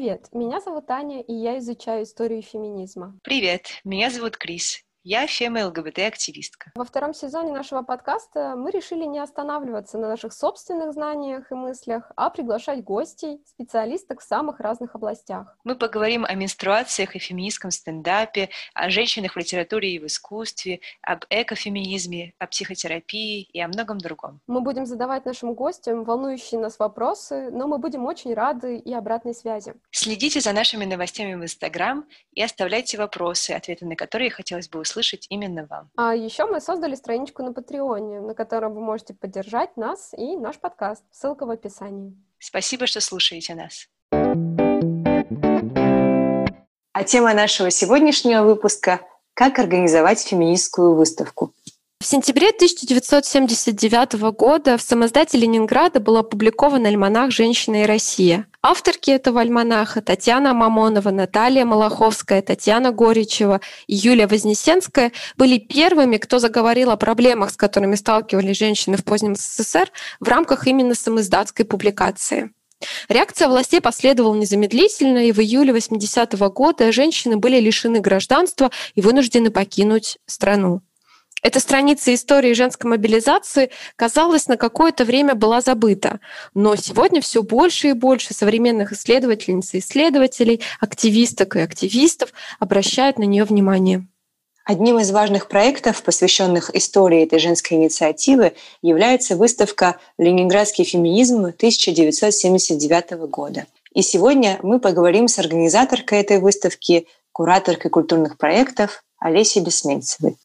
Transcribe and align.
Привет, 0.00 0.28
меня 0.32 0.60
зовут 0.62 0.90
Аня, 0.90 1.20
и 1.20 1.34
я 1.34 1.58
изучаю 1.58 2.04
историю 2.04 2.40
феминизма. 2.40 3.18
Привет, 3.22 3.82
меня 3.84 4.08
зовут 4.08 4.38
Крис. 4.38 4.82
Я 5.02 5.26
фема-ЛГБТ-активистка. 5.26 6.72
Во 6.74 6.84
втором 6.84 7.14
сезоне 7.14 7.52
нашего 7.52 7.80
подкаста 7.80 8.54
мы 8.54 8.70
решили 8.70 9.06
не 9.06 9.18
останавливаться 9.18 9.96
на 9.96 10.08
наших 10.08 10.34
собственных 10.34 10.92
знаниях 10.92 11.50
и 11.50 11.54
мыслях, 11.54 12.12
а 12.16 12.28
приглашать 12.28 12.84
гостей, 12.84 13.40
специалисток 13.46 14.20
в 14.20 14.24
самых 14.24 14.60
разных 14.60 14.94
областях. 14.94 15.56
Мы 15.64 15.74
поговорим 15.74 16.26
о 16.26 16.34
менструациях 16.34 17.16
и 17.16 17.18
феминистском 17.18 17.70
стендапе, 17.70 18.50
о 18.74 18.90
женщинах 18.90 19.36
в 19.36 19.38
литературе 19.38 19.94
и 19.94 19.98
в 19.98 20.04
искусстве, 20.04 20.80
об 21.00 21.24
экофеминизме, 21.30 22.34
о 22.38 22.46
психотерапии 22.46 23.44
и 23.44 23.58
о 23.58 23.68
многом 23.68 23.96
другом. 23.96 24.40
Мы 24.46 24.60
будем 24.60 24.84
задавать 24.84 25.24
нашим 25.24 25.54
гостям 25.54 26.04
волнующие 26.04 26.60
нас 26.60 26.78
вопросы, 26.78 27.48
но 27.50 27.66
мы 27.66 27.78
будем 27.78 28.04
очень 28.04 28.34
рады 28.34 28.76
и 28.76 28.92
обратной 28.92 29.34
связи. 29.34 29.72
Следите 29.92 30.40
за 30.40 30.52
нашими 30.52 30.84
новостями 30.84 31.36
в 31.36 31.42
Инстаграм 31.42 32.04
и 32.34 32.42
оставляйте 32.42 32.98
вопросы, 32.98 33.52
ответы 33.52 33.86
на 33.86 33.96
которые 33.96 34.30
хотелось 34.30 34.68
бы 34.68 34.80
услышать 34.80 34.89
услышать 34.90 35.26
именно 35.30 35.66
вам. 35.66 35.90
А 35.96 36.14
еще 36.14 36.46
мы 36.46 36.60
создали 36.60 36.94
страничку 36.94 37.42
на 37.42 37.52
Патреоне, 37.52 38.20
на 38.20 38.34
которой 38.34 38.72
вы 38.72 38.80
можете 38.80 39.14
поддержать 39.14 39.76
нас 39.76 40.12
и 40.16 40.36
наш 40.36 40.58
подкаст. 40.58 41.04
Ссылка 41.12 41.46
в 41.46 41.50
описании. 41.50 42.16
Спасибо, 42.38 42.86
что 42.86 43.00
слушаете 43.00 43.54
нас. 43.54 43.88
А 46.92 47.04
тема 47.04 47.34
нашего 47.34 47.70
сегодняшнего 47.70 48.42
выпуска– 48.42 49.00
как 49.40 49.58
организовать 49.58 50.20
феминистскую 50.20 50.94
выставку. 50.94 51.54
В 52.02 52.06
сентябре 52.06 52.48
1979 52.48 54.32
года 54.32 54.78
в 54.78 54.80
самоздате 54.80 55.36
Ленинграда 55.36 56.00
был 56.00 56.16
опубликован 56.16 56.86
альманах 56.86 57.30
«Женщина 57.30 57.82
и 57.82 57.86
Россия». 57.86 58.46
Авторки 58.62 59.10
этого 59.10 59.42
альманаха 59.42 60.00
Татьяна 60.00 60.54
Мамонова, 60.54 61.10
Наталья 61.10 61.66
Малаховская, 61.66 62.40
Татьяна 62.40 62.90
Горичева 62.90 63.60
и 63.86 63.96
Юлия 63.96 64.26
Вознесенская 64.26 65.12
были 65.36 65.58
первыми, 65.58 66.16
кто 66.16 66.38
заговорил 66.38 66.90
о 66.90 66.96
проблемах, 66.96 67.50
с 67.50 67.58
которыми 67.58 67.96
сталкивались 67.96 68.56
женщины 68.56 68.96
в 68.96 69.04
позднем 69.04 69.34
СССР 69.36 69.90
в 70.20 70.28
рамках 70.28 70.66
именно 70.66 70.94
самоиздатской 70.94 71.66
публикации. 71.66 72.50
Реакция 73.10 73.48
властей 73.48 73.82
последовала 73.82 74.34
незамедлительно, 74.34 75.26
и 75.26 75.32
в 75.32 75.38
июле 75.38 75.74
80-го 75.74 76.50
года 76.50 76.92
женщины 76.92 77.36
были 77.36 77.60
лишены 77.60 78.00
гражданства 78.00 78.70
и 78.94 79.02
вынуждены 79.02 79.50
покинуть 79.50 80.16
страну. 80.24 80.80
Эта 81.42 81.58
страница 81.58 82.12
истории 82.12 82.52
женской 82.52 82.90
мобилизации, 82.90 83.70
казалось, 83.96 84.46
на 84.46 84.58
какое-то 84.58 85.04
время 85.04 85.34
была 85.34 85.62
забыта. 85.62 86.20
Но 86.54 86.76
сегодня 86.76 87.22
все 87.22 87.42
больше 87.42 87.88
и 87.88 87.92
больше 87.92 88.34
современных 88.34 88.92
исследовательниц 88.92 89.74
и 89.74 89.78
исследователей, 89.78 90.60
активисток 90.80 91.56
и 91.56 91.60
активистов 91.60 92.32
обращают 92.58 93.18
на 93.18 93.24
нее 93.24 93.44
внимание. 93.44 94.06
Одним 94.64 94.98
из 94.98 95.10
важных 95.10 95.48
проектов, 95.48 96.02
посвященных 96.02 96.74
истории 96.76 97.24
этой 97.24 97.38
женской 97.38 97.78
инициативы, 97.78 98.52
является 98.82 99.34
выставка 99.34 99.98
«Ленинградский 100.18 100.84
феминизм» 100.84 101.46
1979 101.46 103.12
года. 103.30 103.66
И 103.94 104.02
сегодня 104.02 104.60
мы 104.62 104.78
поговорим 104.78 105.26
с 105.26 105.38
организаторкой 105.38 106.20
этой 106.20 106.38
выставки, 106.38 107.08
кураторкой 107.32 107.90
культурных 107.90 108.36
проектов 108.36 109.02
Олесей 109.18 109.62
Бессмельцевой. 109.62 110.36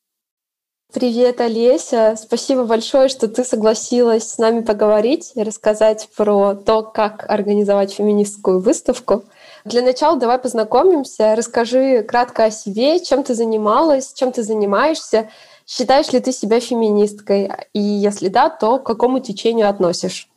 Привет, 0.94 1.42
Олеся. 1.42 2.16
Спасибо 2.18 2.64
большое, 2.64 3.10
что 3.10 3.28
ты 3.28 3.44
согласилась 3.44 4.30
с 4.30 4.38
нами 4.38 4.62
поговорить 4.62 5.34
и 5.36 5.44
рассказать 5.44 6.08
про 6.16 6.56
то, 6.56 6.84
как 6.84 7.26
организовать 7.30 7.94
феминистскую 7.94 8.62
выставку. 8.62 9.26
Для 9.66 9.82
начала 9.82 10.18
давай 10.18 10.38
познакомимся. 10.38 11.36
Расскажи 11.36 12.04
кратко 12.04 12.46
о 12.46 12.52
себе, 12.52 13.04
чем 13.04 13.24
ты 13.24 13.34
занималась, 13.34 14.14
чем 14.14 14.32
ты 14.32 14.44
занимаешься. 14.44 15.30
Считаешь 15.68 16.14
ли 16.14 16.20
ты 16.20 16.32
себя 16.32 16.60
феминисткой? 16.60 17.52
И 17.74 17.82
если 17.82 18.30
да, 18.30 18.50
то 18.50 18.80
к 18.80 18.86
какому 18.86 19.20
течению 19.20 19.68
относишь? 19.68 20.30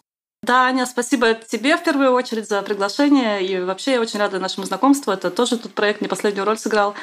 Да, 0.42 0.66
Аня, 0.66 0.86
спасибо 0.86 1.34
тебе 1.34 1.76
в 1.76 1.82
первую 1.82 2.12
очередь 2.12 2.48
за 2.48 2.62
приглашение. 2.62 3.44
И 3.44 3.60
вообще 3.60 3.92
я 3.92 4.00
очень 4.00 4.18
рада 4.18 4.38
нашему 4.38 4.66
знакомству. 4.66 5.12
Это 5.12 5.30
тоже 5.30 5.58
тут 5.58 5.74
проект 5.74 6.00
не 6.00 6.08
последнюю 6.08 6.46
роль 6.46 6.58
сыграл. 6.58 6.94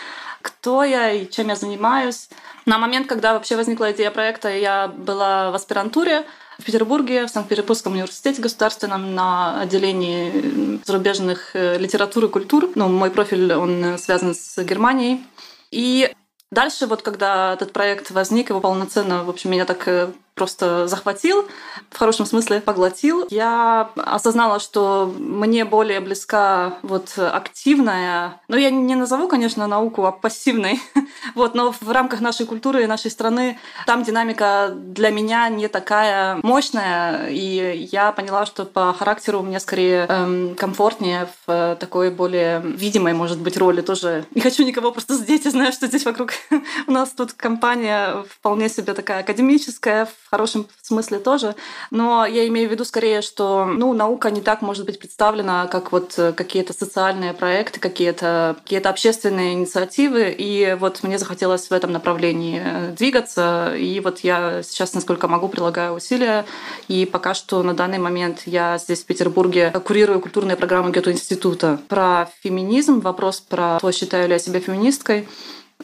Кто 0.45 0.83
я 0.83 1.11
и 1.11 1.27
чем 1.27 1.47
я 1.47 1.55
занимаюсь? 1.55 2.29
На 2.67 2.77
момент, 2.77 3.07
когда 3.07 3.33
вообще 3.33 3.55
возникла 3.55 3.91
идея 3.91 4.11
проекта, 4.11 4.55
я 4.55 4.87
была 4.87 5.49
в 5.49 5.55
аспирантуре 5.55 6.23
в 6.59 6.63
Петербурге, 6.63 7.25
в 7.25 7.29
Санкт-Петербургском 7.31 7.93
университете 7.93 8.43
государственном 8.43 9.15
на 9.15 9.61
отделении 9.61 10.79
зарубежных 10.85 11.55
э, 11.55 11.79
литературы 11.79 12.27
и 12.27 12.29
культур. 12.29 12.69
Ну, 12.75 12.89
мой 12.89 13.09
профиль, 13.09 13.53
он 13.53 13.97
связан 13.97 14.35
с 14.35 14.63
Германией. 14.63 15.25
И 15.71 16.13
Дальше, 16.51 16.85
вот 16.85 17.01
когда 17.01 17.53
этот 17.53 17.73
проект 17.73 18.11
возник, 18.11 18.49
его 18.49 18.61
полноценно, 18.61 19.23
в 19.23 19.29
общем, 19.29 19.51
меня 19.51 19.65
так 19.65 19.87
э, 19.87 20.11
просто 20.35 20.87
захватил, 20.87 21.47
в 21.89 21.97
хорошем 21.97 22.25
смысле 22.25 22.61
поглотил. 22.61 23.25
Я 23.29 23.89
осознала, 23.95 24.59
что 24.59 25.13
мне 25.17 25.65
более 25.65 26.01
близка 26.01 26.77
вот 26.83 27.17
активная, 27.17 28.41
ну 28.47 28.57
я 28.57 28.69
не 28.69 28.95
назову, 28.95 29.27
конечно, 29.27 29.65
науку, 29.65 30.05
а 30.05 30.11
пассивной, 30.11 30.81
вот, 31.35 31.55
но 31.55 31.73
в 31.79 31.89
рамках 31.89 32.19
нашей 32.19 32.45
культуры 32.45 32.83
и 32.83 32.87
нашей 32.87 33.11
страны 33.11 33.57
там 33.85 34.03
динамика 34.03 34.71
для 34.75 35.09
меня 35.09 35.47
не 35.49 35.67
такая 35.67 36.39
мощная, 36.43 37.29
и 37.29 37.87
я 37.91 38.11
поняла, 38.11 38.45
что 38.45 38.65
по 38.65 38.93
характеру 38.93 39.41
мне 39.41 39.59
скорее 39.59 40.05
эм, 40.07 40.55
комфортнее 40.55 41.29
в 41.47 41.77
такой 41.79 42.11
более 42.11 42.59
видимой, 42.59 43.13
может 43.13 43.39
быть, 43.39 43.57
роли 43.57 43.81
тоже. 43.81 44.25
Не 44.35 44.41
хочу 44.41 44.63
никого 44.63 44.91
просто 44.91 45.15
задеть, 45.17 45.45
я 45.45 45.51
знаю, 45.51 45.71
что 45.71 45.87
здесь 45.87 46.05
вокруг 46.05 46.31
у 46.87 46.91
нас 46.91 47.11
тут 47.11 47.33
компания 47.33 48.25
вполне 48.29 48.67
себе 48.67 48.93
такая 48.93 49.21
академическая, 49.21 50.09
в 50.25 50.29
хорошем 50.31 50.67
смысле 50.81 51.19
тоже. 51.19 51.55
Но 51.91 52.25
я 52.25 52.47
имею 52.47 52.67
в 52.67 52.71
виду 52.71 52.83
скорее, 52.83 53.21
что 53.21 53.65
ну, 53.65 53.93
наука 53.93 54.31
не 54.31 54.41
так 54.41 54.61
может 54.61 54.85
быть 54.85 54.99
представлена, 54.99 55.67
как 55.67 55.91
вот 55.91 56.19
какие-то 56.35 56.73
социальные 56.73 57.33
проекты, 57.33 57.79
какие-то 57.79 58.55
какие 58.63 58.79
общественные 58.79 59.53
инициативы. 59.53 60.33
И 60.37 60.75
вот 60.79 61.03
мне 61.03 61.19
захотелось 61.19 61.69
в 61.69 61.71
этом 61.71 61.91
направлении 61.91 62.61
э, 62.63 62.91
двигаться. 62.97 63.75
И 63.77 63.99
вот 63.99 64.19
я 64.19 64.63
сейчас, 64.63 64.93
насколько 64.93 65.27
могу, 65.27 65.47
прилагаю 65.47 65.93
усилия. 65.93 66.45
И 66.87 67.05
пока 67.05 67.33
что 67.33 67.61
на 67.63 67.73
данный 67.73 67.99
момент 67.99 68.43
я 68.45 68.77
здесь, 68.77 69.03
в 69.03 69.05
Петербурге, 69.05 69.71
курирую 69.83 70.19
культурные 70.21 70.57
программы 70.57 70.91
Гетто-института. 70.91 71.79
Про 71.87 72.29
феминизм, 72.41 72.99
вопрос 72.99 73.41
про 73.41 73.77
то, 73.79 73.91
считаю 73.91 74.27
ли 74.27 74.33
я 74.33 74.39
себя 74.39 74.59
феминисткой. 74.59 75.27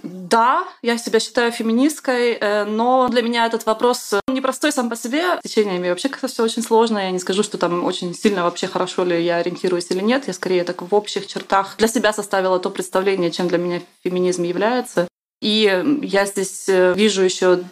Да, 0.04 0.68
я 0.82 0.98
себя 0.98 1.20
считаю 1.20 1.52
феминисткой, 1.52 2.34
э, 2.34 2.66
но 2.66 3.08
для 3.10 3.22
меня 3.22 3.46
этот 3.46 3.66
вопрос 3.66 4.14
непростой 4.28 4.72
сам 4.72 4.90
по 4.90 4.96
себе. 4.96 5.40
Течениями 5.44 5.90
вообще 5.90 6.10
как-то 6.10 6.28
все 6.28 6.44
очень 6.44 6.64
сложно. 6.64 7.00
Я 7.00 7.12
не 7.12 7.20
скажу, 7.20 7.44
что 7.44 7.58
там 7.58 7.84
очень 7.84 8.14
сильно 8.14 8.44
вообще 8.44 8.68
хорошо 8.68 9.04
ли 9.04 9.24
я 9.24 9.38
ориентируюсь 9.38 9.92
или 9.92 10.02
нет. 10.02 10.28
Я 10.28 10.34
скорее 10.34 10.64
так 10.64 10.82
в 10.82 10.94
общих 10.96 11.28
чертах 11.28 11.76
для 11.78 11.88
себя 11.88 12.14
составила 12.14 12.60
то 12.60 12.70
представление, 12.70 13.32
чем 13.32 13.48
для 13.48 13.58
меня 13.58 13.82
феминизм 14.04 14.44
является. 14.44 15.08
И 15.42 16.00
я 16.02 16.26
здесь 16.26 16.68
э, 16.68 16.94
вижу 16.96 17.22
еще 17.22 17.64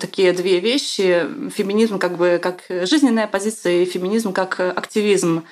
такие 0.00 0.32
две 0.32 0.60
вещи. 0.60 1.26
Феминизм 1.54 1.98
как 1.98 2.16
бы 2.16 2.40
как 2.42 2.64
жизненная 2.68 3.26
позиция 3.26 3.82
и 3.82 3.84
феминизм 3.84 4.32
как 4.32 4.58
активизм. 4.60 5.44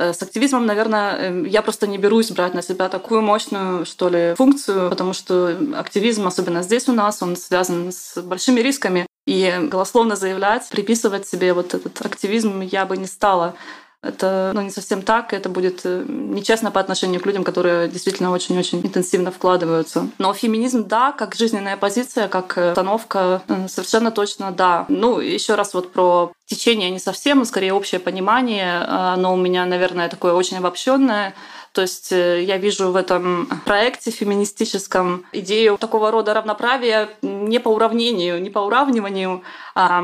Э, 0.00 0.14
с 0.14 0.22
активизмом, 0.22 0.64
наверное, 0.64 1.16
эм, 1.16 1.44
я 1.44 1.60
просто 1.60 1.86
не 1.86 1.98
берусь 1.98 2.30
брать 2.30 2.54
на 2.54 2.62
себя 2.62 2.88
такую 2.88 3.20
мощную, 3.20 3.84
что 3.84 4.08
ли, 4.08 4.34
функцию, 4.34 4.88
потому 4.88 5.12
что 5.12 5.54
активизм, 5.74 6.26
особенно 6.26 6.62
здесь 6.62 6.88
у 6.88 6.92
нас, 6.92 7.22
он 7.22 7.36
связан 7.36 7.92
с 7.92 8.16
большими 8.22 8.60
рисками. 8.60 9.06
И 9.26 9.54
голословно 9.70 10.16
заявлять, 10.16 10.66
приписывать 10.70 11.28
себе 11.28 11.52
вот 11.52 11.74
этот 11.74 12.00
активизм 12.04 12.62
я 12.62 12.86
бы 12.86 12.96
не 12.96 13.06
стала. 13.06 13.54
Это 14.02 14.52
ну, 14.54 14.62
не 14.62 14.70
совсем 14.70 15.02
так, 15.02 15.34
это 15.34 15.50
будет 15.50 15.82
э, 15.84 16.04
нечестно 16.08 16.70
по 16.70 16.80
отношению 16.80 17.20
к 17.20 17.26
людям, 17.26 17.44
которые 17.44 17.86
действительно 17.88 18.30
очень-очень 18.32 18.80
интенсивно 18.80 19.30
вкладываются. 19.30 20.08
Но 20.16 20.32
феминизм, 20.32 20.88
да, 20.88 21.12
как 21.12 21.34
жизненная 21.34 21.76
позиция, 21.76 22.28
как 22.28 22.56
установка, 22.56 23.42
э, 23.46 23.68
совершенно 23.68 24.10
точно 24.10 24.52
да. 24.52 24.86
Ну, 24.88 25.20
еще 25.20 25.54
раз 25.54 25.74
вот 25.74 25.92
про 25.92 26.32
течение 26.46 26.90
не 26.90 26.98
совсем, 26.98 27.40
но 27.40 27.44
скорее 27.44 27.74
общее 27.74 28.00
понимание. 28.00 28.78
Оно 28.80 29.34
у 29.34 29.36
меня, 29.36 29.66
наверное, 29.66 30.08
такое 30.08 30.32
очень 30.32 30.56
обобщенное. 30.56 31.34
То 31.72 31.82
есть 31.82 32.10
э, 32.10 32.42
я 32.42 32.56
вижу 32.56 32.90
в 32.90 32.96
этом 32.96 33.48
проекте 33.64 34.10
феминистическом 34.10 35.24
идею 35.32 35.78
такого 35.78 36.10
рода 36.10 36.34
равноправия 36.34 37.10
не 37.22 37.60
по 37.60 37.68
уравнению, 37.68 38.42
не 38.42 38.50
по 38.50 38.60
уравниванию, 38.60 39.42
а 39.74 40.02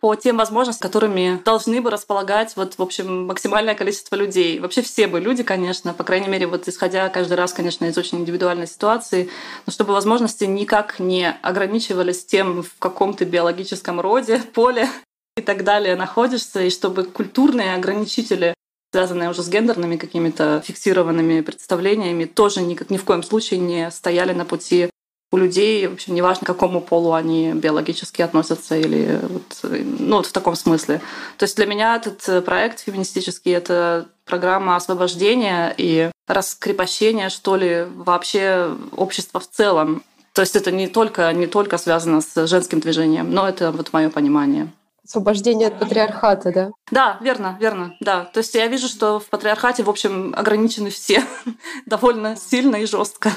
по 0.00 0.14
тем 0.14 0.38
возможностям, 0.38 0.88
которыми 0.88 1.40
должны 1.44 1.80
бы 1.82 1.90
располагать 1.90 2.56
вот, 2.56 2.74
в 2.78 2.82
общем, 2.82 3.26
максимальное 3.26 3.74
количество 3.74 4.16
людей. 4.16 4.58
Вообще 4.58 4.80
все 4.80 5.06
бы 5.06 5.20
люди, 5.20 5.42
конечно, 5.42 5.92
по 5.92 6.04
крайней 6.04 6.28
мере, 6.28 6.46
вот 6.46 6.66
исходя 6.68 7.08
каждый 7.10 7.34
раз, 7.34 7.52
конечно, 7.52 7.84
из 7.84 7.98
очень 7.98 8.18
индивидуальной 8.18 8.66
ситуации, 8.66 9.28
но 9.66 9.72
чтобы 9.72 9.92
возможности 9.92 10.44
никак 10.44 10.98
не 10.98 11.30
ограничивались 11.30 12.24
тем, 12.24 12.62
в 12.62 12.78
каком 12.78 13.14
ты 13.14 13.24
биологическом 13.24 14.00
роде, 14.00 14.38
поле 14.54 14.88
и 15.36 15.42
так 15.42 15.64
далее 15.64 15.96
находишься, 15.96 16.62
и 16.62 16.70
чтобы 16.70 17.04
культурные 17.04 17.74
ограничители 17.74 18.54
связанные 18.92 19.30
уже 19.30 19.44
с 19.44 19.48
гендерными 19.48 19.96
какими-то 19.96 20.62
фиксированными 20.66 21.42
представлениями, 21.42 22.24
тоже 22.24 22.60
никак, 22.60 22.90
ни 22.90 22.96
в 22.96 23.04
коем 23.04 23.22
случае 23.22 23.60
не 23.60 23.88
стояли 23.92 24.32
на 24.32 24.44
пути 24.44 24.89
у 25.32 25.36
людей, 25.36 25.86
в 25.86 25.94
общем, 25.94 26.14
неважно, 26.14 26.44
к 26.44 26.46
какому 26.46 26.80
полу 26.80 27.12
они 27.12 27.52
биологически 27.52 28.22
относятся 28.22 28.76
или 28.76 29.20
вот, 29.22 29.42
ну, 29.62 30.16
вот 30.16 30.26
в 30.26 30.32
таком 30.32 30.56
смысле. 30.56 31.00
То 31.38 31.44
есть 31.44 31.56
для 31.56 31.66
меня 31.66 31.96
этот 31.96 32.44
проект 32.44 32.80
феминистический— 32.80 33.52
это 33.52 34.08
программа 34.24 34.76
освобождения 34.76 35.72
и 35.76 36.10
раскрепощения, 36.26 37.28
что 37.28 37.56
ли, 37.56 37.86
вообще 37.94 38.76
общества 38.96 39.40
в 39.40 39.48
целом. 39.48 40.02
То 40.32 40.42
есть 40.42 40.56
это 40.56 40.70
не 40.70 40.88
только, 40.88 41.32
не 41.32 41.46
только 41.46 41.78
связано 41.78 42.20
с 42.20 42.46
женским 42.46 42.80
движением, 42.80 43.32
но 43.32 43.48
это 43.48 43.72
вот 43.72 43.92
мое 43.92 44.10
понимание. 44.10 44.72
Освобождение 45.04 45.68
от 45.68 45.78
патриархата, 45.78 46.52
да? 46.52 46.70
Да, 46.90 47.18
верно, 47.20 47.56
верно, 47.60 47.96
да. 48.00 48.26
То 48.26 48.38
есть 48.38 48.54
я 48.54 48.68
вижу, 48.68 48.86
что 48.86 49.18
в 49.18 49.28
патриархате, 49.28 49.82
в 49.82 49.90
общем, 49.90 50.32
ограничены 50.36 50.90
все 50.90 51.24
довольно 51.86 52.36
сильно 52.36 52.76
и 52.76 52.86
жестко. 52.86 53.32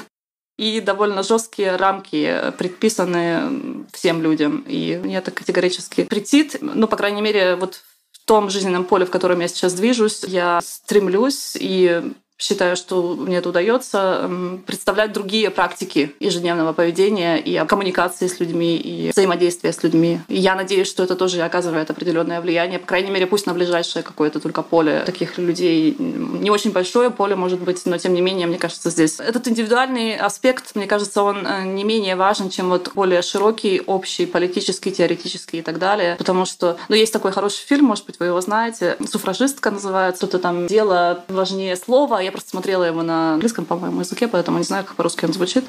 И 0.56 0.80
довольно 0.80 1.22
жесткие 1.22 1.76
рамки 1.76 2.52
предписаны 2.58 3.86
всем 3.92 4.22
людям. 4.22 4.64
И 4.68 5.00
мне 5.02 5.18
это 5.18 5.30
категорически 5.30 6.04
претит. 6.04 6.58
Ну, 6.60 6.86
по 6.86 6.96
крайней 6.96 7.22
мере, 7.22 7.56
вот 7.56 7.82
в 8.12 8.24
том 8.24 8.50
жизненном 8.50 8.84
поле, 8.84 9.04
в 9.04 9.10
котором 9.10 9.40
я 9.40 9.48
сейчас 9.48 9.74
движусь, 9.74 10.22
я 10.24 10.60
стремлюсь 10.62 11.56
и 11.58 12.02
считаю, 12.36 12.76
что 12.76 13.14
мне 13.14 13.36
это 13.36 13.48
удается 13.48 14.30
представлять 14.66 15.12
другие 15.12 15.50
практики 15.50 16.14
ежедневного 16.18 16.72
поведения 16.72 17.36
и 17.36 17.64
коммуникации 17.66 18.26
с 18.26 18.40
людьми, 18.40 18.76
и 18.76 19.10
взаимодействия 19.10 19.72
с 19.72 19.82
людьми. 19.82 20.20
И 20.28 20.36
я 20.36 20.56
надеюсь, 20.56 20.88
что 20.88 21.04
это 21.04 21.14
тоже 21.14 21.40
оказывает 21.42 21.90
определенное 21.90 22.40
влияние, 22.40 22.80
по 22.80 22.86
крайней 22.86 23.10
мере, 23.10 23.26
пусть 23.26 23.46
на 23.46 23.54
ближайшее 23.54 24.02
какое-то 24.02 24.40
только 24.40 24.62
поле 24.62 25.04
таких 25.06 25.38
людей. 25.38 25.94
Не 25.98 26.50
очень 26.50 26.72
большое 26.72 27.10
поле, 27.10 27.36
может 27.36 27.60
быть, 27.60 27.86
но 27.86 27.98
тем 27.98 28.14
не 28.14 28.20
менее, 28.20 28.48
мне 28.48 28.58
кажется, 28.58 28.90
здесь 28.90 29.20
этот 29.20 29.46
индивидуальный 29.46 30.16
аспект, 30.16 30.74
мне 30.74 30.86
кажется, 30.86 31.22
он 31.22 31.46
э, 31.46 31.64
не 31.64 31.84
менее 31.84 32.16
важен, 32.16 32.50
чем 32.50 32.68
вот 32.68 32.90
более 32.94 33.22
широкий, 33.22 33.80
общий, 33.86 34.26
политический, 34.26 34.90
теоретический 34.90 35.60
и 35.60 35.62
так 35.62 35.78
далее. 35.78 36.16
Потому 36.16 36.46
что, 36.46 36.76
ну, 36.88 36.96
есть 36.96 37.12
такой 37.12 37.30
хороший 37.30 37.64
фильм, 37.64 37.86
может 37.86 38.06
быть, 38.06 38.18
вы 38.18 38.26
его 38.26 38.40
знаете, 38.40 38.96
«Суфражистка» 39.08 39.70
называется, 39.70 40.26
что-то 40.26 40.40
там 40.40 40.66
«Дело 40.66 41.24
важнее 41.28 41.76
слова», 41.76 42.23
я 42.24 42.32
просто 42.32 42.50
смотрела 42.50 42.84
его 42.84 43.02
на 43.02 43.34
английском, 43.34 43.64
по-моему, 43.64 44.00
языке, 44.00 44.28
поэтому 44.28 44.58
не 44.58 44.64
знаю, 44.64 44.84
как 44.84 44.96
по-русски 44.96 45.24
он 45.24 45.32
звучит. 45.32 45.64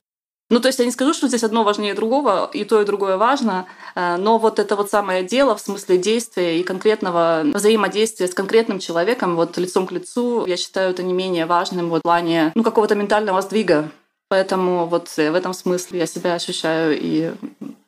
Ну, 0.52 0.60
то 0.60 0.68
есть 0.68 0.78
я 0.78 0.86
не 0.86 0.92
скажу, 0.92 1.14
что 1.14 1.28
здесь 1.28 1.44
одно 1.44 1.64
важнее 1.64 1.96
другого, 1.96 2.50
и 2.54 2.66
то, 2.66 2.80
и 2.80 2.86
другое 2.86 3.18
важно, 3.18 3.66
э, 3.96 4.18
но 4.18 4.38
вот 4.38 4.60
это 4.60 4.76
вот 4.76 4.92
самое 4.92 5.24
дело 5.24 5.56
в 5.56 5.60
смысле 5.60 5.98
действия 5.98 6.60
и 6.60 6.64
конкретного 6.64 7.42
взаимодействия 7.46 8.28
с 8.28 8.34
конкретным 8.34 8.78
человеком, 8.78 9.36
вот 9.36 9.58
лицом 9.58 9.88
к 9.88 9.92
лицу, 9.92 10.46
я 10.46 10.56
считаю 10.56 10.92
это 10.92 11.02
не 11.02 11.14
менее 11.14 11.48
важным 11.48 11.90
вот 11.90 12.02
в 12.02 12.04
плане 12.04 12.52
ну, 12.54 12.62
какого-то 12.62 12.94
ментального 12.94 13.42
сдвига. 13.42 13.90
Поэтому 14.28 14.86
вот 14.86 15.08
в 15.10 15.20
этом 15.20 15.54
смысле 15.54 16.00
я 16.00 16.06
себя 16.08 16.34
ощущаю 16.34 16.98
и 17.00 17.34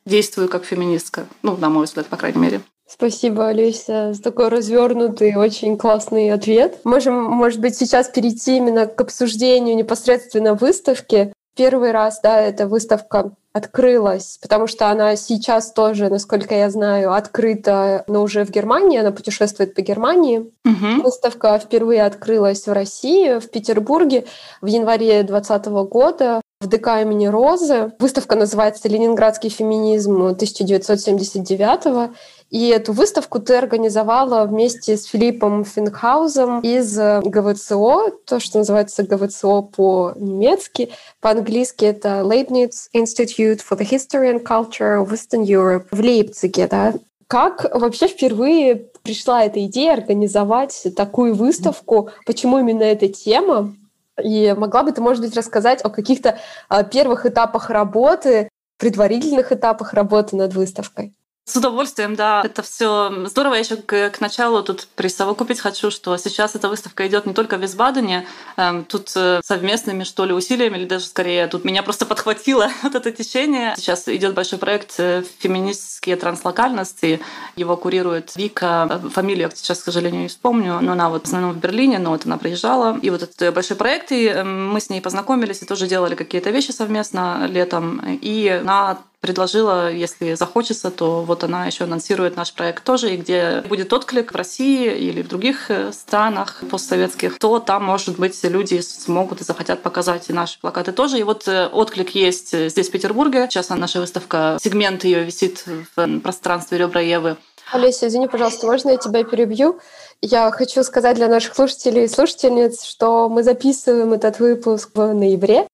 действую 0.04 0.48
как 0.48 0.64
феминистка, 0.64 1.26
ну, 1.42 1.56
на 1.56 1.68
мой 1.68 1.84
взгляд, 1.84 2.06
по 2.06 2.16
крайней 2.16 2.38
мере. 2.40 2.60
Спасибо, 2.88 3.48
Олеся, 3.48 4.14
за 4.14 4.22
такой 4.22 4.48
развернутый, 4.48 5.36
очень 5.36 5.76
классный 5.76 6.32
ответ. 6.32 6.78
Можем, 6.84 7.22
может 7.22 7.60
быть, 7.60 7.76
сейчас 7.76 8.08
перейти 8.08 8.56
именно 8.56 8.86
к 8.86 8.98
обсуждению 8.98 9.76
непосредственно 9.76 10.54
выставки. 10.54 11.32
Первый 11.54 11.90
раз, 11.90 12.20
да, 12.22 12.40
эта 12.40 12.66
выставка 12.66 13.32
открылась, 13.52 14.38
потому 14.40 14.66
что 14.66 14.88
она 14.88 15.16
сейчас 15.16 15.72
тоже, 15.72 16.08
насколько 16.08 16.54
я 16.54 16.70
знаю, 16.70 17.12
открыта, 17.12 18.04
но 18.06 18.22
уже 18.22 18.44
в 18.44 18.50
Германии, 18.50 18.98
она 18.98 19.10
путешествует 19.10 19.74
по 19.74 19.82
Германии. 19.82 20.50
Угу. 20.64 21.02
Выставка 21.02 21.58
впервые 21.58 22.04
открылась 22.04 22.66
в 22.66 22.72
России, 22.72 23.38
в 23.38 23.50
Петербурге 23.50 24.24
в 24.62 24.66
январе 24.66 25.22
2020 25.24 25.66
года 25.90 26.40
в 26.60 26.66
ДК 26.66 26.88
имени 27.02 27.26
Розы. 27.26 27.92
Выставка 28.00 28.34
называется 28.34 28.88
«Ленинградский 28.88 29.48
феминизм 29.48 30.22
1979 30.22 32.10
и 32.50 32.68
эту 32.68 32.92
выставку 32.92 33.38
ты 33.38 33.54
организовала 33.54 34.44
вместе 34.44 34.96
с 34.96 35.04
Филиппом 35.04 35.64
Финкхаузом 35.64 36.60
из 36.62 36.98
э, 36.98 37.20
ГВЦО, 37.22 38.10
то, 38.24 38.40
что 38.40 38.58
называется 38.58 39.04
ГВЦО 39.04 39.62
по-немецки. 39.62 40.90
По-английски 41.20 41.84
это 41.84 42.22
Leibniz 42.24 42.88
Institute 42.92 43.60
for 43.60 43.78
the 43.78 43.88
History 43.88 44.32
and 44.32 44.42
Culture 44.42 45.00
of 45.00 45.10
Western 45.10 45.44
Europe 45.44 45.86
в 45.92 46.00
Лейпциге. 46.00 46.66
Да? 46.66 46.94
Как 47.28 47.66
вообще 47.72 48.08
впервые 48.08 48.86
пришла 49.04 49.44
эта 49.44 49.64
идея 49.66 49.92
организовать 49.92 50.88
такую 50.96 51.34
выставку? 51.34 52.10
Почему 52.26 52.58
именно 52.58 52.82
эта 52.82 53.08
тема? 53.08 53.74
И 54.22 54.54
могла 54.56 54.82
бы 54.82 54.92
ты, 54.92 55.00
может 55.00 55.22
быть, 55.22 55.36
рассказать 55.36 55.82
о 55.82 55.90
каких-то 55.90 56.38
а, 56.68 56.84
первых 56.84 57.26
этапах 57.26 57.70
работы, 57.70 58.48
предварительных 58.78 59.52
этапах 59.52 59.94
работы 59.94 60.36
над 60.36 60.54
выставкой? 60.54 61.14
С 61.48 61.56
удовольствием, 61.56 62.14
да. 62.14 62.42
Это 62.44 62.62
все 62.62 63.26
здорово. 63.26 63.54
Я 63.54 63.60
еще 63.60 63.76
к, 63.76 64.10
к 64.10 64.20
началу 64.20 64.62
тут 64.62 64.86
присовокупить 64.96 65.60
хочу, 65.60 65.90
что 65.90 66.14
сейчас 66.18 66.54
эта 66.54 66.68
выставка 66.68 67.06
идет 67.06 67.24
не 67.24 67.32
только 67.32 67.56
в 67.56 67.62
Висбадене, 67.62 68.26
эм, 68.58 68.84
тут 68.84 69.10
э, 69.16 69.40
совместными, 69.42 70.04
что 70.04 70.26
ли, 70.26 70.34
усилиями, 70.34 70.76
или 70.76 70.84
даже 70.84 71.06
скорее 71.06 71.46
тут 71.46 71.64
меня 71.64 71.82
просто 71.82 72.04
подхватило 72.04 72.68
вот 72.82 72.94
это 72.94 73.10
течение. 73.12 73.74
Сейчас 73.76 74.08
идет 74.08 74.34
большой 74.34 74.58
проект 74.58 74.96
э, 74.98 75.24
«Феминистские 75.38 76.16
транслокальности». 76.16 77.20
Его 77.56 77.78
курирует 77.78 78.36
Вика. 78.36 79.00
Фамилию 79.14 79.48
я 79.48 79.56
сейчас, 79.56 79.80
к 79.80 79.84
сожалению, 79.84 80.22
не 80.22 80.28
вспомню, 80.28 80.80
но 80.82 80.92
она 80.92 81.08
вот 81.08 81.22
в 81.22 81.24
основном 81.28 81.52
в 81.52 81.56
Берлине, 81.56 81.98
но 81.98 82.10
вот 82.10 82.26
она 82.26 82.36
приезжала. 82.36 82.98
И 83.00 83.08
вот 83.08 83.22
этот 83.22 83.54
большой 83.54 83.78
проект, 83.78 84.12
и 84.12 84.26
эм, 84.26 84.68
мы 84.68 84.82
с 84.82 84.90
ней 84.90 85.00
познакомились 85.00 85.62
и 85.62 85.64
тоже 85.64 85.86
делали 85.86 86.14
какие-то 86.14 86.50
вещи 86.50 86.72
совместно 86.72 87.46
летом. 87.46 88.02
И 88.20 88.60
на 88.62 88.98
предложила, 89.20 89.90
если 89.92 90.34
захочется, 90.34 90.90
то 90.90 91.22
вот 91.22 91.44
она 91.44 91.66
еще 91.66 91.84
анонсирует 91.84 92.36
наш 92.36 92.52
проект 92.52 92.84
тоже, 92.84 93.14
и 93.14 93.16
где 93.16 93.62
будет 93.68 93.92
отклик 93.92 94.32
в 94.32 94.36
России 94.36 94.96
или 94.96 95.22
в 95.22 95.28
других 95.28 95.70
э, 95.70 95.92
странах 95.92 96.62
постсоветских, 96.70 97.38
то 97.38 97.58
там, 97.58 97.84
может 97.84 98.18
быть, 98.18 98.42
люди 98.44 98.80
смогут 98.80 99.40
и 99.40 99.44
захотят 99.44 99.82
показать 99.82 100.28
и 100.30 100.32
наши 100.32 100.60
плакаты 100.60 100.92
тоже. 100.92 101.18
И 101.18 101.22
вот 101.22 101.48
э, 101.48 101.66
отклик 101.66 102.10
есть 102.10 102.56
здесь, 102.70 102.88
в 102.88 102.92
Петербурге. 102.92 103.46
Сейчас 103.50 103.68
наша 103.68 104.00
выставка, 104.00 104.58
сегмент 104.62 105.04
ее 105.04 105.24
висит 105.24 105.64
в 105.66 106.20
пространстве 106.20 106.78
Ребра 106.78 107.00
Евы. 107.00 107.36
Олеся, 107.72 108.08
извини, 108.08 108.28
пожалуйста, 108.28 108.66
можно 108.66 108.90
я 108.90 108.96
тебя 108.96 109.24
перебью? 109.24 109.78
Я 110.22 110.50
хочу 110.50 110.82
сказать 110.82 111.16
для 111.16 111.28
наших 111.28 111.54
слушателей 111.54 112.04
и 112.04 112.08
слушательниц, 112.08 112.82
что 112.82 113.28
мы 113.28 113.42
записываем 113.42 114.12
этот 114.14 114.40
выпуск 114.40 114.90
в 114.94 115.12
ноябре, 115.12 115.66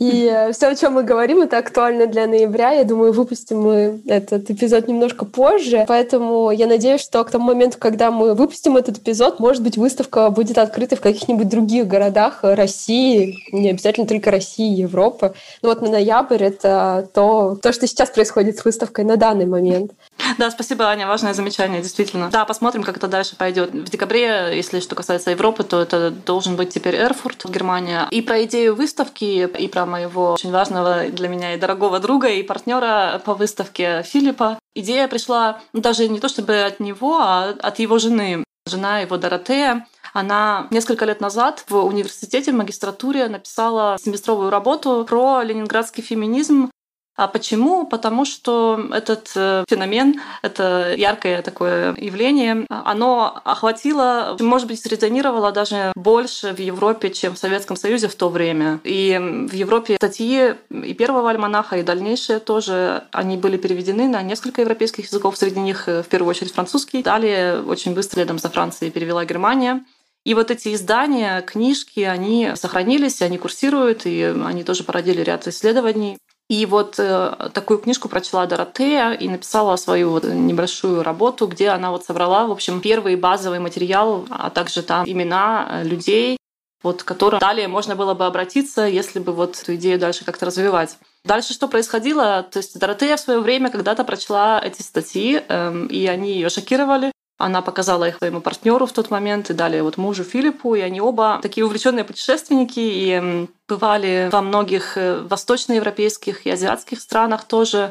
и 0.00 0.48
все, 0.52 0.68
о 0.68 0.74
чем 0.74 0.94
мы 0.94 1.02
говорим, 1.02 1.42
это 1.42 1.58
актуально 1.58 2.06
для 2.06 2.26
ноября. 2.26 2.70
Я 2.70 2.84
думаю, 2.84 3.12
выпустим 3.12 3.60
мы 3.60 4.00
этот 4.06 4.50
эпизод 4.50 4.88
немножко 4.88 5.26
позже. 5.26 5.84
Поэтому 5.86 6.50
я 6.50 6.66
надеюсь, 6.66 7.02
что 7.02 7.22
к 7.22 7.30
тому 7.30 7.44
моменту, 7.44 7.76
когда 7.78 8.10
мы 8.10 8.32
выпустим 8.32 8.78
этот 8.78 8.96
эпизод, 8.96 9.40
может 9.40 9.62
быть, 9.62 9.76
выставка 9.76 10.30
будет 10.30 10.56
открыта 10.56 10.96
в 10.96 11.02
каких-нибудь 11.02 11.50
других 11.50 11.86
городах 11.86 12.38
России, 12.42 13.36
не 13.52 13.68
обязательно 13.68 14.06
только 14.06 14.30
России, 14.30 14.74
Европы. 14.74 15.34
Но 15.60 15.68
вот 15.68 15.82
на 15.82 15.90
ноябрь 15.90 16.44
это 16.44 17.06
то, 17.12 17.58
то, 17.60 17.72
что 17.72 17.86
сейчас 17.86 18.08
происходит 18.08 18.56
с 18.56 18.64
выставкой 18.64 19.04
на 19.04 19.18
данный 19.18 19.46
момент. 19.46 19.92
Да, 20.38 20.50
спасибо, 20.50 20.86
Аня, 20.86 21.06
важное 21.06 21.34
замечание, 21.34 21.82
действительно. 21.82 22.30
Да, 22.30 22.44
посмотрим, 22.44 22.82
как 22.82 22.96
это 22.96 23.08
дальше 23.08 23.36
пойдет. 23.36 23.70
В 23.70 23.90
декабре, 23.90 24.52
если 24.54 24.80
что 24.80 24.94
касается 24.94 25.30
Европы, 25.30 25.64
то 25.64 25.80
это 25.80 26.10
должен 26.10 26.56
быть 26.56 26.70
теперь 26.70 26.96
Эрфурт, 26.96 27.44
Германия. 27.46 28.06
И 28.10 28.22
про 28.22 28.44
идею 28.44 28.74
выставки, 28.74 29.24
и 29.24 29.68
про 29.68 29.86
моего 29.86 30.32
очень 30.32 30.50
важного 30.50 31.04
для 31.08 31.28
меня 31.28 31.54
и 31.54 31.58
дорогого 31.58 32.00
друга, 32.00 32.28
и 32.28 32.42
партнера 32.42 33.20
по 33.24 33.34
выставке 33.34 34.02
Филиппа. 34.02 34.58
Идея 34.74 35.08
пришла 35.08 35.60
ну, 35.72 35.80
даже 35.80 36.08
не 36.08 36.20
то 36.20 36.28
чтобы 36.28 36.62
от 36.62 36.80
него, 36.80 37.18
а 37.20 37.54
от 37.60 37.78
его 37.78 37.98
жены. 37.98 38.44
Жена 38.66 39.00
его 39.00 39.16
Доротея, 39.16 39.86
она 40.12 40.66
несколько 40.70 41.04
лет 41.04 41.20
назад 41.20 41.64
в 41.68 41.76
университете 41.76 42.52
в 42.52 42.56
магистратуре 42.56 43.28
написала 43.28 43.96
семестровую 44.02 44.50
работу 44.50 45.04
про 45.08 45.42
ленинградский 45.42 46.02
феминизм 46.02 46.70
а 47.16 47.28
почему? 47.28 47.86
Потому 47.86 48.24
что 48.24 48.88
этот 48.92 49.30
э, 49.34 49.64
феномен, 49.68 50.20
это 50.42 50.94
яркое 50.96 51.42
такое 51.42 51.94
явление, 51.96 52.64
оно 52.68 53.40
охватило, 53.44 54.36
может 54.40 54.68
быть, 54.68 54.80
срезонировало 54.80 55.52
даже 55.52 55.92
больше 55.94 56.54
в 56.54 56.58
Европе, 56.58 57.10
чем 57.10 57.34
в 57.34 57.38
Советском 57.38 57.76
Союзе 57.76 58.08
в 58.08 58.14
то 58.14 58.30
время. 58.30 58.80
И 58.84 59.18
в 59.50 59.52
Европе 59.52 59.96
статьи 59.96 60.54
и 60.70 60.94
первого 60.94 61.30
альманаха, 61.30 61.76
и 61.76 61.82
дальнейшие 61.82 62.38
тоже, 62.38 63.04
они 63.12 63.36
были 63.36 63.58
переведены 63.58 64.08
на 64.08 64.22
несколько 64.22 64.62
европейских 64.62 65.06
языков, 65.06 65.36
среди 65.36 65.60
них 65.60 65.88
э, 65.88 66.02
в 66.02 66.06
первую 66.06 66.30
очередь 66.30 66.54
французский. 66.54 67.02
Далее 67.02 67.60
очень 67.62 67.92
быстро 67.92 68.20
рядом 68.20 68.38
за 68.38 68.48
Францией 68.48 68.90
перевела 68.90 69.24
Германия. 69.24 69.84
И 70.24 70.34
вот 70.34 70.50
эти 70.50 70.74
издания, 70.74 71.40
книжки, 71.42 72.00
они 72.00 72.52
сохранились, 72.54 73.22
они 73.22 73.38
курсируют, 73.38 74.04
и 74.04 74.34
они 74.44 74.64
тоже 74.64 74.84
породили 74.84 75.22
ряд 75.22 75.46
исследований. 75.46 76.18
И 76.50 76.66
вот 76.66 76.96
э, 76.98 77.50
такую 77.54 77.78
книжку 77.78 78.08
прочла 78.08 78.44
Доротея 78.44 79.12
и 79.12 79.28
написала 79.28 79.76
свою 79.76 80.10
вот 80.10 80.24
небольшую 80.24 81.04
работу, 81.04 81.46
где 81.46 81.68
она 81.68 81.92
вот 81.92 82.04
собрала, 82.04 82.44
в 82.44 82.50
общем, 82.50 82.80
первый 82.80 83.14
базовый 83.14 83.60
материал, 83.60 84.26
а 84.30 84.50
также 84.50 84.82
там 84.82 85.08
имена 85.08 85.82
людей, 85.84 86.38
вот, 86.82 87.04
к 87.04 87.06
которым 87.06 87.38
далее 87.38 87.68
можно 87.68 87.94
было 87.94 88.14
бы 88.14 88.26
обратиться, 88.26 88.84
если 88.84 89.20
бы 89.20 89.32
вот 89.32 89.62
эту 89.62 89.76
идею 89.76 90.00
дальше 90.00 90.24
как-то 90.24 90.44
развивать. 90.46 90.98
Дальше 91.24 91.54
что 91.54 91.68
происходило? 91.68 92.42
То 92.42 92.58
есть 92.58 92.76
Доротея 92.76 93.16
в 93.16 93.20
свое 93.20 93.38
время 93.38 93.70
когда-то 93.70 94.02
прочла 94.02 94.60
эти 94.60 94.82
статьи, 94.82 95.40
эм, 95.48 95.86
и 95.86 96.04
они 96.06 96.32
ее 96.32 96.48
шокировали. 96.48 97.12
Она 97.40 97.62
показала 97.62 98.06
их 98.06 98.18
своему 98.18 98.42
партнеру 98.42 98.84
в 98.86 98.92
тот 98.92 99.10
момент 99.10 99.48
и 99.48 99.54
далее 99.54 99.82
вот 99.82 99.96
мужу 99.96 100.24
Филиппу, 100.24 100.74
и 100.74 100.80
они 100.80 101.00
оба 101.00 101.38
такие 101.40 101.64
увлеченные 101.64 102.04
путешественники 102.04 102.80
и 102.80 103.48
бывали 103.66 104.28
во 104.30 104.42
многих 104.42 104.98
э, 104.98 105.20
восточноевропейских 105.20 106.46
и 106.46 106.50
азиатских 106.50 107.00
странах 107.00 107.44
тоже. 107.44 107.90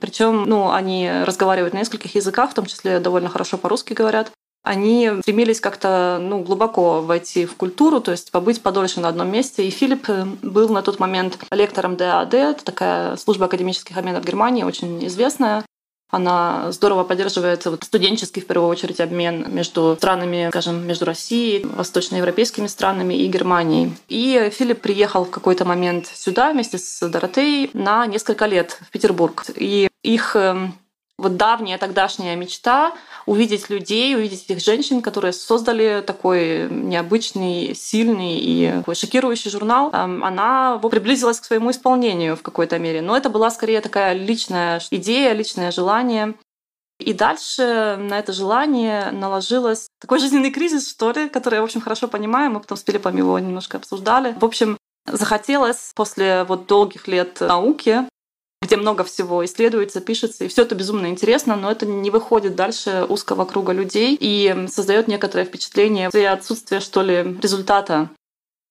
Причем, 0.00 0.44
ну, 0.44 0.72
они 0.72 1.10
разговаривают 1.24 1.74
на 1.74 1.78
нескольких 1.78 2.16
языках, 2.16 2.50
в 2.50 2.54
том 2.54 2.66
числе 2.66 2.98
довольно 2.98 3.28
хорошо 3.28 3.56
по-русски 3.56 3.94
говорят. 3.94 4.32
Они 4.64 5.10
стремились 5.22 5.60
как-то 5.60 6.18
ну, 6.20 6.42
глубоко 6.42 7.00
войти 7.00 7.46
в 7.46 7.56
культуру, 7.56 8.00
то 8.00 8.10
есть 8.10 8.32
побыть 8.32 8.62
подольше 8.62 9.00
на 9.00 9.08
одном 9.08 9.30
месте. 9.30 9.66
И 9.66 9.70
Филипп 9.70 10.08
э, 10.08 10.24
был 10.42 10.68
на 10.70 10.82
тот 10.82 10.98
момент 10.98 11.38
лектором 11.52 11.96
ДАД, 11.96 12.34
это 12.34 12.64
такая 12.64 13.16
служба 13.16 13.46
академических 13.46 13.96
обменов 13.96 14.24
Германии, 14.24 14.64
очень 14.64 15.06
известная. 15.06 15.64
Она 16.10 16.72
здорово 16.72 17.04
поддерживает 17.04 17.66
вот 17.66 17.84
студенческий, 17.84 18.40
в 18.40 18.46
первую 18.46 18.68
очередь, 18.68 19.00
обмен 19.00 19.46
между 19.54 19.94
странами, 19.98 20.48
скажем, 20.50 20.86
между 20.86 21.04
Россией, 21.04 21.64
восточноевропейскими 21.64 22.66
странами 22.66 23.14
и 23.14 23.28
Германией. 23.28 23.92
И 24.08 24.50
Филипп 24.52 24.80
приехал 24.80 25.24
в 25.24 25.30
какой-то 25.30 25.64
момент 25.64 26.06
сюда 26.06 26.52
вместе 26.52 26.78
с 26.78 27.06
Доротеей 27.08 27.70
на 27.74 28.06
несколько 28.06 28.46
лет 28.46 28.78
в 28.80 28.90
Петербург. 28.90 29.44
И 29.54 29.88
их 30.02 30.34
эм, 30.36 30.74
вот 31.18 31.36
давняя 31.36 31.78
тогдашняя 31.78 32.36
мечта 32.36 32.92
увидеть 33.26 33.68
людей, 33.68 34.14
увидеть 34.14 34.44
этих 34.44 34.64
женщин, 34.64 35.02
которые 35.02 35.32
создали 35.32 36.02
такой 36.06 36.68
необычный, 36.70 37.74
сильный 37.74 38.38
и 38.38 38.72
такой 38.78 38.94
шокирующий 38.94 39.50
журнал, 39.50 39.90
она 39.92 40.78
приблизилась 40.78 41.40
к 41.40 41.44
своему 41.44 41.72
исполнению 41.72 42.36
в 42.36 42.42
какой-то 42.42 42.78
мере. 42.78 43.02
Но 43.02 43.16
это 43.16 43.30
была 43.30 43.50
скорее 43.50 43.80
такая 43.80 44.14
личная 44.14 44.80
идея, 44.90 45.32
личное 45.32 45.72
желание. 45.72 46.34
И 47.00 47.12
дальше 47.12 47.96
на 47.98 48.18
это 48.18 48.32
желание 48.32 49.10
наложилось 49.12 49.88
такой 50.00 50.18
жизненный 50.18 50.50
кризис, 50.50 50.88
что 50.88 51.12
ли, 51.12 51.28
который 51.28 51.56
я, 51.56 51.60
в 51.60 51.64
общем, 51.64 51.80
хорошо 51.80 52.08
понимаю. 52.08 52.50
Мы 52.50 52.60
потом 52.60 52.76
с 52.76 52.82
Филиппом 52.82 53.16
его 53.16 53.38
немножко 53.38 53.76
обсуждали. 53.76 54.34
В 54.40 54.44
общем, 54.44 54.76
захотелось 55.06 55.92
после 55.94 56.44
вот 56.44 56.66
долгих 56.66 57.06
лет 57.08 57.40
науки 57.40 58.04
где 58.62 58.76
много 58.76 59.04
всего 59.04 59.44
исследуется, 59.44 60.00
пишется, 60.00 60.44
и 60.44 60.48
все 60.48 60.62
это 60.62 60.74
безумно 60.74 61.06
интересно, 61.06 61.56
но 61.56 61.70
это 61.70 61.86
не 61.86 62.10
выходит 62.10 62.56
дальше 62.56 63.06
узкого 63.08 63.44
круга 63.44 63.72
людей 63.72 64.16
и 64.18 64.66
создает 64.68 65.08
некоторое 65.08 65.44
впечатление 65.44 66.10
и 66.12 66.24
отсутствие, 66.24 66.80
что 66.80 67.02
ли, 67.02 67.38
результата. 67.40 68.10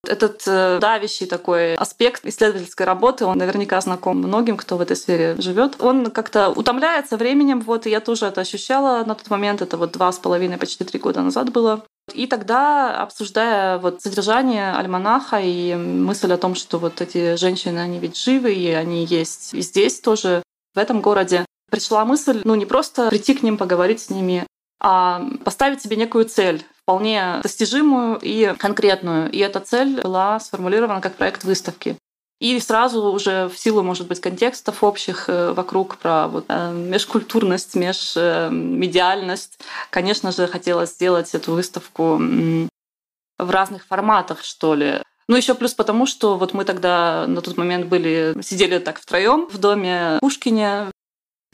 Этот 0.06 0.44
э, 0.46 0.78
давящий 0.80 1.26
такой 1.26 1.76
аспект 1.76 2.26
исследовательской 2.26 2.86
работы, 2.86 3.26
он 3.26 3.38
наверняка 3.38 3.82
знаком 3.82 4.18
многим, 4.18 4.56
кто 4.56 4.78
в 4.78 4.82
этой 4.82 4.96
сфере 4.96 5.36
живет. 5.40 5.82
Он 5.82 6.12
как-то 6.12 6.50
утомляется 6.50 7.18
временем, 7.18 7.62
вот, 7.62 7.88
и 7.88 7.90
я 7.90 8.00
тоже 8.00 8.28
это 8.28 8.42
ощущала 8.42 9.04
на 9.04 9.16
тот 9.16 9.30
момент, 9.30 9.62
это 9.62 9.76
вот 9.78 9.92
два 9.92 10.12
с 10.12 10.20
половиной, 10.20 10.58
почти 10.58 10.84
три 10.84 11.00
года 11.00 11.22
назад 11.22 11.52
было. 11.52 11.84
И 12.14 12.26
тогда, 12.26 13.02
обсуждая 13.02 13.78
вот 13.80 14.02
содержание 14.02 14.72
альманаха 14.72 15.40
и 15.40 15.76
мысль 15.76 16.32
о 16.32 16.38
том, 16.38 16.56
что 16.56 16.80
вот 16.80 17.02
эти 17.02 17.36
женщины, 17.36 17.80
они 17.80 18.00
ведь 18.00 18.18
живы, 18.18 18.54
и 18.54 18.72
они 18.72 19.06
есть 19.06 19.54
и 19.54 19.62
здесь 19.62 20.00
тоже, 20.00 20.42
в 20.74 20.80
этом 20.80 21.02
городе, 21.02 21.46
пришла 21.70 22.06
мысль, 22.06 22.42
ну 22.44 22.56
не 22.56 22.66
просто 22.66 23.10
прийти 23.10 23.34
к 23.34 23.44
ним, 23.44 23.58
поговорить 23.58 24.00
с 24.00 24.10
ними, 24.10 24.46
а 24.80 25.28
поставить 25.44 25.82
себе 25.82 25.98
некую 25.98 26.26
цель, 26.26 26.64
вполне 26.82 27.40
достижимую 27.44 28.20
и 28.22 28.54
конкретную. 28.58 29.30
И 29.32 29.40
эта 29.40 29.60
цель 29.60 30.02
была 30.02 30.40
сформулирована 30.40 31.02
как 31.02 31.16
проект 31.16 31.44
выставки. 31.44 31.98
И 32.40 32.60
сразу 32.60 33.02
уже 33.12 33.48
в 33.48 33.58
силу, 33.58 33.82
может 33.82 34.08
быть, 34.08 34.22
контекстов 34.22 34.84
общих 34.84 35.28
э, 35.28 35.54
вокруг 35.54 35.98
про 35.98 36.28
вот, 36.28 36.46
э, 36.50 36.72
межкультурность, 36.72 37.76
межмедиальность, 37.76 39.60
конечно 39.90 40.32
же, 40.32 40.48
хотелось 40.48 40.92
сделать 40.92 41.34
эту 41.34 41.54
выставку 41.54 42.20
в 43.40 43.50
разных 43.50 43.86
форматах, 43.86 44.44
что 44.44 44.76
ли. 44.76 45.02
Ну, 45.28 45.36
еще 45.36 45.56
плюс 45.56 45.74
потому, 45.74 46.06
что 46.06 46.38
вот 46.38 46.54
мы 46.54 46.64
тогда 46.64 47.26
на 47.28 47.42
тот 47.42 47.58
момент 47.58 47.88
были, 47.88 48.36
сидели 48.42 48.78
так 48.80 49.00
втроем 49.00 49.48
в 49.52 49.58
доме 49.58 50.20
Пушкине, 50.22 50.92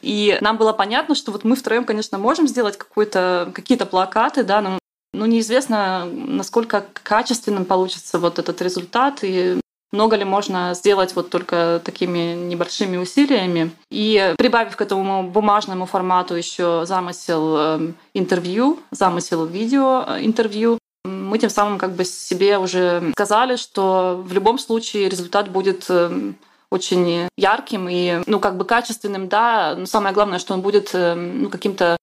и 0.01 0.37
нам 0.41 0.57
было 0.57 0.73
понятно, 0.73 1.15
что 1.15 1.31
вот 1.31 1.45
мы 1.45 1.55
втроем, 1.55 1.85
конечно, 1.85 2.17
можем 2.17 2.47
сделать 2.47 2.77
какие-то 2.77 3.85
плакаты, 3.89 4.43
да, 4.43 4.61
но 4.61 4.77
ну, 5.13 5.25
неизвестно, 5.27 6.05
насколько 6.05 6.85
качественным 7.03 7.65
получится 7.65 8.19
вот 8.19 8.39
этот 8.39 8.61
результат. 8.61 9.19
И 9.21 9.59
много 9.93 10.17
ли 10.17 10.25
можно 10.25 10.73
сделать 10.73 11.15
вот 11.15 11.29
только 11.29 11.81
такими 11.85 12.33
небольшими 12.33 12.97
усилиями. 12.97 13.71
И 13.89 14.33
прибавив 14.37 14.75
к 14.75 14.81
этому 14.81 15.23
бумажному 15.23 15.85
формату 15.85 16.35
еще 16.35 16.85
замысел 16.85 17.57
эм, 17.57 17.95
интервью, 18.13 18.79
замысел 18.91 19.45
видео 19.45 20.03
э, 20.07 20.25
интервью, 20.25 20.79
мы 21.05 21.37
тем 21.37 21.49
самым 21.49 21.77
как 21.77 21.93
бы 21.93 22.05
себе 22.05 22.57
уже 22.57 23.11
сказали, 23.13 23.55
что 23.55 24.21
в 24.25 24.33
любом 24.33 24.57
случае 24.57 25.09
результат 25.09 25.49
будет 25.49 25.85
эм, 25.89 26.35
очень 26.69 27.27
ярким 27.37 27.87
и 27.89 28.21
ну 28.25 28.39
как 28.39 28.57
бы 28.57 28.65
качественным, 28.65 29.27
да, 29.27 29.75
но 29.77 29.85
самое 29.85 30.13
главное, 30.13 30.39
что 30.39 30.53
он 30.53 30.61
будет 30.61 30.91
эм, 30.93 31.43
ну, 31.43 31.49
каким-то 31.49 31.97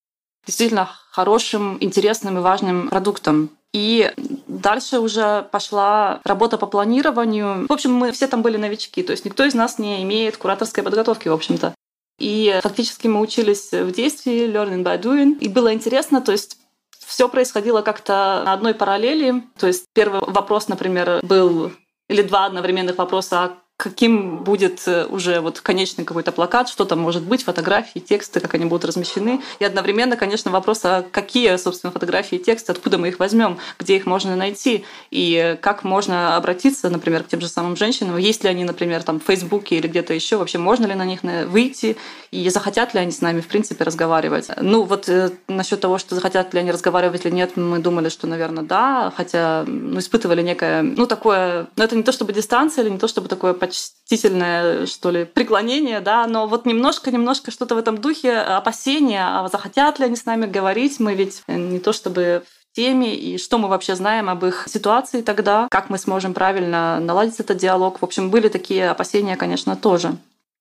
действительно 0.47 0.89
хорошим, 1.11 1.77
интересным 1.81 2.39
и 2.39 2.41
важным 2.41 2.89
продуктом. 2.89 3.51
И 3.73 4.13
дальше 4.49 4.99
уже 4.99 5.47
пошла 5.53 6.21
работа 6.25 6.59
по 6.59 6.67
планированию. 6.67 7.67
В 7.69 7.73
общем, 7.73 7.93
мы 7.93 8.11
все 8.13 8.27
там 8.27 8.43
были 8.43 8.57
новички, 8.57 9.03
то 9.03 9.13
есть 9.13 9.25
никто 9.25 9.45
из 9.45 9.55
нас 9.55 9.79
не 9.79 10.03
имеет 10.03 10.37
кураторской 10.37 10.83
подготовки, 10.83 11.29
в 11.29 11.33
общем-то. 11.33 11.75
И 12.19 12.59
фактически 12.63 13.07
мы 13.07 13.21
учились 13.21 13.71
в 13.73 13.93
действии, 13.93 14.49
learning 14.49 14.83
by 14.83 15.01
doing. 15.01 15.39
И 15.39 15.49
было 15.49 15.73
интересно, 15.73 16.21
то 16.21 16.33
есть 16.33 16.59
все 16.99 17.29
происходило 17.29 17.83
как-то 17.83 18.43
на 18.45 18.53
одной 18.53 18.75
параллели. 18.75 19.43
То 19.59 19.67
есть 19.67 19.85
первый 19.95 20.21
вопрос, 20.21 20.69
например, 20.69 21.21
был 21.23 21.73
или 22.09 22.23
два 22.23 22.47
одновременных 22.47 22.99
вопроса, 22.99 23.45
а 23.45 23.59
каким 23.81 24.39
будет 24.39 24.87
э, 24.87 25.07
уже 25.07 25.41
вот 25.41 25.61
конечный 25.61 26.05
какой-то 26.05 26.33
плакат, 26.33 26.69
что 26.69 26.85
там 26.85 27.01
может 27.01 27.23
быть, 27.23 27.45
фотографии, 27.45 27.99
тексты, 27.99 28.41
как 28.41 28.55
они 28.55 28.67
будут 28.67 28.85
размещены. 28.85 29.41
И 29.59 29.65
одновременно, 29.65 30.17
конечно, 30.17 30.51
вопрос, 30.51 30.81
а 30.85 31.03
какие, 31.11 31.57
собственно, 31.57 31.91
фотографии 31.91 32.37
и 32.37 32.43
тексты, 32.43 32.73
откуда 32.73 32.99
мы 32.99 33.09
их 33.09 33.19
возьмем, 33.19 33.59
где 33.79 33.97
их 33.97 34.05
можно 34.07 34.37
найти, 34.37 34.85
и 35.11 35.57
как 35.63 35.83
можно 35.83 36.37
обратиться, 36.37 36.91
например, 36.91 37.25
к 37.25 37.29
тем 37.29 37.41
же 37.41 37.49
самым 37.49 37.77
женщинам, 37.77 38.19
есть 38.19 38.45
ли 38.45 38.51
они, 38.51 38.65
например, 38.65 39.03
там 39.03 39.19
в 39.19 39.25
Фейсбуке 39.25 39.77
или 39.77 39.89
где-то 39.89 40.13
еще, 40.13 40.37
вообще 40.37 40.59
можно 40.59 40.87
ли 40.87 40.95
на 40.95 41.07
них 41.07 41.21
выйти, 41.23 41.97
и 42.31 42.49
захотят 42.51 42.95
ли 42.95 43.01
они 43.01 43.11
с 43.11 43.21
нами, 43.21 43.41
в 43.41 43.49
принципе, 43.49 43.85
разговаривать. 43.85 44.49
Ну, 44.61 44.83
вот 44.83 45.09
э, 45.09 45.31
насчет 45.49 45.81
того, 45.81 45.99
что 45.99 46.15
захотят 46.15 46.55
ли 46.55 46.61
они 46.61 46.71
разговаривать 46.71 47.25
или 47.25 47.35
нет, 47.35 47.57
мы 47.57 47.79
думали, 47.79 48.09
что, 48.09 48.27
наверное, 48.27 48.63
да, 48.63 49.13
хотя 49.17 49.65
ну, 49.67 49.99
испытывали 49.99 50.43
некое, 50.43 50.83
ну, 50.83 51.07
такое, 51.07 51.67
ну, 51.77 51.85
это 51.85 51.97
не 51.97 52.03
то 52.03 52.13
чтобы 52.13 52.33
дистанция 52.33 52.85
или 52.85 52.91
не 52.91 52.99
то 52.99 53.09
чтобы 53.09 53.29
такое 53.29 53.53
почтительное, 53.71 54.87
что 54.87 55.11
ли, 55.11 55.25
преклонение, 55.25 56.01
да, 56.01 56.27
но 56.27 56.47
вот 56.47 56.67
немножко-немножко 56.67 57.51
что-то 57.51 57.75
в 57.77 57.79
этом 57.79 57.99
духе, 57.99 58.39
опасения, 58.39 59.25
а 59.25 59.49
захотят 59.49 59.99
ли 59.99 60.07
они 60.07 60.17
с 60.17 60.27
нами 60.27 60.47
говорить, 60.47 60.99
мы 60.99 61.15
ведь 61.15 61.43
не 61.47 61.79
то 61.79 61.93
чтобы 61.93 62.43
в 62.45 62.77
теме 62.77 63.15
и 63.15 63.39
что 63.39 63.59
мы 63.59 63.69
вообще 63.69 63.95
знаем 63.95 64.29
об 64.29 64.45
их 64.45 64.67
ситуации 64.69 65.23
тогда, 65.23 65.69
как 65.71 65.91
мы 65.91 65.99
сможем 65.99 66.35
правильно 66.35 66.99
наладить 67.01 67.41
этот 67.41 67.57
диалог. 67.59 68.01
В 68.01 68.05
общем, 68.05 68.31
были 68.31 68.49
такие 68.49 68.91
опасения, 68.91 69.37
конечно, 69.37 69.77
тоже. 69.77 70.17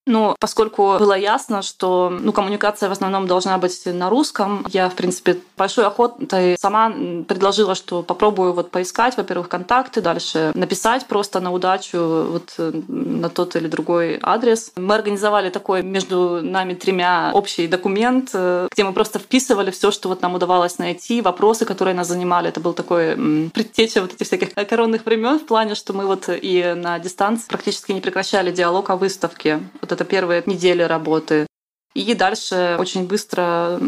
Но 0.10 0.36
поскольку 0.40 0.98
было 0.98 1.14
ясно, 1.14 1.62
что 1.62 2.10
ну, 2.10 2.34
коммуникация 2.34 2.90
в 2.90 2.92
основном 2.92 3.28
должна 3.28 3.60
быть 3.60 3.86
на 3.86 4.10
русском, 4.10 4.66
я, 4.70 4.90
в 4.90 4.96
принципе, 4.96 5.38
большой 5.56 5.86
охотой 5.86 6.58
сама 6.58 6.92
предложила, 7.28 7.76
что 7.76 8.02
попробую 8.02 8.54
вот 8.54 8.72
поискать, 8.72 9.18
во-первых, 9.18 9.50
контакты, 9.50 10.02
дальше 10.02 10.52
написать 10.56 11.06
просто 11.06 11.40
на 11.40 11.52
удачу 11.52 12.00
вот 12.32 12.56
э, 12.58 12.72
на 12.88 13.30
тот 13.30 13.56
или 13.56 13.68
другой 13.68 14.20
адрес. 14.24 14.72
Мы 14.76 14.96
организовали 14.96 15.52
такой 15.52 15.84
между 15.84 16.40
нами 16.42 16.74
тремя 16.74 17.30
общий 17.36 17.68
документ, 17.68 18.32
э, 18.34 18.68
где 18.72 18.84
мы 18.84 18.94
просто 18.94 19.20
вписывали 19.20 19.70
все, 19.70 19.92
что 19.92 20.10
вот 20.10 20.24
нам 20.24 20.34
удавалось 20.34 20.80
найти, 20.80 21.22
вопросы, 21.22 21.66
которые 21.66 21.94
нас 21.94 22.08
занимали. 22.08 22.50
Это 22.50 22.60
был 22.60 22.74
такой 22.74 23.16
предтеча 23.54 24.02
вот 24.02 24.14
этих 24.16 24.26
всяких 24.26 24.56
коронных 24.56 25.06
времен 25.06 25.38
в 25.38 25.46
плане, 25.46 25.76
что 25.76 25.94
мы 25.94 26.08
вот 26.08 26.30
и 26.30 26.74
на 26.76 26.98
дистанции 26.98 27.48
практически 27.48 27.92
не 27.92 28.02
прекращали 28.02 28.52
диалог 28.52 28.90
о 28.90 28.96
выставке. 28.96 29.60
Вот 29.82 29.99
это 30.00 30.06
первые 30.06 30.44
недели 30.46 30.82
работы. 30.82 31.46
И 31.94 32.14
дальше 32.14 32.78
очень 32.80 33.06
быстро 33.06 33.80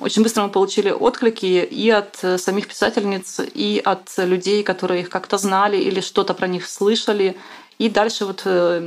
очень 0.00 0.22
быстро 0.22 0.44
мы 0.44 0.50
получили 0.50 0.90
отклики 0.90 1.66
и 1.68 1.90
от 1.90 2.16
самих 2.40 2.68
писательниц, 2.68 3.40
и 3.40 3.82
от 3.84 4.08
людей, 4.18 4.62
которые 4.62 5.00
их 5.00 5.08
как-то 5.08 5.36
знали 5.36 5.78
или 5.78 6.00
что-то 6.00 6.32
про 6.32 6.46
них 6.46 6.68
слышали. 6.68 7.36
И 7.78 7.88
дальше 7.88 8.24
вот 8.24 8.42
э, 8.44 8.82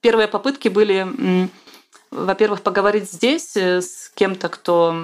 первые 0.00 0.28
попытки 0.28 0.68
были, 0.68 1.48
во-первых, 2.12 2.62
поговорить 2.62 3.10
здесь 3.10 3.56
с 3.56 4.12
кем-то, 4.14 4.48
кто 4.48 4.94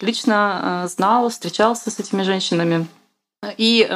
лично 0.00 0.88
знал, 0.88 1.28
встречался 1.28 1.88
с 1.92 2.00
этими 2.00 2.22
женщинами, 2.22 2.88
и 3.56 3.88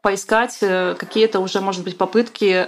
поискать 0.00 0.58
какие-то 0.60 1.40
уже, 1.40 1.60
может 1.60 1.84
быть, 1.84 1.98
попытки 1.98 2.66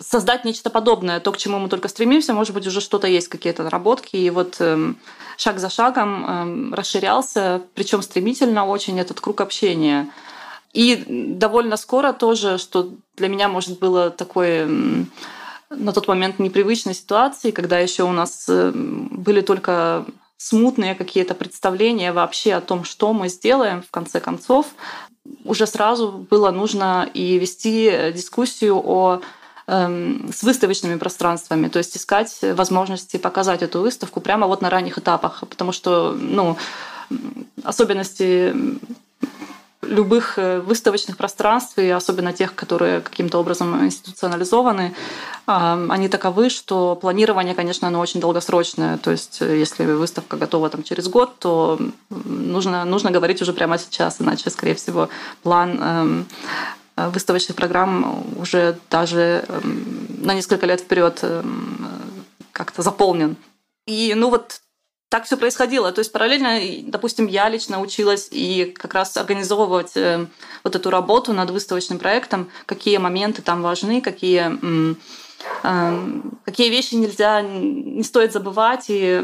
создать 0.00 0.44
нечто 0.44 0.70
подобное, 0.70 1.20
то, 1.20 1.32
к 1.32 1.36
чему 1.36 1.58
мы 1.58 1.68
только 1.68 1.88
стремимся, 1.88 2.32
может 2.32 2.54
быть, 2.54 2.66
уже 2.66 2.80
что-то 2.80 3.06
есть, 3.06 3.28
какие-то 3.28 3.62
наработки, 3.62 4.16
и 4.16 4.30
вот 4.30 4.56
э, 4.60 4.94
шаг 5.36 5.58
за 5.58 5.70
шагом 5.70 6.72
э, 6.72 6.74
расширялся, 6.74 7.62
причем 7.74 8.02
стремительно 8.02 8.66
очень 8.66 8.98
этот 8.98 9.20
круг 9.20 9.40
общения. 9.40 10.08
И 10.72 11.04
довольно 11.06 11.76
скоро 11.76 12.12
тоже, 12.12 12.58
что 12.58 12.90
для 13.16 13.28
меня, 13.28 13.48
может, 13.48 13.78
было 13.78 14.10
такой 14.10 14.48
э, 14.48 14.66
на 15.70 15.92
тот 15.92 16.08
момент 16.08 16.38
непривычной 16.38 16.94
ситуации, 16.94 17.50
когда 17.50 17.78
еще 17.78 18.04
у 18.04 18.12
нас 18.12 18.46
э, 18.48 18.70
были 18.74 19.40
только 19.40 20.04
смутные 20.36 20.94
какие-то 20.94 21.34
представления 21.34 22.12
вообще 22.12 22.54
о 22.54 22.60
том, 22.60 22.84
что 22.84 23.12
мы 23.12 23.28
сделаем 23.28 23.82
в 23.82 23.90
конце 23.90 24.20
концов, 24.20 24.66
уже 25.44 25.66
сразу 25.66 26.26
было 26.30 26.52
нужно 26.52 27.08
и 27.12 27.38
вести 27.38 28.12
дискуссию 28.12 28.80
о 28.82 29.20
Эм, 29.20 29.22
с 29.68 30.42
выставочными 30.42 30.96
пространствами, 30.96 31.68
то 31.68 31.78
есть 31.78 31.94
искать 31.94 32.38
возможности 32.42 33.18
показать 33.18 33.62
эту 33.62 33.82
выставку 33.82 34.20
прямо 34.20 34.46
вот 34.46 34.62
на 34.62 34.70
ранних 34.70 34.96
этапах, 34.96 35.44
потому 35.48 35.72
что 35.72 36.16
ну, 36.18 36.56
особенности 37.62 38.54
любых 39.82 40.38
э, 40.38 40.60
выставочных 40.60 41.16
пространств, 41.16 41.78
и 41.78 41.88
особенно 41.88 42.32
тех, 42.32 42.54
которые 42.54 43.00
каким-то 43.00 43.38
образом 43.38 43.84
институционализованы, 43.84 44.94
они 45.46 46.08
таковы, 46.08 46.50
что 46.50 46.94
планирование, 46.94 47.54
конечно, 47.54 47.88
оно 47.88 48.00
очень 48.00 48.20
долгосрочное. 48.20 48.98
То 48.98 49.10
есть 49.10 49.38
э, 49.40 49.58
если 49.58 49.84
выставка 49.84 50.36
готова 50.36 50.68
там, 50.68 50.82
через 50.82 51.08
год, 51.08 51.38
то 51.38 51.78
нужно, 52.10 52.84
нужно 52.84 53.10
говорить 53.10 53.40
уже 53.40 53.52
прямо 53.52 53.78
сейчас, 53.78 54.20
иначе, 54.20 54.50
скорее 54.50 54.74
всего, 54.74 55.08
план 55.42 55.78
эм, 55.80 56.26
выставочных 57.06 57.56
программ 57.56 58.24
уже 58.38 58.78
даже 58.90 59.44
эм, 59.48 60.06
на 60.22 60.34
несколько 60.34 60.66
лет 60.66 60.80
вперед 60.80 61.18
эм, 61.22 61.88
как-то 62.52 62.82
заполнен. 62.82 63.36
И 63.86 64.14
ну 64.16 64.30
вот 64.30 64.60
так 65.08 65.24
все 65.24 65.36
происходило. 65.36 65.90
То 65.92 66.00
есть 66.00 66.12
параллельно, 66.12 66.58
допустим, 66.90 67.26
я 67.26 67.48
лично 67.48 67.80
училась 67.80 68.28
и 68.30 68.74
как 68.76 68.94
раз 68.94 69.16
организовывать 69.16 69.96
э, 69.96 70.26
вот 70.64 70.76
эту 70.76 70.90
работу 70.90 71.32
над 71.32 71.50
выставочным 71.50 71.98
проектом, 71.98 72.50
какие 72.66 72.98
моменты 72.98 73.42
там 73.42 73.62
важны, 73.62 74.00
какие 74.00 74.40
эм, 74.40 74.98
какие 76.44 76.68
вещи 76.68 76.94
нельзя, 76.94 77.42
не 77.42 78.02
стоит 78.02 78.32
забывать. 78.32 78.86
И, 78.88 79.22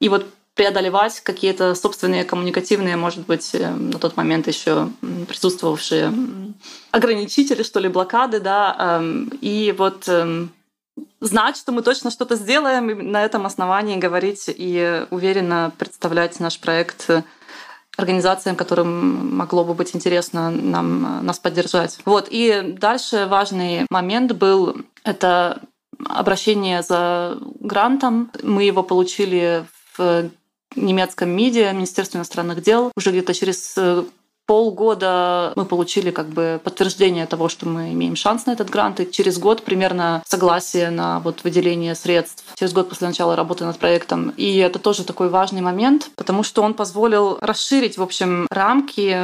и 0.00 0.08
вот 0.08 0.26
преодолевать 0.58 1.20
какие-то 1.20 1.76
собственные 1.76 2.24
коммуникативные, 2.24 2.96
может 2.96 3.24
быть, 3.26 3.54
э, 3.54 3.70
на 3.70 4.00
тот 4.00 4.16
момент 4.16 4.48
еще 4.48 4.88
присутствовавшие 5.28 6.12
ограничители, 6.90 7.62
что 7.62 7.78
ли, 7.78 7.88
блокады, 7.88 8.40
да, 8.40 8.98
эм, 9.00 9.28
и 9.40 9.72
вот 9.78 10.08
эм, 10.08 10.50
знать, 11.20 11.56
что 11.56 11.70
мы 11.70 11.82
точно 11.82 12.10
что-то 12.10 12.34
сделаем, 12.34 12.90
и 12.90 12.94
на 12.94 13.24
этом 13.24 13.46
основании 13.46 13.98
говорить 13.98 14.46
и 14.48 15.06
уверенно 15.10 15.70
представлять 15.78 16.40
наш 16.40 16.58
проект 16.58 17.08
организациям, 17.96 18.56
которым 18.56 19.36
могло 19.36 19.64
бы 19.64 19.74
быть 19.74 19.94
интересно 19.94 20.50
нам, 20.50 21.24
нас 21.24 21.38
поддержать. 21.38 22.00
Вот. 22.04 22.26
И 22.30 22.74
дальше 22.80 23.26
важный 23.30 23.86
момент 23.90 24.32
был— 24.32 24.76
это 25.04 25.62
обращение 26.04 26.82
за 26.82 27.38
грантом. 27.60 28.32
Мы 28.42 28.64
его 28.64 28.82
получили 28.82 29.64
в 29.96 30.30
немецком 30.78 31.30
МИДе, 31.30 31.72
Министерстве 31.72 32.18
иностранных 32.18 32.62
дел. 32.62 32.90
Уже 32.96 33.10
где-то 33.10 33.34
через 33.34 33.74
э, 33.76 34.04
полгода 34.48 35.52
мы 35.56 35.66
получили 35.66 36.10
как 36.10 36.28
бы 36.30 36.58
подтверждение 36.64 37.26
того, 37.26 37.50
что 37.50 37.68
мы 37.68 37.92
имеем 37.92 38.16
шанс 38.16 38.46
на 38.46 38.52
этот 38.52 38.70
грант, 38.70 38.98
и 38.98 39.10
через 39.10 39.38
год 39.38 39.62
примерно 39.62 40.22
согласие 40.26 40.88
на 40.88 41.20
вот 41.20 41.44
выделение 41.44 41.94
средств, 41.94 42.44
через 42.54 42.72
год 42.72 42.88
после 42.88 43.08
начала 43.08 43.36
работы 43.36 43.66
над 43.66 43.78
проектом. 43.78 44.30
И 44.38 44.56
это 44.56 44.78
тоже 44.78 45.04
такой 45.04 45.28
важный 45.28 45.60
момент, 45.60 46.10
потому 46.16 46.42
что 46.42 46.62
он 46.62 46.72
позволил 46.72 47.36
расширить, 47.42 47.98
в 47.98 48.02
общем, 48.02 48.46
рамки 48.50 49.18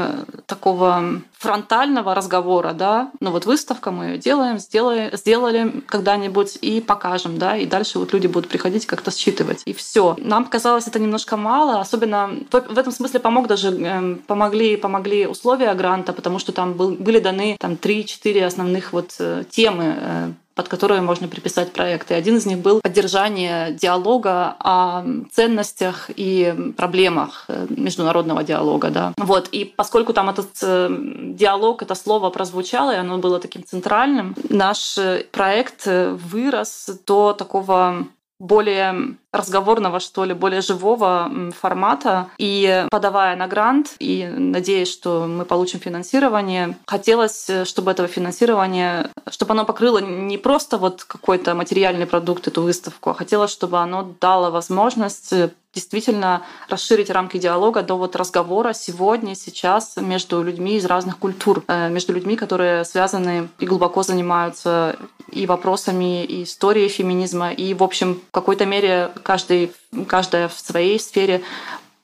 такого 0.45 1.23
фронтального 1.45 2.15
разговора, 2.15 2.73
да, 2.73 3.11
ну 3.21 3.31
вот 3.31 3.45
выставка 3.45 3.91
мы 3.91 4.05
ее 4.07 4.19
делаем, 4.19 4.59
сделаем, 4.59 5.15
сделали 5.15 5.83
когда-нибудь 5.87 6.59
и 6.63 6.81
покажем, 6.81 7.39
да, 7.39 7.57
и 7.59 7.67
дальше 7.67 7.99
вот 7.99 8.15
люди 8.15 8.29
будут 8.29 8.49
приходить 8.49 8.87
как-то 8.87 9.11
считывать, 9.11 9.61
и 9.67 9.75
все. 9.75 10.17
Нам 10.19 10.47
казалось 10.47 10.89
это 10.89 10.99
немножко 10.99 11.37
мало, 11.37 11.81
особенно 11.81 12.31
в 12.51 12.79
этом 12.79 12.93
смысле 12.93 13.21
помог 13.21 13.47
даже, 13.47 13.69
эм, 13.69 14.23
помогли, 14.27 14.79
помогли 14.79 15.27
условия 15.27 15.75
гранта, 15.75 16.15
потому 16.15 16.39
что 16.39 16.53
там 16.53 16.73
был, 16.73 16.93
были 16.93 17.19
даны 17.19 17.57
там 17.61 17.73
3-4 17.73 18.45
основных 18.47 18.95
вот 18.95 19.15
э, 19.19 19.45
темы 19.51 19.97
э, 19.99 20.33
под 20.55 20.69
которые 20.69 21.01
можно 21.01 21.29
приписать 21.29 21.73
проекты. 21.73 22.15
Один 22.15 22.37
из 22.37 22.47
них 22.47 22.59
был 22.59 22.81
поддержание 22.81 23.73
диалога 23.73 24.57
о 24.61 25.05
ценностях 25.33 26.11
и 26.15 26.73
проблемах 26.77 27.45
э, 27.49 27.67
международного 27.71 28.45
диалога. 28.45 28.91
Да. 28.91 29.13
Вот. 29.17 29.49
И 29.49 29.65
поскольку 29.65 30.13
там 30.13 30.31
этот 30.31 30.51
э, 30.63 30.89
диалог, 31.35 31.83
это 31.83 31.95
слово 31.95 32.31
прозвучало, 32.31 32.95
и 32.95 32.99
оно 32.99 33.19
было 33.19 33.41
таким 33.41 33.65
центральным, 33.65 34.35
наш 34.49 34.97
э, 34.99 35.25
проект 35.33 35.87
вырос 35.87 36.91
до 37.07 37.33
такого 37.33 38.07
более 38.45 39.17
разговорного, 39.33 40.01
что 40.01 40.25
ли, 40.25 40.35
более 40.35 40.61
живого 40.61 41.31
формата. 41.59 42.29
И 42.39 42.87
подавая 42.91 43.37
на 43.37 43.47
грант 43.47 43.95
и 43.99 44.27
надеясь, 44.27 44.93
что 44.93 45.27
мы 45.27 45.45
получим 45.45 45.81
финансирование, 45.81 46.77
хотелось, 46.87 47.49
э, 47.49 47.65
чтобы 47.65 47.91
этого 47.91 48.07
финансирования, 48.07 49.11
чтобы 49.31 49.53
оно 49.53 49.65
покрыло 49.65 49.99
не 49.99 50.39
просто 50.39 50.79
вот 50.79 51.05
какой-то 51.05 51.55
материальный 51.55 52.07
продукт, 52.07 52.47
эту 52.47 52.63
выставку, 52.63 53.11
а 53.11 53.15
хотелось, 53.15 53.51
чтобы 53.51 53.79
оно 53.79 54.15
дало 54.21 54.51
возможность 54.51 55.33
э, 55.33 55.51
действительно 55.75 56.43
расширить 56.69 57.11
рамки 57.11 57.39
диалога 57.39 57.83
до 57.83 57.97
вот 57.97 58.17
разговора 58.17 58.73
сегодня, 58.73 59.35
сейчас 59.35 59.97
между 59.97 60.43
людьми 60.43 60.77
из 60.77 60.85
разных 60.85 61.19
культур, 61.19 61.63
э, 61.67 61.89
между 61.91 62.13
людьми, 62.13 62.37
которые 62.37 62.85
связаны 62.85 63.49
и 63.59 63.67
глубоко 63.67 64.03
занимаются 64.03 64.97
и 65.31 65.47
вопросами 65.47 66.25
и 66.25 66.45
историей 66.45 66.89
феминизма, 66.89 67.53
и, 67.53 67.75
в 67.75 67.83
общем, 67.83 68.21
в 68.29 68.33
какой-то 68.33 68.67
мере 68.67 69.11
каждый, 69.23 69.73
каждая 70.07 70.49
в 70.49 70.59
своей 70.59 70.99
сфере 71.01 71.43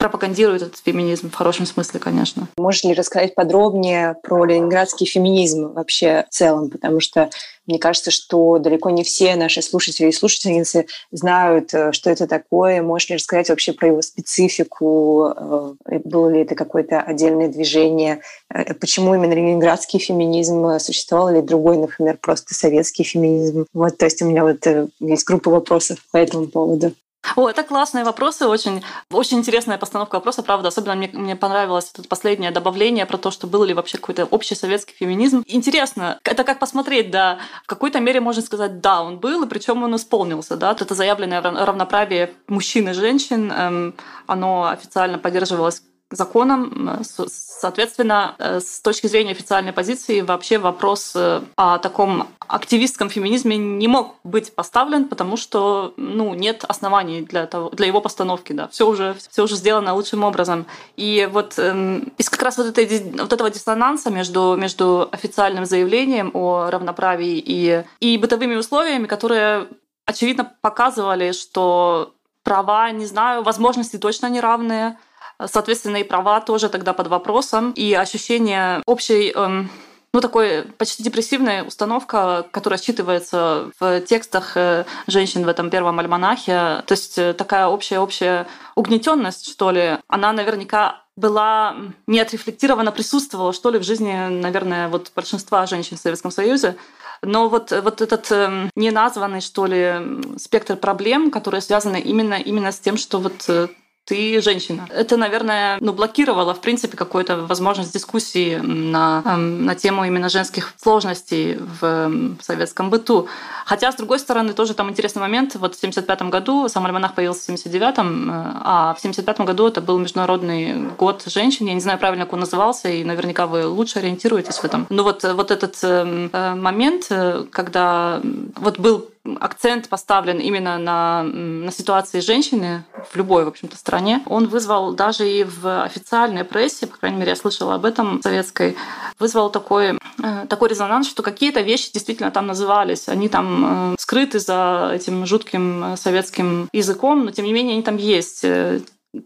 пропагандирует 0.01 0.63
этот 0.63 0.79
феминизм 0.79 1.31
в 1.31 1.35
хорошем 1.35 1.67
смысле, 1.67 2.01
конечно. 2.01 2.49
Можешь 2.57 2.85
ли 2.85 2.95
рассказать 2.95 3.35
подробнее 3.35 4.17
про 4.23 4.47
ленинградский 4.47 5.07
феминизм 5.07 5.75
вообще 5.75 6.25
в 6.31 6.35
целом? 6.35 6.71
Потому 6.71 7.01
что 7.01 7.29
мне 7.67 7.79
кажется, 7.79 8.11
что 8.11 8.59
далеко 8.59 8.89
не 8.91 9.05
все 9.05 9.37
наши 9.37 9.61
слушатели 9.61 10.09
и 10.09 10.13
слушательницы 10.13 10.87
знают, 11.13 11.73
э, 11.75 11.93
что 11.93 12.11
это 12.11 12.27
такое. 12.27 12.83
Можешь 12.83 13.11
ли 13.11 13.17
рассказать 13.17 13.51
вообще 13.51 13.73
про 13.73 13.89
его 13.89 14.01
специфику? 14.01 15.27
Э, 15.37 15.99
было 16.03 16.29
ли 16.31 16.41
это 16.41 16.55
какое-то 16.55 17.01
отдельное 17.01 17.49
движение? 17.49 18.23
Э, 18.53 18.73
почему 18.75 19.15
именно 19.15 19.35
ленинградский 19.35 20.01
феминизм? 20.01 20.79
Существовал 20.81 21.29
ли 21.29 21.43
другой, 21.43 21.77
например, 21.77 22.17
просто 22.21 22.55
советский 22.55 23.05
феминизм? 23.05 23.67
Вот, 23.75 23.99
то 23.99 24.07
есть 24.07 24.23
у 24.23 24.27
меня 24.27 24.45
вот 24.45 24.67
есть 24.99 25.25
группа 25.25 25.51
вопросов 25.51 25.99
по 26.11 26.17
этому 26.17 26.49
поводу. 26.49 26.95
О, 27.37 27.49
это 27.49 27.63
классные 27.63 28.05
вопросы, 28.05 28.47
очень, 28.47 28.83
очень 29.11 29.39
интересная 29.39 29.79
постановка 29.79 30.17
вопроса, 30.17 30.43
правда. 30.43 30.69
Особенно 30.69 30.95
мне, 30.95 31.11
мне 31.13 31.37
понравилось 31.37 31.91
это 31.93 32.09
последнее 32.09 32.51
добавление 32.51 33.07
про 33.07 33.19
то, 33.19 33.31
что 33.31 33.47
был 33.47 33.65
ли 33.65 33.75
вообще 33.75 33.99
какой-то 33.99 34.25
общий 34.25 34.55
советский 34.55 34.95
феминизм. 34.95 35.45
Интересно, 35.47 36.19
это 36.25 36.45
как 36.45 36.59
посмотреть, 36.59 37.11
да, 37.11 37.39
в 37.65 37.67
какой-то 37.67 38.01
мере 38.01 38.21
можно 38.21 38.43
сказать, 38.43 38.81
да, 38.81 39.03
он 39.03 39.19
был, 39.19 39.45
и 39.45 39.49
причем 39.49 39.83
он 39.83 39.95
исполнился, 39.97 40.57
да. 40.57 40.73
Это 40.73 40.95
заявленное 40.95 41.43
равноправие 41.43 42.33
мужчин 42.49 42.89
и 42.89 42.93
женщин, 42.93 43.53
эм, 43.53 43.95
оно 44.27 44.69
официально 44.69 45.19
поддерживалось 45.19 45.83
законом. 46.11 47.01
Соответственно, 47.05 48.35
э, 48.38 48.61
с 48.61 48.81
точки 48.81 49.07
зрения 49.07 49.33
официальной 49.33 49.73
позиции 49.73 50.20
вообще 50.20 50.59
вопрос 50.59 51.12
э, 51.14 51.42
о 51.57 51.79
таком 51.79 52.29
активистском 52.38 53.09
феминизме 53.11 53.57
не 53.57 53.87
мог 53.87 54.16
быть 54.25 54.55
поставлен, 54.55 55.05
потому 55.09 55.37
что 55.37 55.94
ну, 55.96 56.35
нет 56.35 56.64
оснований 56.66 57.23
для, 57.23 57.46
того, 57.46 57.70
для 57.70 57.87
его 57.87 58.01
постановки. 58.01 58.53
Да. 58.53 58.68
Все, 58.68 58.88
уже, 58.88 59.14
все 59.31 59.44
уже 59.44 59.55
сделано 59.57 59.94
лучшим 59.94 60.25
образом. 60.25 60.66
И 60.96 61.29
вот 61.31 61.59
эм, 61.59 62.12
из 62.18 62.29
как 62.29 62.42
раз 62.42 62.59
вот, 62.59 62.66
этой, 62.66 63.12
вот 63.12 63.33
этого 63.33 63.51
диссонанса 63.51 64.11
между, 64.11 64.57
между 64.57 65.09
официальным 65.12 65.64
заявлением 65.64 66.31
о 66.35 66.70
равноправии 66.70 67.42
и, 67.44 67.85
и 68.01 68.18
бытовыми 68.18 68.57
условиями, 68.57 69.07
которые 69.07 69.68
очевидно 70.07 70.53
показывали, 70.61 71.31
что 71.33 72.14
права, 72.42 72.90
не 72.90 73.07
знаю, 73.07 73.42
возможности 73.42 73.96
точно 73.96 74.29
неравные, 74.29 74.99
Соответственно, 75.46 75.98
и 75.98 76.05
права 76.05 76.40
тоже 76.40 76.68
тогда 76.68 76.92
под 76.92 77.09
вопросом, 77.09 77.72
и 77.72 77.92
ощущение 77.94 78.83
общей 78.87 79.33
эм, 79.35 79.70
ну, 80.12 80.20
такой 80.20 80.64
почти 80.76 81.03
депрессивная 81.03 81.62
установка, 81.62 82.46
которая 82.50 82.81
считывается 82.81 83.70
в 83.79 84.00
текстах 84.00 84.57
э, 84.57 84.85
женщин 85.07 85.44
в 85.44 85.48
этом 85.48 85.70
первом 85.70 86.00
альманахе. 86.00 86.83
То 86.87 86.92
есть 86.92 87.16
э, 87.18 87.33
такая 87.33 87.68
общая-общая 87.68 88.48
угнетенность, 88.74 89.48
что 89.48 89.70
ли, 89.70 89.98
она 90.09 90.33
наверняка 90.33 91.05
была 91.16 91.76
не 92.09 92.18
отрефлектирована, 92.18 92.90
присутствовала, 92.90 93.53
что 93.53 93.70
ли, 93.70 93.79
в 93.79 93.85
жизни, 93.85 94.12
наверное, 94.12 94.88
вот 94.88 95.12
большинства 95.14 95.66
женщин 95.66 95.96
в 95.96 96.00
Советском 96.00 96.33
Союзе. 96.33 96.76
Но 97.22 97.48
вот, 97.48 97.70
вот 97.70 98.00
этот 98.00 98.33
э, 98.33 98.68
неназванный, 98.74 99.40
что 99.40 99.66
ли, 99.66 99.94
спектр 100.38 100.74
проблем, 100.76 101.31
которые 101.31 101.61
связаны 101.61 102.00
именно, 102.00 102.35
именно 102.35 102.72
с 102.72 102.81
тем, 102.81 102.96
что 102.96 103.20
вот 103.20 103.44
э, 103.46 103.68
ты 104.11 104.42
женщина. 104.42 104.88
Это, 104.90 105.16
наверное, 105.16 105.79
ну, 105.81 105.92
блокировало, 105.92 106.53
в 106.53 106.61
принципе, 106.61 106.96
какую-то 106.96 107.37
возможность 107.46 107.94
дискуссии 107.94 108.57
на, 108.57 109.23
эм, 109.25 109.64
на 109.64 109.77
тему 109.77 110.05
именно 110.05 110.29
женских 110.29 110.75
сложностей 110.83 111.55
в 111.55 111.85
эм, 111.85 112.38
советском 112.42 112.90
быту. 112.90 113.29
Хотя, 113.64 113.92
с 113.92 113.94
другой 113.94 114.18
стороны, 114.18 114.53
тоже 114.53 114.75
там 114.75 114.90
интересный 114.90 115.20
момент. 115.20 115.55
Вот 115.55 115.77
в 115.77 115.81
75 115.81 116.23
году 116.23 116.68
сам 116.68 116.87
альманах 116.87 117.14
появился 117.14 117.53
в 117.53 117.55
79-м, 117.55 118.31
э, 118.31 118.33
а 118.64 118.94
в 118.99 119.01
75 119.01 119.40
году 119.42 119.68
это 119.68 119.81
был 119.81 119.99
Международный 119.99 120.90
год 120.99 121.23
женщин. 121.27 121.66
Я 121.66 121.75
не 121.75 121.81
знаю 121.81 122.01
правильно, 122.01 122.25
как 122.25 122.33
он 122.33 122.40
назывался, 122.40 122.88
и 122.88 123.05
наверняка 123.05 123.46
вы 123.46 123.64
лучше 123.64 124.01
ориентируетесь 124.01 124.59
в 124.59 124.64
этом. 124.64 124.88
Но 124.90 125.05
вот, 125.05 125.23
вот 125.23 125.53
этот 125.53 125.79
эм, 125.85 126.31
э, 126.33 126.55
момент, 126.57 127.07
э, 127.11 127.44
когда 127.53 128.20
вот 128.57 128.81
был 128.81 129.10
акцент 129.25 129.89
поставлен 129.89 130.39
именно 130.39 130.79
на, 130.79 131.23
на 131.23 131.71
ситуации 131.71 132.21
женщины 132.21 132.85
в 133.11 133.17
любой, 133.17 133.45
в 133.45 133.49
общем-то, 133.49 133.77
стране, 133.77 134.23
он 134.27 134.49
вызвал 134.49 134.95
даже 134.95 135.31
и 135.31 135.45
в 135.45 135.83
официальной 135.83 136.45
прессе, 136.45 136.87
по 136.87 136.97
крайней 136.97 137.19
мере, 137.19 137.31
я 137.31 137.37
слышала 137.37 137.75
об 137.75 137.85
этом 137.85 138.23
советской, 138.23 138.77
вызвал 139.19 139.51
такой, 139.51 139.99
э, 140.23 140.47
такой 140.49 140.71
резонанс, 140.71 141.09
что 141.09 141.23
какие-то 141.23 141.61
вещи 141.61 141.93
действительно 141.93 142.31
там 142.31 142.47
назывались. 142.47 143.09
Они 143.09 143.29
там 143.29 143.93
э, 143.93 143.97
скрыты 143.99 144.39
за 144.39 144.93
этим 144.95 145.27
жутким 145.27 145.97
советским 145.97 146.69
языком, 146.73 147.25
но 147.25 147.31
тем 147.31 147.45
не 147.45 147.53
менее 147.53 147.75
они 147.75 147.83
там 147.83 147.97
есть 147.97 148.45
э, 148.45 148.81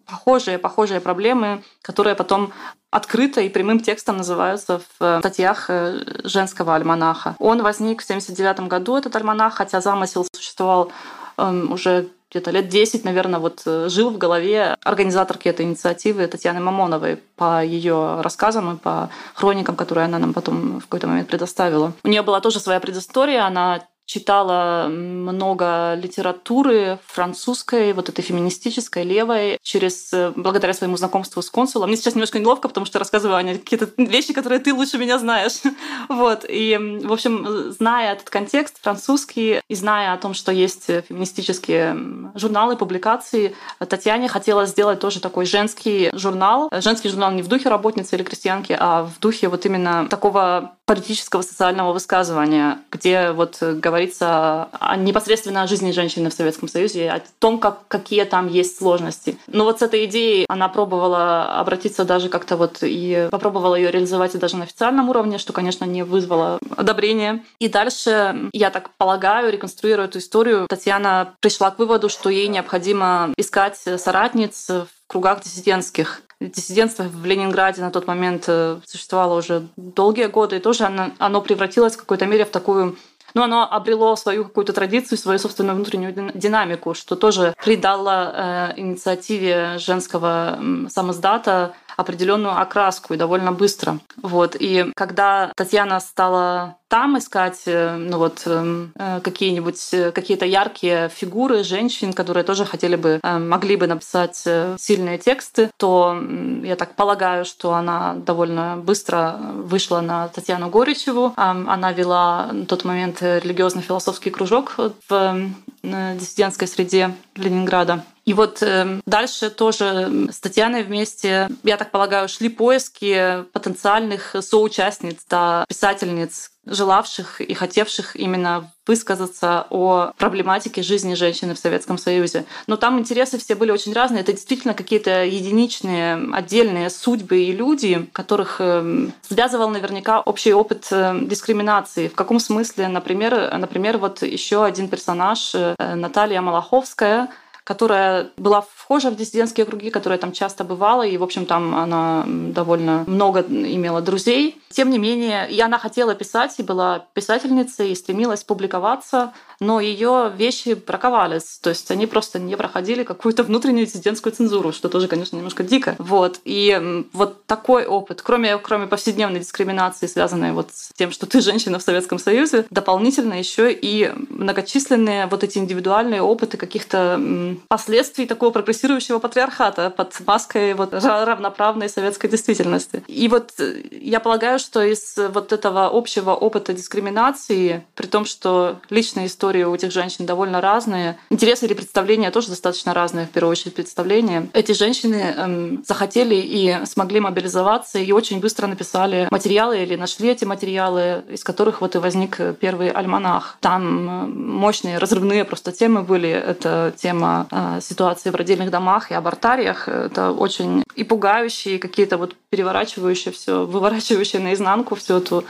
похожие, 0.06 0.58
похожие 0.58 1.00
проблемы, 1.00 1.62
которые 1.82 2.14
потом 2.14 2.52
открыто 2.94 3.40
и 3.40 3.48
прямым 3.48 3.80
текстом 3.80 4.18
называются 4.18 4.80
в 4.98 5.18
статьях 5.18 5.66
э, 5.68 6.00
женского 6.22 6.76
альманаха. 6.76 7.34
Он 7.40 7.60
возник 7.60 8.02
в 8.02 8.04
1979 8.04 8.68
году, 8.68 8.96
этот 8.96 9.16
альманах, 9.16 9.54
хотя 9.54 9.80
замысел 9.80 10.24
существовал 10.32 10.92
эм, 11.36 11.72
уже 11.72 12.08
где-то 12.30 12.52
лет 12.52 12.68
10, 12.68 13.04
наверное, 13.04 13.40
вот 13.40 13.62
э, 13.66 13.88
жил 13.88 14.10
в 14.10 14.18
голове 14.18 14.76
организаторки 14.84 15.48
этой 15.48 15.66
инициативы 15.66 16.28
Татьяны 16.28 16.60
Мамоновой 16.60 17.16
по 17.34 17.64
ее 17.64 18.20
рассказам 18.20 18.76
и 18.76 18.78
по 18.78 19.10
хроникам, 19.34 19.74
которые 19.74 20.04
она 20.04 20.20
нам 20.20 20.32
потом 20.32 20.78
в 20.78 20.84
какой-то 20.84 21.08
момент 21.08 21.28
предоставила. 21.28 21.92
У 22.04 22.08
нее 22.08 22.22
была 22.22 22.40
тоже 22.40 22.60
своя 22.60 22.78
предыстория, 22.78 23.44
она 23.44 23.82
читала 24.06 24.86
много 24.88 25.94
литературы 25.94 26.98
французской, 27.06 27.92
вот 27.92 28.08
этой 28.08 28.22
феминистической, 28.22 29.04
левой, 29.04 29.58
через, 29.62 30.12
э, 30.12 30.32
благодаря 30.36 30.74
своему 30.74 30.96
знакомству 30.96 31.42
с 31.42 31.50
консулом. 31.50 31.88
Мне 31.88 31.96
сейчас 31.96 32.14
немножко 32.14 32.38
неловко, 32.38 32.68
потому 32.68 32.86
что 32.86 32.98
рассказываю, 32.98 33.36
Аня, 33.36 33.58
какие-то 33.58 33.88
вещи, 33.96 34.32
которые 34.32 34.60
ты 34.60 34.74
лучше 34.74 34.98
меня 34.98 35.18
знаешь. 35.18 35.60
вот. 36.08 36.44
И, 36.48 37.00
в 37.02 37.12
общем, 37.12 37.72
зная 37.72 38.12
этот 38.12 38.30
контекст 38.30 38.76
французский 38.82 39.60
и 39.68 39.74
зная 39.74 40.12
о 40.12 40.18
том, 40.18 40.34
что 40.34 40.52
есть 40.52 40.86
феминистические 40.86 42.32
журналы, 42.34 42.76
публикации, 42.76 43.54
Татьяне 43.78 44.28
хотела 44.28 44.66
сделать 44.66 45.00
тоже 45.00 45.20
такой 45.20 45.46
женский 45.46 46.10
журнал. 46.12 46.68
Женский 46.72 47.08
журнал 47.08 47.32
не 47.32 47.42
в 47.42 47.48
духе 47.48 47.68
работницы 47.68 48.16
или 48.16 48.22
крестьянки, 48.22 48.76
а 48.78 49.04
в 49.04 49.18
духе 49.20 49.48
вот 49.48 49.64
именно 49.66 50.06
такого 50.08 50.76
политического 50.86 51.42
социального 51.42 51.92
высказывания, 51.92 52.78
где 52.90 53.30
вот 53.30 53.58
говорится 53.94 54.68
о 54.72 54.96
непосредственно 54.96 55.62
о 55.62 55.66
жизни 55.68 55.92
женщины 55.92 56.28
в 56.28 56.34
Советском 56.34 56.68
Союзе, 56.68 57.10
о 57.10 57.22
том, 57.38 57.60
как, 57.60 57.86
какие 57.86 58.24
там 58.24 58.48
есть 58.48 58.76
сложности. 58.76 59.38
Но 59.46 59.62
вот 59.62 59.78
с 59.78 59.82
этой 59.82 60.06
идеей 60.06 60.46
она 60.48 60.68
пробовала 60.68 61.60
обратиться 61.60 62.04
даже 62.04 62.28
как-то 62.28 62.56
вот 62.56 62.78
и 62.82 63.28
попробовала 63.30 63.76
ее 63.76 63.92
реализовать 63.92 64.34
и 64.34 64.38
даже 64.38 64.56
на 64.56 64.64
официальном 64.64 65.10
уровне, 65.10 65.38
что, 65.38 65.52
конечно, 65.52 65.84
не 65.84 66.02
вызвало 66.02 66.58
одобрения. 66.76 67.44
И 67.60 67.68
дальше, 67.68 68.50
я 68.52 68.70
так 68.70 68.90
полагаю, 68.98 69.52
реконструируя 69.52 70.06
эту 70.06 70.18
историю, 70.18 70.66
Татьяна 70.68 71.34
пришла 71.40 71.70
к 71.70 71.78
выводу, 71.78 72.08
что 72.08 72.30
ей 72.30 72.48
необходимо 72.48 73.32
искать 73.36 73.76
соратниц 73.76 74.70
в 74.70 74.88
кругах 75.06 75.42
диссидентских. 75.42 76.22
Диссидентство 76.40 77.04
в 77.04 77.24
Ленинграде 77.24 77.80
на 77.80 77.90
тот 77.90 78.06
момент 78.06 78.44
э, 78.48 78.78
существовало 78.84 79.38
уже 79.38 79.68
долгие 79.76 80.26
годы, 80.26 80.56
и 80.56 80.60
тоже 80.60 80.84
оно, 80.84 81.12
оно 81.18 81.40
превратилось 81.40 81.94
в 81.94 81.98
какой-то 81.98 82.26
мере 82.26 82.44
в 82.44 82.50
такую 82.50 82.96
ну, 83.34 83.42
оно 83.42 83.68
обрело 83.70 84.16
свою 84.16 84.44
какую-то 84.44 84.72
традицию, 84.72 85.18
свою 85.18 85.38
собственную 85.38 85.74
внутреннюю 85.76 86.32
динамику, 86.34 86.94
что 86.94 87.16
тоже 87.16 87.54
придало 87.64 88.32
э, 88.76 88.80
инициативе 88.80 89.78
женского 89.78 90.58
самоздата 90.88 91.74
определенную 91.96 92.60
окраску 92.60 93.14
и 93.14 93.16
довольно 93.16 93.52
быстро. 93.52 93.98
Вот. 94.22 94.56
И 94.58 94.90
когда 94.94 95.52
Татьяна 95.56 96.00
стала 96.00 96.76
там 96.94 97.18
искать 97.18 97.62
э, 97.66 97.96
ну 97.96 98.18
вот, 98.18 98.42
эм, 98.46 98.92
э, 98.96 99.18
какие-нибудь 99.20 99.88
э, 99.94 100.12
какие-то 100.12 100.46
яркие 100.46 101.08
фигуры 101.08 101.64
женщин, 101.64 102.12
которые 102.12 102.44
тоже 102.44 102.64
хотели 102.64 102.94
бы, 102.94 103.18
могли 103.22 103.74
бы 103.74 103.88
написать 103.88 104.36
сильные 104.78 105.18
тексты, 105.18 105.70
то 105.76 106.16
я 106.62 106.76
так 106.76 106.94
полагаю, 106.94 107.44
что 107.44 107.74
она 107.74 108.14
довольно 108.14 108.76
быстро 108.76 109.36
вышла 109.40 110.00
на 110.02 110.28
Татьяну 110.28 110.70
Горичеву. 110.70 111.32
Она 111.36 111.90
вела 111.90 112.50
на 112.52 112.66
тот 112.66 112.84
момент 112.84 113.22
религиозно-философский 113.22 114.30
кружок 114.30 114.76
в 115.08 115.50
диссидентской 115.82 116.68
среде 116.68 117.14
Ленинграда. 117.34 118.04
И 118.24 118.32
вот 118.32 118.62
э, 118.62 119.00
дальше 119.04 119.50
тоже 119.50 120.28
с 120.32 120.40
Татьяной 120.40 120.82
вместе, 120.82 121.48
я 121.62 121.76
так 121.76 121.90
полагаю, 121.90 122.28
шли 122.28 122.48
поиски 122.48 123.44
потенциальных 123.52 124.36
соучастниц, 124.40 125.18
да, 125.28 125.64
писательниц, 125.68 126.50
желавших 126.66 127.40
и 127.40 127.52
хотевших 127.52 128.16
именно 128.16 128.70
высказаться 128.86 129.66
о 129.70 130.12
проблематике 130.16 130.82
жизни 130.82 131.14
женщины 131.14 131.54
в 131.54 131.58
Советском 131.58 131.98
Союзе. 131.98 132.44
Но 132.66 132.76
там 132.76 132.98
интересы 132.98 133.38
все 133.38 133.54
были 133.54 133.70
очень 133.70 133.92
разные. 133.92 134.22
Это 134.22 134.32
действительно 134.32 134.74
какие-то 134.74 135.24
единичные, 135.24 136.28
отдельные 136.32 136.90
судьбы 136.90 137.42
и 137.44 137.52
люди, 137.52 138.08
которых 138.12 138.60
эм, 138.60 139.12
связывал 139.22 139.68
наверняка 139.70 140.20
общий 140.20 140.52
опыт 140.52 140.86
э, 140.90 141.18
дискриминации. 141.22 142.08
В 142.08 142.14
каком 142.14 142.40
смысле, 142.40 142.88
например, 142.88 143.56
например 143.58 143.98
вот 143.98 144.22
еще 144.22 144.64
один 144.64 144.88
персонаж 144.88 145.54
э, 145.54 145.74
Наталья 145.94 146.40
Малаховская, 146.40 147.28
которая 147.64 148.30
была 148.36 148.60
вхожа 148.60 149.10
в 149.10 149.16
диссидентские 149.16 149.64
круги, 149.64 149.88
которая 149.88 150.18
там 150.18 150.32
часто 150.32 150.64
бывала, 150.64 151.02
и, 151.02 151.16
в 151.16 151.22
общем, 151.22 151.46
там 151.46 151.74
она 151.74 152.24
довольно 152.26 153.04
много 153.06 153.40
имела 153.40 154.02
друзей. 154.02 154.60
Тем 154.70 154.90
не 154.90 154.98
менее, 154.98 155.50
и 155.50 155.58
она 155.60 155.78
хотела 155.78 156.14
писать, 156.14 156.54
и 156.58 156.62
была 156.62 157.06
писательницей, 157.14 157.90
и 157.90 157.94
стремилась 157.94 158.44
публиковаться, 158.44 159.32
но 159.64 159.80
ее 159.80 160.32
вещи 160.36 160.74
браковались, 160.74 161.58
то 161.62 161.70
есть 161.70 161.90
они 161.90 162.06
просто 162.06 162.38
не 162.38 162.56
проходили 162.56 163.02
какую-то 163.02 163.42
внутреннюю 163.42 163.86
диссидентскую 163.86 164.32
цензуру, 164.32 164.72
что 164.72 164.88
тоже, 164.88 165.08
конечно, 165.08 165.36
немножко 165.36 165.62
дико. 165.62 165.96
Вот. 165.98 166.40
И 166.44 167.04
вот 167.12 167.44
такой 167.46 167.86
опыт, 167.86 168.22
кроме, 168.22 168.58
кроме 168.58 168.86
повседневной 168.86 169.40
дискриминации, 169.40 170.06
связанной 170.06 170.52
вот 170.52 170.70
с 170.72 170.92
тем, 170.94 171.10
что 171.10 171.26
ты 171.26 171.40
женщина 171.40 171.78
в 171.78 171.82
Советском 171.82 172.18
Союзе, 172.18 172.66
дополнительно 172.70 173.34
еще 173.34 173.72
и 173.72 174.12
многочисленные 174.28 175.26
вот 175.26 175.44
эти 175.44 175.58
индивидуальные 175.58 176.22
опыты 176.22 176.56
каких-то 176.56 177.20
последствий 177.68 178.26
такого 178.26 178.50
прогрессирующего 178.50 179.18
патриархата 179.18 179.90
под 179.90 180.14
маской 180.26 180.74
вот 180.74 180.92
равноправной 180.92 181.88
советской 181.88 182.28
действительности. 182.28 183.02
И 183.06 183.28
вот 183.28 183.52
э, 183.58 183.82
я 183.90 184.20
полагаю, 184.20 184.58
что 184.58 184.82
из 184.82 185.16
вот 185.16 185.52
этого 185.52 185.86
общего 185.86 186.32
опыта 186.32 186.72
дискриминации, 186.72 187.84
при 187.94 188.06
том, 188.06 188.24
что 188.24 188.80
личная 188.90 189.26
история 189.26 189.53
у 189.62 189.74
этих 189.74 189.92
женщин 189.92 190.26
довольно 190.26 190.60
разные, 190.60 191.18
интересы 191.30 191.66
или 191.66 191.74
представления 191.74 192.30
тоже 192.30 192.48
достаточно 192.48 192.94
разные, 192.94 193.26
в 193.26 193.30
первую 193.30 193.52
очередь 193.52 193.74
представления, 193.74 194.48
эти 194.52 194.72
женщины 194.72 195.34
эм, 195.36 195.84
захотели 195.86 196.34
и 196.34 196.84
смогли 196.84 197.20
мобилизоваться 197.20 197.98
и 197.98 198.12
очень 198.12 198.40
быстро 198.40 198.66
написали 198.66 199.28
материалы 199.30 199.82
или 199.82 199.96
нашли 199.96 200.30
эти 200.30 200.44
материалы, 200.44 201.24
из 201.28 201.44
которых 201.44 201.80
вот 201.80 201.94
и 201.94 201.98
возник 201.98 202.40
первый 202.60 202.90
альманах. 202.90 203.56
Там 203.60 204.08
э, 204.08 204.26
мощные 204.26 204.98
разрывные 204.98 205.44
просто 205.44 205.72
темы 205.72 206.02
были. 206.02 206.30
Это 206.30 206.92
тема 206.96 207.46
э, 207.50 207.80
ситуации 207.80 208.30
в 208.30 208.34
родильных 208.34 208.70
домах 208.70 209.10
и 209.10 209.14
абортариях. 209.14 209.88
Это 209.88 210.32
очень 210.32 210.84
и 210.94 211.04
пугающие, 211.04 211.78
какие-то 211.78 212.16
вот 212.16 212.36
переворачивающие 212.50 213.32
все, 213.32 213.64
выворачивающие 213.64 214.40
наизнанку 214.40 214.94
всю 214.94 215.18
эту 215.18 215.44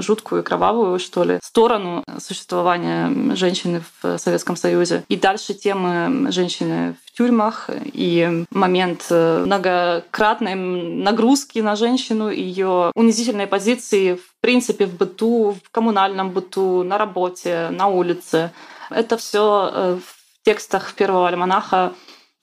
жуткую, 0.00 0.42
кровавую, 0.42 0.98
что 0.98 1.24
ли, 1.24 1.38
сторону 1.42 2.04
существования 2.18 3.34
женщины 3.34 3.82
в 4.02 4.18
Советском 4.18 4.56
Союзе. 4.56 5.04
И 5.08 5.16
дальше 5.16 5.54
темы 5.54 6.30
женщины 6.30 6.94
в 7.04 7.12
тюрьмах 7.12 7.68
и 7.84 8.44
момент 8.50 9.06
э, 9.10 9.42
многократной 9.44 10.54
нагрузки 10.54 11.58
на 11.58 11.76
женщину, 11.76 12.30
ее 12.30 12.92
унизительной 12.94 13.46
позиции 13.46 14.14
в 14.14 14.40
принципе 14.40 14.86
в 14.86 14.96
быту, 14.96 15.56
в 15.62 15.70
коммунальном 15.70 16.30
быту, 16.30 16.82
на 16.82 16.98
работе, 16.98 17.68
на 17.70 17.88
улице. 17.88 18.52
Это 18.90 19.16
все 19.16 19.70
э, 19.72 19.98
в 20.02 20.44
текстах 20.44 20.94
первого 20.94 21.28
альманаха 21.28 21.92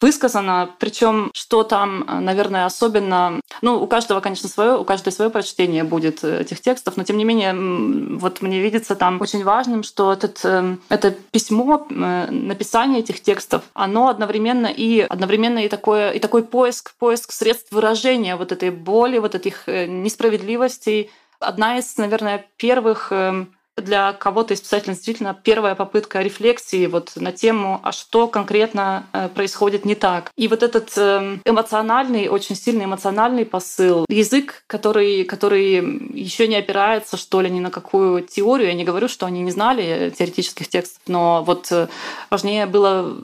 высказано, 0.01 0.69
причем 0.79 1.31
что 1.33 1.63
там, 1.63 2.05
наверное, 2.07 2.65
особенно, 2.65 3.41
ну, 3.61 3.81
у 3.81 3.87
каждого, 3.87 4.19
конечно, 4.19 4.47
свое, 4.49 4.77
у 4.77 4.83
каждой 4.83 5.11
свое 5.11 5.29
прочтение 5.29 5.83
будет 5.83 6.23
э, 6.23 6.41
этих 6.41 6.61
текстов, 6.61 6.97
но 6.97 7.03
тем 7.03 7.17
не 7.17 7.25
менее, 7.25 7.53
вот 8.17 8.41
мне 8.41 8.61
видится 8.61 8.95
там 8.95 9.19
очень 9.21 9.43
важным, 9.43 9.83
что 9.83 10.13
этот, 10.13 10.39
э, 10.43 10.77
это 10.89 11.11
письмо, 11.11 11.87
э, 11.89 12.27
написание 12.29 12.99
этих 12.99 13.21
текстов, 13.21 13.63
оно 13.73 14.07
одновременно 14.07 14.67
и 14.67 14.99
одновременно 15.01 15.59
и 15.59 15.69
такое 15.69 16.11
и 16.11 16.19
такой 16.19 16.43
поиск, 16.43 16.93
поиск 16.99 17.31
средств 17.31 17.71
выражения 17.71 18.35
вот 18.35 18.51
этой 18.51 18.69
боли, 18.69 19.17
вот 19.17 19.35
этих 19.35 19.67
несправедливостей. 19.67 21.11
Одна 21.39 21.77
из, 21.77 21.97
наверное, 21.97 22.45
первых 22.57 23.11
для 23.77 24.13
кого-то 24.13 24.53
из 24.53 24.61
писателей 24.61 24.93
действительно 24.95 25.37
первая 25.41 25.75
попытка 25.75 26.21
рефлексии 26.21 26.87
вот 26.87 27.11
на 27.15 27.31
тему, 27.31 27.79
а 27.83 27.91
что 27.91 28.27
конкретно 28.27 29.07
э, 29.13 29.29
происходит 29.29 29.85
не 29.85 29.95
так. 29.95 30.31
И 30.35 30.47
вот 30.47 30.63
этот 30.63 30.91
эм, 30.97 31.41
эмоциональный, 31.45 32.27
очень 32.27 32.55
сильный 32.55 32.85
эмоциональный 32.85 33.45
посыл, 33.45 34.05
язык, 34.09 34.63
который, 34.67 35.23
который 35.23 35.75
еще 36.13 36.47
не 36.47 36.55
опирается, 36.55 37.17
что 37.17 37.41
ли, 37.41 37.49
ни 37.49 37.59
на 37.59 37.69
какую 37.69 38.23
теорию. 38.23 38.67
Я 38.67 38.73
не 38.73 38.83
говорю, 38.83 39.07
что 39.07 39.25
они 39.25 39.41
не 39.41 39.51
знали 39.51 40.13
теоретических 40.17 40.67
текстов, 40.67 41.01
но 41.07 41.43
вот 41.45 41.71
э, 41.71 41.87
важнее 42.29 42.65
было 42.65 43.17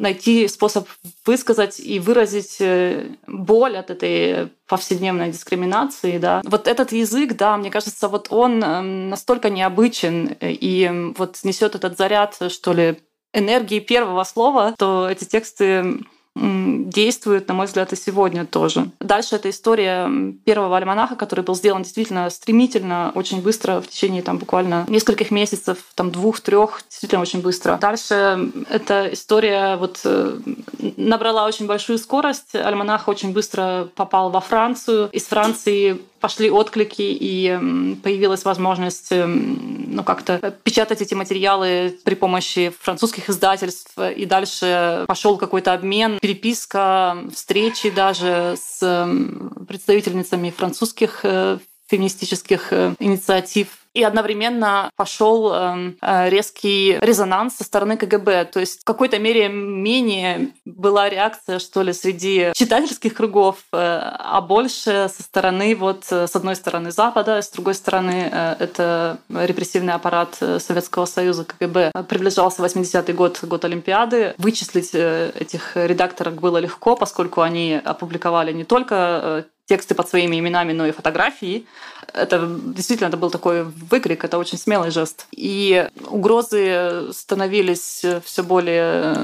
найти 0.00 0.48
способ 0.48 0.88
высказать 1.24 1.80
и 1.80 1.98
выразить 1.98 2.56
э, 2.60 3.08
боль 3.26 3.76
от 3.76 3.90
этой 3.90 4.50
повседневной 4.66 5.30
дискриминации, 5.30 6.18
да. 6.18 6.42
Вот 6.44 6.68
этот 6.68 6.92
язык, 6.92 7.36
да, 7.36 7.56
мне 7.56 7.70
кажется, 7.70 8.08
вот 8.08 8.28
он 8.30 8.62
эм, 8.62 9.08
настолько 9.10 9.50
необычен 9.50 10.36
и 10.40 10.84
эм, 10.84 11.14
вот 11.18 11.38
несет 11.44 11.74
этот 11.74 11.96
заряд, 11.96 12.36
что 12.50 12.72
ли, 12.72 12.98
энергии 13.32 13.80
первого 13.80 14.24
слова, 14.24 14.74
то 14.78 15.08
эти 15.10 15.24
тексты 15.24 16.00
действует, 16.36 17.48
на 17.48 17.54
мой 17.54 17.66
взгляд, 17.66 17.92
и 17.92 17.96
сегодня 17.96 18.44
тоже. 18.44 18.90
Дальше 19.00 19.36
это 19.36 19.50
история 19.50 20.10
первого 20.44 20.76
альманаха, 20.76 21.16
который 21.16 21.44
был 21.44 21.54
сделан 21.54 21.82
действительно 21.82 22.28
стремительно, 22.30 23.12
очень 23.14 23.42
быстро, 23.42 23.80
в 23.80 23.88
течение 23.88 24.22
там 24.22 24.38
буквально 24.38 24.84
нескольких 24.88 25.30
месяцев, 25.30 25.78
там 25.94 26.10
двух-трех, 26.10 26.82
действительно 26.88 27.22
очень 27.22 27.40
быстро. 27.40 27.78
Дальше 27.80 28.50
эта 28.68 29.12
история 29.12 29.76
вот 29.76 30.00
э, 30.04 30.38
набрала 30.96 31.46
очень 31.46 31.66
большую 31.66 31.98
скорость. 31.98 32.54
Альманах 32.54 33.08
очень 33.08 33.32
быстро 33.32 33.88
попал 33.94 34.30
во 34.30 34.40
Францию. 34.40 35.08
Из 35.12 35.24
Франции 35.24 36.00
пошли 36.26 36.50
отклики, 36.50 37.02
и 37.02 37.56
появилась 38.02 38.44
возможность 38.44 39.12
ну, 39.12 40.02
как-то 40.02 40.52
печатать 40.64 41.00
эти 41.00 41.14
материалы 41.14 41.96
при 42.02 42.16
помощи 42.16 42.72
французских 42.80 43.30
издательств. 43.30 43.96
И 43.96 44.26
дальше 44.26 45.04
пошел 45.06 45.36
какой-то 45.36 45.72
обмен, 45.72 46.18
переписка, 46.20 47.16
встречи 47.32 47.90
даже 47.90 48.56
с 48.60 49.08
представительницами 49.68 50.50
французских 50.50 51.20
э, 51.22 51.58
феминистических 51.88 52.72
э, 52.72 52.94
инициатив 52.98 53.68
и 53.94 54.02
одновременно 54.02 54.90
пошел 54.96 55.54
эм, 55.54 55.96
э, 56.02 56.28
резкий 56.28 56.98
резонанс 57.00 57.56
со 57.56 57.64
стороны 57.64 57.96
КГБ. 57.96 58.44
То 58.46 58.60
есть 58.60 58.82
в 58.82 58.84
какой-то 58.84 59.18
мере 59.18 59.48
менее 59.48 60.50
была 60.66 61.08
реакция, 61.08 61.58
что 61.58 61.80
ли, 61.80 61.94
среди 61.94 62.50
читательских 62.52 63.14
кругов, 63.14 63.56
э, 63.72 63.76
а 63.78 64.42
больше 64.42 65.08
со 65.14 65.22
стороны, 65.22 65.74
вот, 65.74 66.04
с 66.04 66.36
одной 66.36 66.56
стороны 66.56 66.90
Запада, 66.90 67.40
с 67.40 67.50
другой 67.50 67.74
стороны 67.74 68.30
это 68.58 69.18
репрессивный 69.30 69.94
аппарат 69.94 70.36
Советского 70.58 71.06
Союза 71.06 71.44
КГБ. 71.44 71.92
Приближался 72.06 72.62
80-й 72.62 73.14
год, 73.14 73.42
год 73.44 73.64
Олимпиады. 73.64 74.34
Вычислить 74.36 74.94
этих 74.94 75.74
редакторов 75.74 76.34
было 76.34 76.58
легко, 76.58 76.96
поскольку 76.96 77.40
они 77.40 77.80
опубликовали 77.82 78.52
не 78.52 78.64
только 78.64 79.46
тексты 79.66 79.94
под 79.94 80.08
своими 80.08 80.38
именами, 80.38 80.72
но 80.72 80.86
и 80.86 80.92
фотографии. 80.92 81.66
Это 82.12 82.46
действительно 82.46 83.08
это 83.08 83.16
был 83.16 83.30
такой 83.30 83.64
выкрик, 83.64 84.24
это 84.24 84.38
очень 84.38 84.58
смелый 84.58 84.90
жест. 84.90 85.26
И 85.32 85.88
угрозы 86.08 87.12
становились 87.12 88.04
все 88.24 88.42
более 88.42 89.16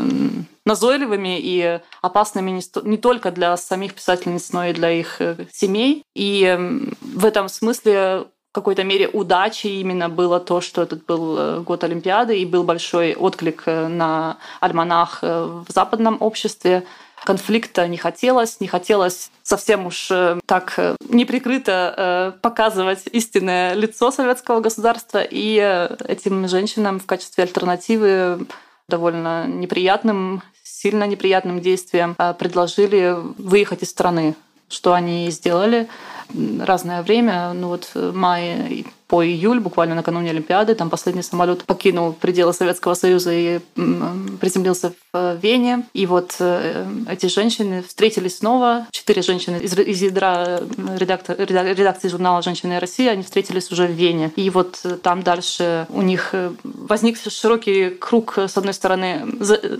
назойливыми 0.64 1.38
и 1.40 1.80
опасными 2.02 2.50
не, 2.50 2.62
не 2.88 2.96
только 2.96 3.30
для 3.30 3.56
самих 3.56 3.94
писательниц, 3.94 4.52
но 4.52 4.66
и 4.66 4.72
для 4.72 4.90
их 4.90 5.20
э, 5.20 5.46
семей. 5.52 6.04
И 6.14 6.58
в 7.00 7.24
этом 7.24 7.48
смысле 7.48 8.26
в 8.50 8.54
какой-то 8.54 8.84
мере 8.84 9.08
удачи 9.08 9.66
именно 9.66 10.08
было 10.08 10.38
то, 10.38 10.60
что 10.60 10.82
этот 10.82 11.04
был 11.06 11.36
э, 11.38 11.60
год 11.60 11.82
Олимпиады 11.84 12.38
и 12.38 12.46
был 12.46 12.62
большой 12.62 13.14
отклик 13.14 13.64
э, 13.66 13.88
на 13.88 14.38
альманах 14.60 15.22
в 15.22 15.66
западном 15.68 16.18
обществе 16.20 16.84
конфликта 17.24 17.86
не 17.88 17.96
хотелось, 17.96 18.60
не 18.60 18.66
хотелось 18.66 19.30
совсем 19.42 19.86
уж 19.86 20.10
э, 20.10 20.40
так 20.46 20.74
э, 20.76 20.96
неприкрыто 21.08 21.94
э, 21.96 22.40
показывать 22.40 23.04
истинное 23.12 23.74
лицо 23.74 24.10
советского 24.10 24.60
государства, 24.60 25.22
и 25.22 25.56
этим 26.06 26.48
женщинам 26.48 27.00
в 27.00 27.06
качестве 27.06 27.44
альтернативы 27.44 28.46
довольно 28.88 29.46
неприятным, 29.46 30.42
сильно 30.62 31.06
неприятным 31.06 31.60
действием 31.60 32.16
предложили 32.38 33.16
выехать 33.38 33.82
из 33.82 33.90
страны, 33.90 34.34
что 34.68 34.92
они 34.92 35.28
и 35.28 35.30
сделали. 35.30 35.88
Разное 36.60 37.02
время, 37.02 37.52
ну 37.52 37.68
вот 37.68 37.90
май 37.94 38.86
по 39.12 39.22
июль, 39.22 39.60
буквально 39.60 39.94
накануне 39.94 40.30
Олимпиады, 40.30 40.74
там 40.74 40.88
последний 40.88 41.22
самолет 41.22 41.64
покинул 41.64 42.14
пределы 42.14 42.54
Советского 42.54 42.94
Союза 42.94 43.30
и 43.30 43.60
приземлился 44.40 44.88
в 44.88 44.94
э, 45.12 45.38
Вене. 45.42 45.86
И 45.92 46.06
вот 46.06 46.36
э, 46.40 46.86
эти 47.10 47.26
женщины 47.26 47.82
встретились 47.82 48.38
снова. 48.38 48.86
Четыре 48.90 49.20
женщины 49.20 49.58
из, 49.58 49.78
из 49.78 50.00
ядра 50.00 50.62
редактор, 50.96 51.36
редакции 51.38 52.08
журнала 52.08 52.40
«Женщины 52.40 52.72
и 52.72 52.78
Россия», 52.78 53.10
они 53.10 53.22
встретились 53.22 53.70
уже 53.70 53.86
в 53.86 53.90
Вене. 53.90 54.32
И 54.36 54.48
вот 54.48 54.80
э, 54.84 54.96
там 54.96 55.22
дальше 55.22 55.86
у 55.90 56.00
них 56.00 56.34
возник 56.64 57.18
широкий 57.18 57.90
круг, 57.90 58.38
с 58.38 58.56
одной 58.56 58.72
стороны, 58.72 59.26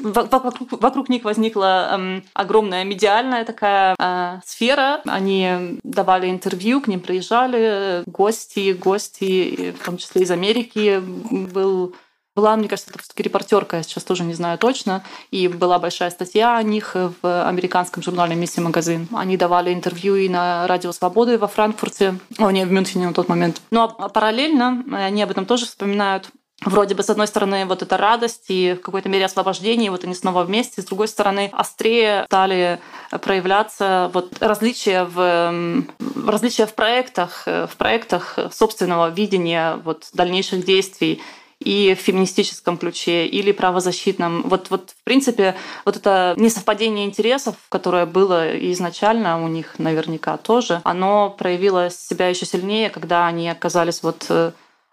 вокруг, 0.03 0.73
вокруг 0.73 1.09
них 1.09 1.25
возникла 1.25 1.99
огромная 2.35 2.85
медиальная 2.85 3.47
такая 3.47 4.43
сфера. 4.45 5.01
Они 5.07 5.79
давали 5.83 6.29
интервью, 6.29 6.83
к 6.83 6.89
ним 6.89 7.01
приезжали 7.01 8.03
гости, 8.05 8.75
гости 8.75 9.22
и 9.23 9.73
в 9.73 9.85
том 9.85 9.97
числе 9.97 10.23
из 10.23 10.31
Америки 10.31 11.01
был 11.01 11.95
была, 12.35 12.57
мне 12.57 12.69
кажется, 12.69 12.91
это 12.91 12.99
все-таки 12.99 13.25
репортерка, 13.25 13.77
я 13.79 13.83
сейчас 13.83 14.05
тоже 14.05 14.25
не 14.25 14.33
знаю 14.33 14.59
точно. 14.59 15.05
И 15.31 15.49
была 15.49 15.79
большая 15.79 16.11
статья 16.11 16.57
о 16.57 16.63
них 16.63 16.95
в 16.95 17.47
американском 17.47 18.03
журнале 18.03 18.35
«Миссия 18.35 18.63
Магазин». 18.63 19.07
Они 19.13 19.37
давали 19.37 19.73
интервью 19.73 20.17
и 20.17 20.29
на 20.29 20.67
Радио 20.67 20.93
Свободы 20.93 21.37
во 21.37 21.47
Франкфурте, 21.47 22.19
о, 22.39 22.51
не, 22.51 22.65
в 22.65 22.73
Мюнхене 22.73 23.09
на 23.09 23.13
тот 23.13 23.29
момент. 23.29 23.61
Но 23.71 23.95
а 23.99 24.09
параллельно 24.09 24.83
они 24.93 25.23
об 25.23 25.31
этом 25.31 25.45
тоже 25.45 25.67
вспоминают 25.67 26.31
вроде 26.65 26.95
бы, 26.95 27.03
с 27.03 27.11
одной 27.11 27.27
стороны, 27.27 27.67
вот 27.67 27.83
эта 27.83 27.97
радость 27.97 28.47
и 28.49 28.75
в 28.75 28.83
какой-то 28.83 29.09
мере 29.09 29.25
освобождение, 29.25 29.91
вот 29.91 30.05
они 30.05 30.15
снова 30.15 30.45
вместе, 30.45 30.83
с 30.83 30.85
другой 30.85 31.09
стороны, 31.09 31.51
острее 31.53 32.25
стали 32.27 32.81
проявляться 33.21 34.11
вот 34.13 34.33
различия 34.41 35.05
в, 35.05 35.85
различия 36.27 36.67
в 36.67 36.75
проектах, 36.75 37.45
в 37.47 37.71
проектах 37.77 38.39
собственного 38.53 39.11
видения 39.11 39.77
вот 39.85 40.09
дальнейших 40.13 40.65
действий 40.65 41.21
и 41.65 41.95
в 41.95 42.03
феминистическом 42.03 42.77
ключе, 42.77 43.27
или 43.27 43.53
правозащитном. 43.53 44.43
Вот, 44.43 44.71
вот 44.71 44.91
в 44.91 45.05
принципе, 45.05 45.55
вот 45.85 45.97
это 45.97 46.35
несовпадение 46.37 47.07
интересов, 47.07 47.57
которое 47.69 48.07
было 48.07 48.59
изначально 48.73 49.43
у 49.43 49.49
них 49.49 49.79
наверняка 49.79 50.37
тоже, 50.37 50.81
оно 50.85 51.31
проявило 51.31 51.91
себя 51.91 52.29
еще 52.29 52.47
сильнее, 52.47 52.91
когда 52.91 53.27
они 53.27 53.49
оказались 53.49 54.03
вот 54.03 54.27
э, 54.29 54.53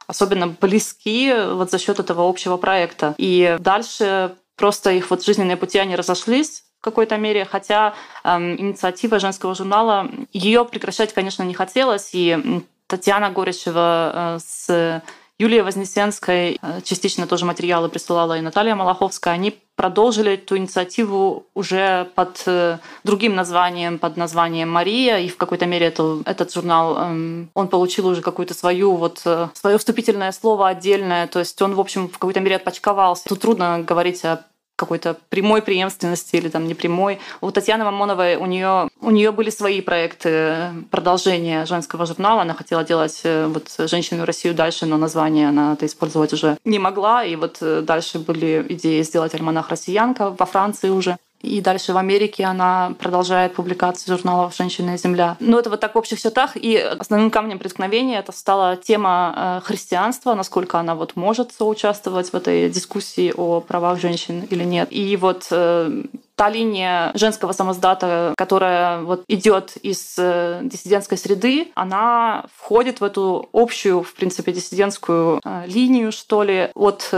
особенно 0.10 0.48
близки 0.48 1.32
вот 1.54 1.70
за 1.70 1.78
счет 1.78 2.00
этого 2.00 2.28
общего 2.28 2.58
проекта. 2.58 3.14
И 3.20 3.58
дальше 3.60 4.36
просто 4.56 4.92
их 4.92 5.12
вот 5.12 5.24
жизненные 5.24 5.56
пути, 5.56 5.78
они 5.78 5.96
разошлись 5.96 6.64
в 6.80 6.84
какой-то 6.84 7.18
мере, 7.18 7.46
хотя 7.46 7.94
эм, 8.24 8.60
инициатива 8.60 9.20
женского 9.20 9.54
журнала, 9.54 10.10
ее 10.34 10.66
прекращать, 10.66 11.14
конечно, 11.14 11.44
не 11.44 11.54
хотелось, 11.54 12.10
и 12.14 12.64
Татьяна 12.88 13.30
Горячева 13.30 14.12
э, 14.14 14.40
с 14.44 15.04
Юлия 15.40 15.64
Вознесенская, 15.64 16.58
э, 16.62 16.82
частично 16.84 17.26
тоже 17.26 17.46
материалы 17.46 17.88
присылала 17.88 18.38
и 18.38 18.42
Наталья 18.42 18.76
Малаховская, 18.76 19.34
они 19.34 19.58
продолжили 19.78 20.34
эту 20.34 20.58
инициативу 20.58 21.46
уже 21.54 22.10
под 22.14 22.44
э, 22.46 22.80
другим 23.06 23.36
названием, 23.36 24.00
под 24.00 24.18
названием 24.18 24.70
«Мария», 24.70 25.20
и 25.20 25.30
в 25.30 25.38
какой-то 25.38 25.66
мере 25.66 25.86
это, 25.86 26.22
этот 26.26 26.54
журнал, 26.54 26.98
эм, 26.98 27.50
он 27.54 27.70
получил 27.70 28.08
уже 28.08 28.22
какую-то 28.22 28.54
свою, 28.54 28.96
вот, 28.96 29.22
э, 29.24 29.48
свое 29.54 29.78
вступительное 29.78 30.34
слово 30.34 30.68
отдельное, 30.68 31.26
то 31.28 31.40
есть 31.40 31.62
он, 31.62 31.74
в 31.74 31.80
общем, 31.80 32.10
в 32.10 32.18
какой-то 32.20 32.42
мере 32.42 32.58
отпочковался. 32.58 33.24
Тут 33.30 33.40
трудно 33.40 33.80
говорить 33.80 34.26
о 34.26 34.44
какой-то 34.80 35.18
прямой 35.30 35.62
преемственности 35.62 36.38
или 36.38 36.48
там 36.48 36.68
непрямой. 36.68 37.20
У 37.42 37.52
Татьяны 37.52 37.84
Мамоновой 37.84 38.38
у 38.38 38.46
нее 38.46 38.90
у 39.02 39.12
нее 39.12 39.32
были 39.32 39.50
свои 39.50 39.82
проекты 39.82 40.72
продолжения 40.90 41.66
женского 41.66 42.06
журнала. 42.06 42.42
Она 42.42 42.54
хотела 42.54 42.84
делать 42.84 43.22
э, 43.24 43.48
вот 43.48 43.90
«Женщину 43.90 44.26
Россию» 44.26 44.56
дальше, 44.56 44.86
но 44.86 44.98
название 44.98 45.50
она 45.50 45.74
это 45.74 45.86
использовать 45.86 46.34
уже 46.34 46.58
не 46.64 46.80
могла. 46.80 47.24
И 47.26 47.36
вот 47.36 47.58
э, 47.62 47.82
дальше 47.82 48.20
были 48.20 48.66
идеи 48.70 49.02
сделать 49.04 49.36
«Альманах 49.36 49.70
Россиянка» 49.70 50.30
во 50.32 50.46
Франции 50.46 50.90
уже. 50.90 51.18
И 51.42 51.62
дальше 51.62 51.94
в 51.94 51.98
Америке 51.98 52.44
она 52.46 52.94
продолжает 53.00 53.54
публикации 53.54 54.12
журналов 54.12 54.56
«Женщина 54.56 54.96
и 54.96 54.98
земля». 54.98 55.38
Но 55.40 55.60
это 55.60 55.70
вот 55.70 55.80
так 55.80 55.96
в 55.96 55.98
общих 55.98 56.22
чертах. 56.22 56.52
И 56.56 56.76
основным 56.76 57.32
камнем 57.32 57.60
преткновения 57.60 58.20
это 58.20 58.32
стала 58.32 58.76
тема 58.76 59.60
э, 59.62 59.66
христианства, 59.66 60.34
насколько 60.34 60.80
она 60.80 60.96
вот 60.96 61.16
может 61.16 61.54
соучаствовать 61.54 62.32
в 62.32 62.36
этой 62.36 62.70
дискуссии 62.70 63.34
о 63.36 63.62
правах 63.62 64.00
женщин 64.00 64.46
или 64.50 64.64
нет. 64.64 64.90
И 64.92 65.16
вот 65.16 65.48
э, 65.52 66.04
та 66.36 66.50
линия 66.50 67.12
женского 67.16 67.54
самоздата, 67.54 68.34
которая 68.38 69.02
вот 69.02 69.24
идет 69.28 69.78
из 69.78 70.16
э, 70.18 70.60
диссидентской 70.64 71.18
среды, 71.18 71.72
она 71.76 72.46
входит 72.56 73.00
в 73.00 73.04
эту 73.04 73.48
общую, 73.54 74.04
в 74.04 74.14
принципе, 74.14 74.52
диссидентскую 74.52 75.42
линию, 75.68 76.12
что 76.12 76.44
ли, 76.44 76.70
от 76.76 77.10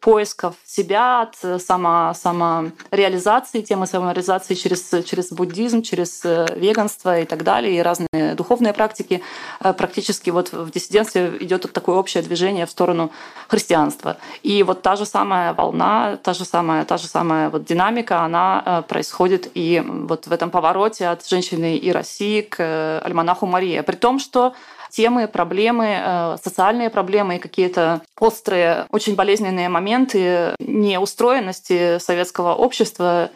поисков 0.00 0.54
себя, 0.64 1.22
от 1.22 1.36
э, 1.42 1.58
само, 1.58 2.12
самореализации, 2.14 3.62
темы 3.62 3.86
самореализации 3.86 4.54
через, 4.54 5.04
через 5.04 5.32
буддизм, 5.32 5.82
через 5.82 6.24
э, 6.24 6.46
веганство 6.56 7.20
и 7.20 7.24
так 7.24 7.42
далее, 7.42 7.76
и 7.76 7.82
разные 7.82 8.34
духовные 8.34 8.72
практики. 8.72 9.22
Э, 9.60 9.72
практически 9.72 10.30
вот 10.30 10.52
в 10.52 10.70
диссидентстве 10.70 11.36
идет 11.40 11.70
такое 11.72 11.96
общее 11.96 12.22
движение 12.22 12.66
в 12.66 12.70
сторону 12.70 13.10
христианства. 13.48 14.18
И 14.42 14.62
вот 14.62 14.82
та 14.82 14.96
же 14.96 15.04
самая 15.04 15.52
волна, 15.52 16.16
та 16.22 16.32
же 16.32 16.44
самая, 16.44 16.84
та 16.84 16.96
же 16.96 17.06
самая 17.06 17.50
вот 17.50 17.64
динамика, 17.64 18.22
она 18.22 18.84
происходит 18.88 19.50
и 19.54 19.82
вот 19.84 20.26
в 20.26 20.32
этом 20.32 20.50
повороте 20.50 21.08
от 21.08 21.26
женщины 21.26 21.76
и 21.76 21.90
России 21.90 22.42
к 22.42 23.00
альманаху 23.04 23.46
Мария. 23.46 23.82
При 23.82 23.96
том, 23.96 24.18
что 24.18 24.54
темы, 24.90 25.28
проблемы, 25.28 25.98
э, 26.00 26.36
социальные 26.42 26.90
проблемы 26.90 27.36
и 27.36 27.38
какие-то 27.38 28.02
острые, 28.18 28.86
очень 28.90 29.14
болезненные 29.14 29.68
моменты 29.68 30.54
неустроенности 30.58 31.98
советского 31.98 32.54
общества 32.54 33.30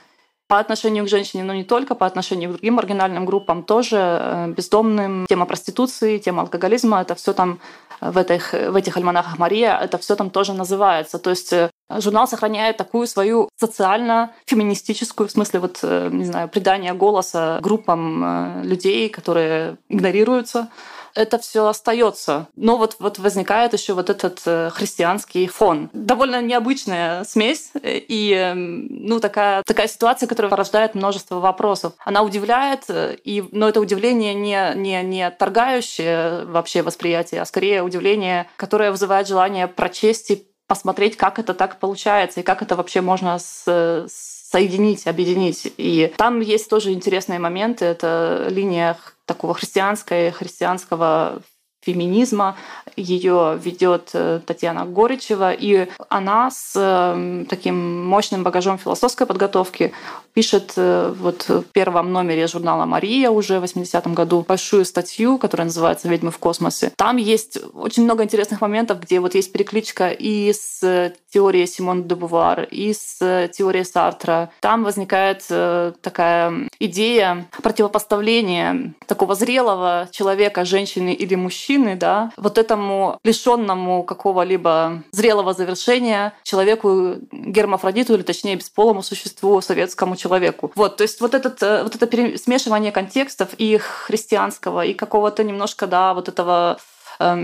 по 0.53 0.59
отношению 0.59 1.05
к 1.07 1.09
женщине, 1.09 1.45
но 1.45 1.55
не 1.55 1.65
только, 1.65 1.95
по 1.95 2.05
отношению 2.05 2.51
к 2.51 2.53
другим 2.53 2.75
маргинальным 2.75 3.25
группам 3.25 3.63
тоже, 3.63 3.97
э, 3.99 4.53
бездомным, 4.55 5.25
тема 5.27 5.47
проституции, 5.47 6.19
тема 6.19 6.43
алкоголизма, 6.43 7.01
это 7.01 7.15
все 7.15 7.33
там 7.33 7.59
э, 8.03 8.11
в 8.11 8.19
этих, 8.19 8.53
в 8.53 8.77
этих 8.77 8.99
альманахах 8.99 9.39
Мария, 9.39 9.79
это 9.79 9.97
все 9.97 10.15
там 10.15 10.29
тоже 10.29 10.53
называется. 10.53 11.19
То 11.19 11.31
есть 11.31 11.55
журнал 11.89 12.29
сохраняет 12.29 12.77
такую 12.77 13.07
свою 13.07 13.49
социально-феминистическую, 13.59 15.27
в 15.27 15.33
смысле, 15.33 15.61
вот, 15.61 15.83
не 15.83 16.25
знаю, 16.25 16.51
придание 16.51 16.93
голоса 16.93 17.59
группам 17.63 18.63
людей, 18.63 19.09
которые 19.09 19.79
игнорируются, 19.89 20.69
это 21.15 21.39
все 21.39 21.67
остается. 21.67 22.49
Но 22.57 22.77
вот, 22.77 22.97
вот 22.99 23.19
возникает 23.19 23.73
еще 23.73 23.95
вот 23.95 24.11
этот 24.11 24.41
э, 24.47 24.71
христианский 24.71 25.47
фон. 25.47 25.91
Довольно 25.93 26.41
необычная 26.43 27.25
смесь 27.25 27.71
э, 27.83 27.99
и 27.99 28.33
эм, 28.33 28.87
ну, 28.91 29.21
такая, 29.21 29.63
такая 29.67 29.89
ситуация, 29.89 30.27
которая 30.27 30.51
порождает 30.51 30.95
множество 30.95 31.41
вопросов. 31.41 31.95
Она 32.05 32.23
удивляет, 32.23 32.85
э, 32.89 33.17
и, 33.25 33.45
но 33.53 33.69
это 33.69 33.81
удивление 33.81 34.35
не, 34.35 34.73
не, 34.75 35.03
не 35.03 35.23
отторгающее 35.23 36.45
вообще 36.47 36.83
восприятие, 36.83 37.43
а 37.43 37.47
скорее 37.47 37.83
удивление, 37.83 38.49
которое 38.57 38.91
вызывает 38.91 39.29
желание 39.29 39.69
прочесть 39.69 40.31
и 40.31 40.47
посмотреть, 40.67 41.17
как 41.17 41.39
это 41.39 41.53
так 41.53 41.79
получается, 41.79 42.41
и 42.41 42.43
как 42.43 42.63
это 42.63 42.77
вообще 42.77 43.03
можно 43.03 43.39
с, 43.39 44.07
соединить, 44.53 45.07
объединить. 45.07 45.73
И 45.77 46.13
там 46.17 46.41
есть 46.41 46.69
тоже 46.69 46.93
интересные 46.93 47.39
моменты. 47.39 47.87
Это 47.87 48.47
линия 48.51 48.97
такого 49.33 49.55
христианского, 49.55 50.31
христианского 50.31 51.43
феминизма. 51.83 52.57
Ее 52.97 53.59
ведет 53.63 54.11
э, 54.15 54.41
Татьяна 54.47 54.85
Горичева, 54.85 55.53
и 55.53 55.89
она 56.09 56.51
с 56.51 56.73
эм, 56.77 57.47
таким 57.47 58.07
мощным 58.07 58.43
багажом 58.43 58.79
философской 58.79 59.27
подготовки 59.27 59.93
пишет 60.35 60.75
э, 60.77 61.15
вот 61.19 61.49
в 61.49 61.63
первом 61.73 62.13
номере 62.13 62.47
журнала 62.47 62.87
«Мария» 62.87 63.31
уже 63.31 63.61
в 63.61 63.65
80-м 63.65 64.15
году 64.15 64.45
большую 64.47 64.85
статью, 64.85 65.39
которая 65.39 65.67
называется 65.67 66.09
«Ведьмы 66.09 66.31
в 66.31 66.39
космосе». 66.39 66.93
Там 66.97 67.17
есть 67.17 67.59
очень 67.75 68.05
много 68.05 68.25
интересных 68.25 68.61
моментов, 68.61 69.01
где 69.01 69.21
вот 69.21 69.35
есть 69.35 69.53
перекличка 69.53 70.11
и 70.11 70.53
с 70.53 71.13
теорией 71.33 71.67
Симон 71.67 72.07
де 72.07 72.15
Бувар, 72.15 72.65
и 72.65 72.93
с 72.93 73.49
теорией 73.53 73.85
Сартра. 73.85 74.51
Там 74.61 74.85
возникает 74.85 75.45
э, 75.51 75.93
такая 76.01 76.69
идея 76.79 77.47
противопоставления 77.63 78.95
такого 79.07 79.35
зрелого 79.35 80.09
человека, 80.11 80.65
женщины 80.65 81.15
или 81.15 81.35
мужчины, 81.35 81.72
да, 81.97 82.33
вот 82.37 82.59
этому 82.59 83.19
лишенному 83.25 84.03
какого-либо 84.05 85.03
зрелого 85.11 85.55
завершения 85.55 86.33
человеку 86.43 87.17
гермафродиту, 87.33 88.15
или 88.15 88.23
точнее 88.23 88.57
бесполому 88.57 89.03
существу 89.03 89.61
советскому 89.61 90.17
человеку. 90.17 90.71
Вот, 90.75 90.97
то 90.97 91.03
есть 91.03 91.21
вот, 91.21 91.35
этот, 91.35 91.63
э, 91.63 91.83
вот 91.83 91.95
это 91.95 92.39
смешивание 92.39 92.93
контекстов 92.93 93.51
и 93.59 93.79
христианского, 93.79 94.85
и 94.85 94.95
какого-то 94.95 95.45
немножко, 95.45 95.87
да, 95.87 96.15
вот 96.15 96.29
этого 96.29 96.79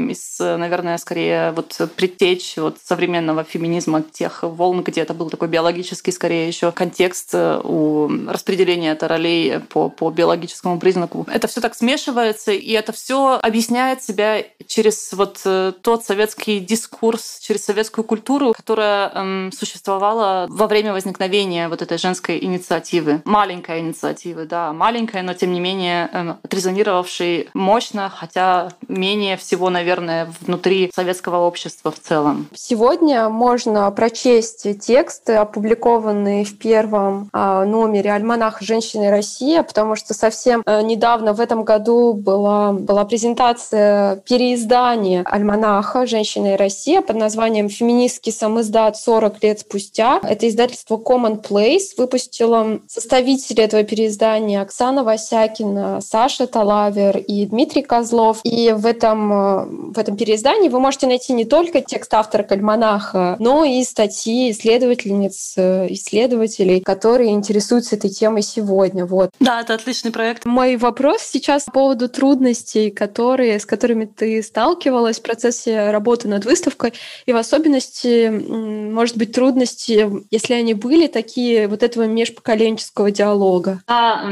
из, 0.08 0.38
наверное, 0.38 0.98
скорее 0.98 1.52
вот 1.52 1.76
предтечь 1.96 2.56
вот 2.56 2.78
современного 2.84 3.44
феминизма 3.44 4.02
тех 4.02 4.42
волн, 4.42 4.82
где 4.82 5.02
это 5.02 5.14
был 5.14 5.30
такой 5.30 5.48
биологический, 5.48 6.12
скорее 6.12 6.48
еще 6.48 6.72
контекст 6.72 7.30
э, 7.32 7.60
у 7.62 8.08
распределения 8.28 8.92
это 8.92 9.08
ролей 9.08 9.60
по, 9.60 9.88
по 9.88 10.10
биологическому 10.10 10.78
признаку. 10.78 11.26
Это 11.32 11.48
все 11.48 11.60
так 11.60 11.74
смешивается, 11.74 12.52
и 12.52 12.72
это 12.72 12.92
все 12.92 13.38
объясняет 13.42 14.02
себя 14.02 14.44
через 14.66 15.12
вот 15.12 15.40
э, 15.44 15.72
тот 15.82 16.04
советский 16.04 16.60
дискурс, 16.60 17.38
через 17.40 17.64
советскую 17.64 18.04
культуру, 18.04 18.52
которая 18.52 19.10
эм, 19.14 19.52
существовала 19.52 20.46
во 20.48 20.66
время 20.66 20.92
возникновения 20.92 21.68
вот 21.68 21.82
этой 21.82 21.98
женской 21.98 22.42
инициативы. 22.42 23.22
Маленькой 23.24 23.80
инициативы, 23.80 24.44
да, 24.44 24.72
маленькая, 24.72 25.22
но 25.22 25.34
тем 25.34 25.52
не 25.52 25.60
менее 25.60 26.08
эм, 26.12 26.36
отрезонировавшей 26.42 27.50
мощно, 27.54 28.08
хотя 28.08 28.72
менее 28.88 29.36
всего 29.36 29.67
наверное, 29.70 30.28
внутри 30.40 30.90
советского 30.94 31.38
общества 31.46 31.90
в 31.90 31.98
целом. 32.00 32.48
Сегодня 32.54 33.28
можно 33.28 33.90
прочесть 33.90 34.66
тексты, 34.80 35.34
опубликованные 35.34 36.44
в 36.44 36.58
первом 36.58 37.28
а, 37.32 37.64
номере 37.64 38.12
«Альманах 38.12 38.60
женщины 38.62 39.10
Россия», 39.10 39.62
потому 39.62 39.96
что 39.96 40.14
совсем 40.14 40.62
э, 40.66 40.82
недавно 40.82 41.32
в 41.32 41.40
этом 41.40 41.64
году 41.64 42.14
была, 42.14 42.72
была 42.72 43.04
презентация 43.04 44.16
переиздания 44.16 45.22
«Альманаха 45.24 46.06
женщины 46.06 46.56
Россия» 46.56 47.00
под 47.00 47.16
названием 47.16 47.68
«Феминистский 47.68 48.32
самоиздат 48.32 48.96
40 48.96 49.42
лет 49.42 49.60
спустя». 49.60 50.20
Это 50.22 50.48
издательство 50.48 50.96
Common 50.96 51.42
Place 51.42 51.94
выпустило 51.96 52.80
составители 52.86 53.62
этого 53.62 53.82
переиздания 53.84 54.62
Оксана 54.62 55.04
Васякина, 55.04 56.00
Саша 56.00 56.46
Талавер 56.46 57.18
и 57.18 57.46
Дмитрий 57.46 57.82
Козлов. 57.82 58.40
И 58.44 58.72
в 58.72 58.86
этом 58.86 59.32
э, 59.32 59.57
в 59.66 59.98
этом 59.98 60.16
переиздании 60.16 60.68
вы 60.68 60.80
можете 60.80 61.06
найти 61.06 61.32
не 61.32 61.44
только 61.44 61.80
текст 61.80 62.12
автора 62.14 62.42
Кальманаха, 62.42 63.36
но 63.38 63.64
и 63.64 63.82
статьи 63.84 64.50
исследовательниц, 64.50 65.54
э, 65.56 65.86
исследователей, 65.90 66.80
которые 66.80 67.30
интересуются 67.30 67.96
этой 67.96 68.10
темой 68.10 68.42
сегодня. 68.42 69.06
Вот. 69.06 69.30
Да, 69.40 69.60
это 69.60 69.74
отличный 69.74 70.10
проект. 70.10 70.44
Мой 70.44 70.76
вопрос 70.76 71.22
сейчас 71.22 71.64
по 71.64 71.72
поводу 71.72 72.08
трудностей, 72.08 72.90
которые, 72.90 73.58
с 73.58 73.66
которыми 73.66 74.04
ты 74.04 74.42
сталкивалась 74.42 75.18
в 75.18 75.22
процессе 75.22 75.90
работы 75.90 76.28
над 76.28 76.44
выставкой, 76.44 76.92
и 77.26 77.32
в 77.32 77.36
особенности, 77.36 78.28
может 78.28 79.16
быть, 79.16 79.32
трудности, 79.32 80.08
если 80.30 80.54
они 80.54 80.74
были 80.74 81.06
такие, 81.06 81.68
вот 81.68 81.82
этого 81.82 82.04
межпоколенческого 82.04 83.10
диалога. 83.10 83.82
Да, 83.86 84.22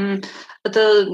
это 0.63 1.07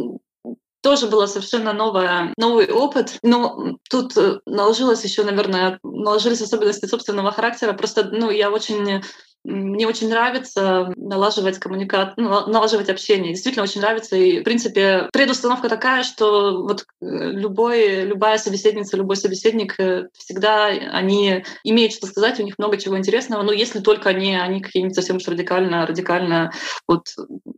тоже 0.83 1.07
было 1.07 1.25
совершенно 1.25 1.73
новое, 1.73 2.33
новый 2.37 2.69
опыт. 2.71 3.17
Но 3.23 3.77
тут 3.89 4.15
э, 4.17 4.39
наложилось 4.45 5.03
еще, 5.03 5.23
наверное, 5.23 5.79
наложились 5.83 6.41
особенности 6.41 6.85
собственного 6.85 7.31
характера. 7.31 7.73
Просто, 7.73 8.09
ну, 8.11 8.29
я 8.29 8.51
очень 8.51 9.01
мне 9.45 9.87
очень 9.87 10.09
нравится 10.09 10.93
налаживать 10.95 11.59
коммуникацию, 11.59 12.13
ну, 12.17 12.47
налаживать 12.47 12.89
общение. 12.89 13.33
Действительно 13.33 13.63
очень 13.63 13.81
нравится. 13.81 14.15
И, 14.15 14.39
в 14.39 14.43
принципе, 14.43 15.09
предустановка 15.11 15.67
такая, 15.67 16.03
что 16.03 16.63
вот 16.63 16.85
э, 17.01 17.05
любой, 17.31 18.05
любая 18.05 18.37
собеседница, 18.37 18.95
любой 18.95 19.17
собеседник 19.17 19.77
э, 19.79 20.07
всегда 20.13 20.67
они 20.67 21.43
имеют 21.65 21.91
что 21.91 22.07
сказать, 22.07 22.39
у 22.39 22.43
них 22.43 22.57
много 22.57 22.77
чего 22.77 22.97
интересного. 22.97 23.43
Но 23.43 23.51
если 23.51 23.79
только 23.79 24.09
они, 24.09 24.33
они 24.33 24.61
какие-нибудь 24.61 24.95
совсем 24.95 25.17
уж 25.17 25.27
радикально, 25.27 25.85
радикально 25.85 26.53
вот 26.87 27.07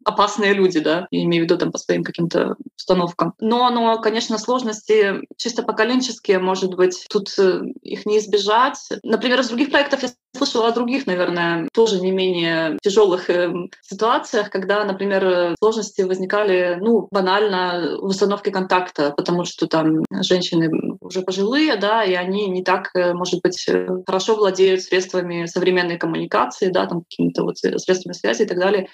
опасные 0.05 0.53
люди, 0.53 0.79
да, 0.79 1.07
я 1.11 1.23
имею 1.23 1.43
в 1.43 1.45
виду 1.45 1.57
там 1.57 1.71
по 1.71 1.77
своим 1.77 2.03
каким-то 2.03 2.55
установкам. 2.77 3.33
Но, 3.39 3.69
но, 3.71 3.99
конечно, 3.99 4.37
сложности 4.37 5.21
чисто 5.35 5.63
поколенческие, 5.63 6.39
может 6.39 6.75
быть, 6.75 7.05
тут 7.09 7.29
э, 7.39 7.61
их 7.81 8.05
не 8.05 8.19
избежать. 8.19 8.77
Например, 9.03 9.39
из 9.39 9.49
других 9.49 9.71
проектов 9.71 10.03
я 10.03 10.09
слышала 10.37 10.67
о 10.67 10.71
других, 10.71 11.07
наверное, 11.07 11.67
тоже 11.73 11.99
не 11.99 12.11
менее 12.11 12.77
тяжелых 12.81 13.29
э, 13.29 13.51
ситуациях, 13.81 14.49
когда, 14.49 14.83
например, 14.85 15.55
сложности 15.59 16.01
возникали, 16.01 16.77
ну, 16.79 17.07
банально 17.09 17.97
в 17.99 18.05
установке 18.05 18.51
контакта, 18.51 19.11
потому 19.15 19.45
что 19.45 19.67
там 19.67 20.03
женщины 20.21 20.69
уже 21.01 21.21
пожилые, 21.21 21.77
да, 21.77 22.03
и 22.03 22.13
они 22.13 22.47
не 22.47 22.63
так, 22.63 22.91
э, 22.93 23.13
может 23.13 23.41
быть, 23.41 23.65
э, 23.67 23.87
хорошо 24.05 24.35
владеют 24.35 24.81
средствами 24.81 25.45
современной 25.45 25.97
коммуникации, 25.97 26.69
да, 26.69 26.85
там 26.85 27.01
какими-то 27.01 27.43
вот 27.43 27.57
средствами 27.57 28.13
связи 28.13 28.43
и 28.43 28.45
так 28.45 28.59
далее. 28.59 28.89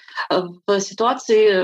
В 0.66 0.80
ситуации 0.80 1.01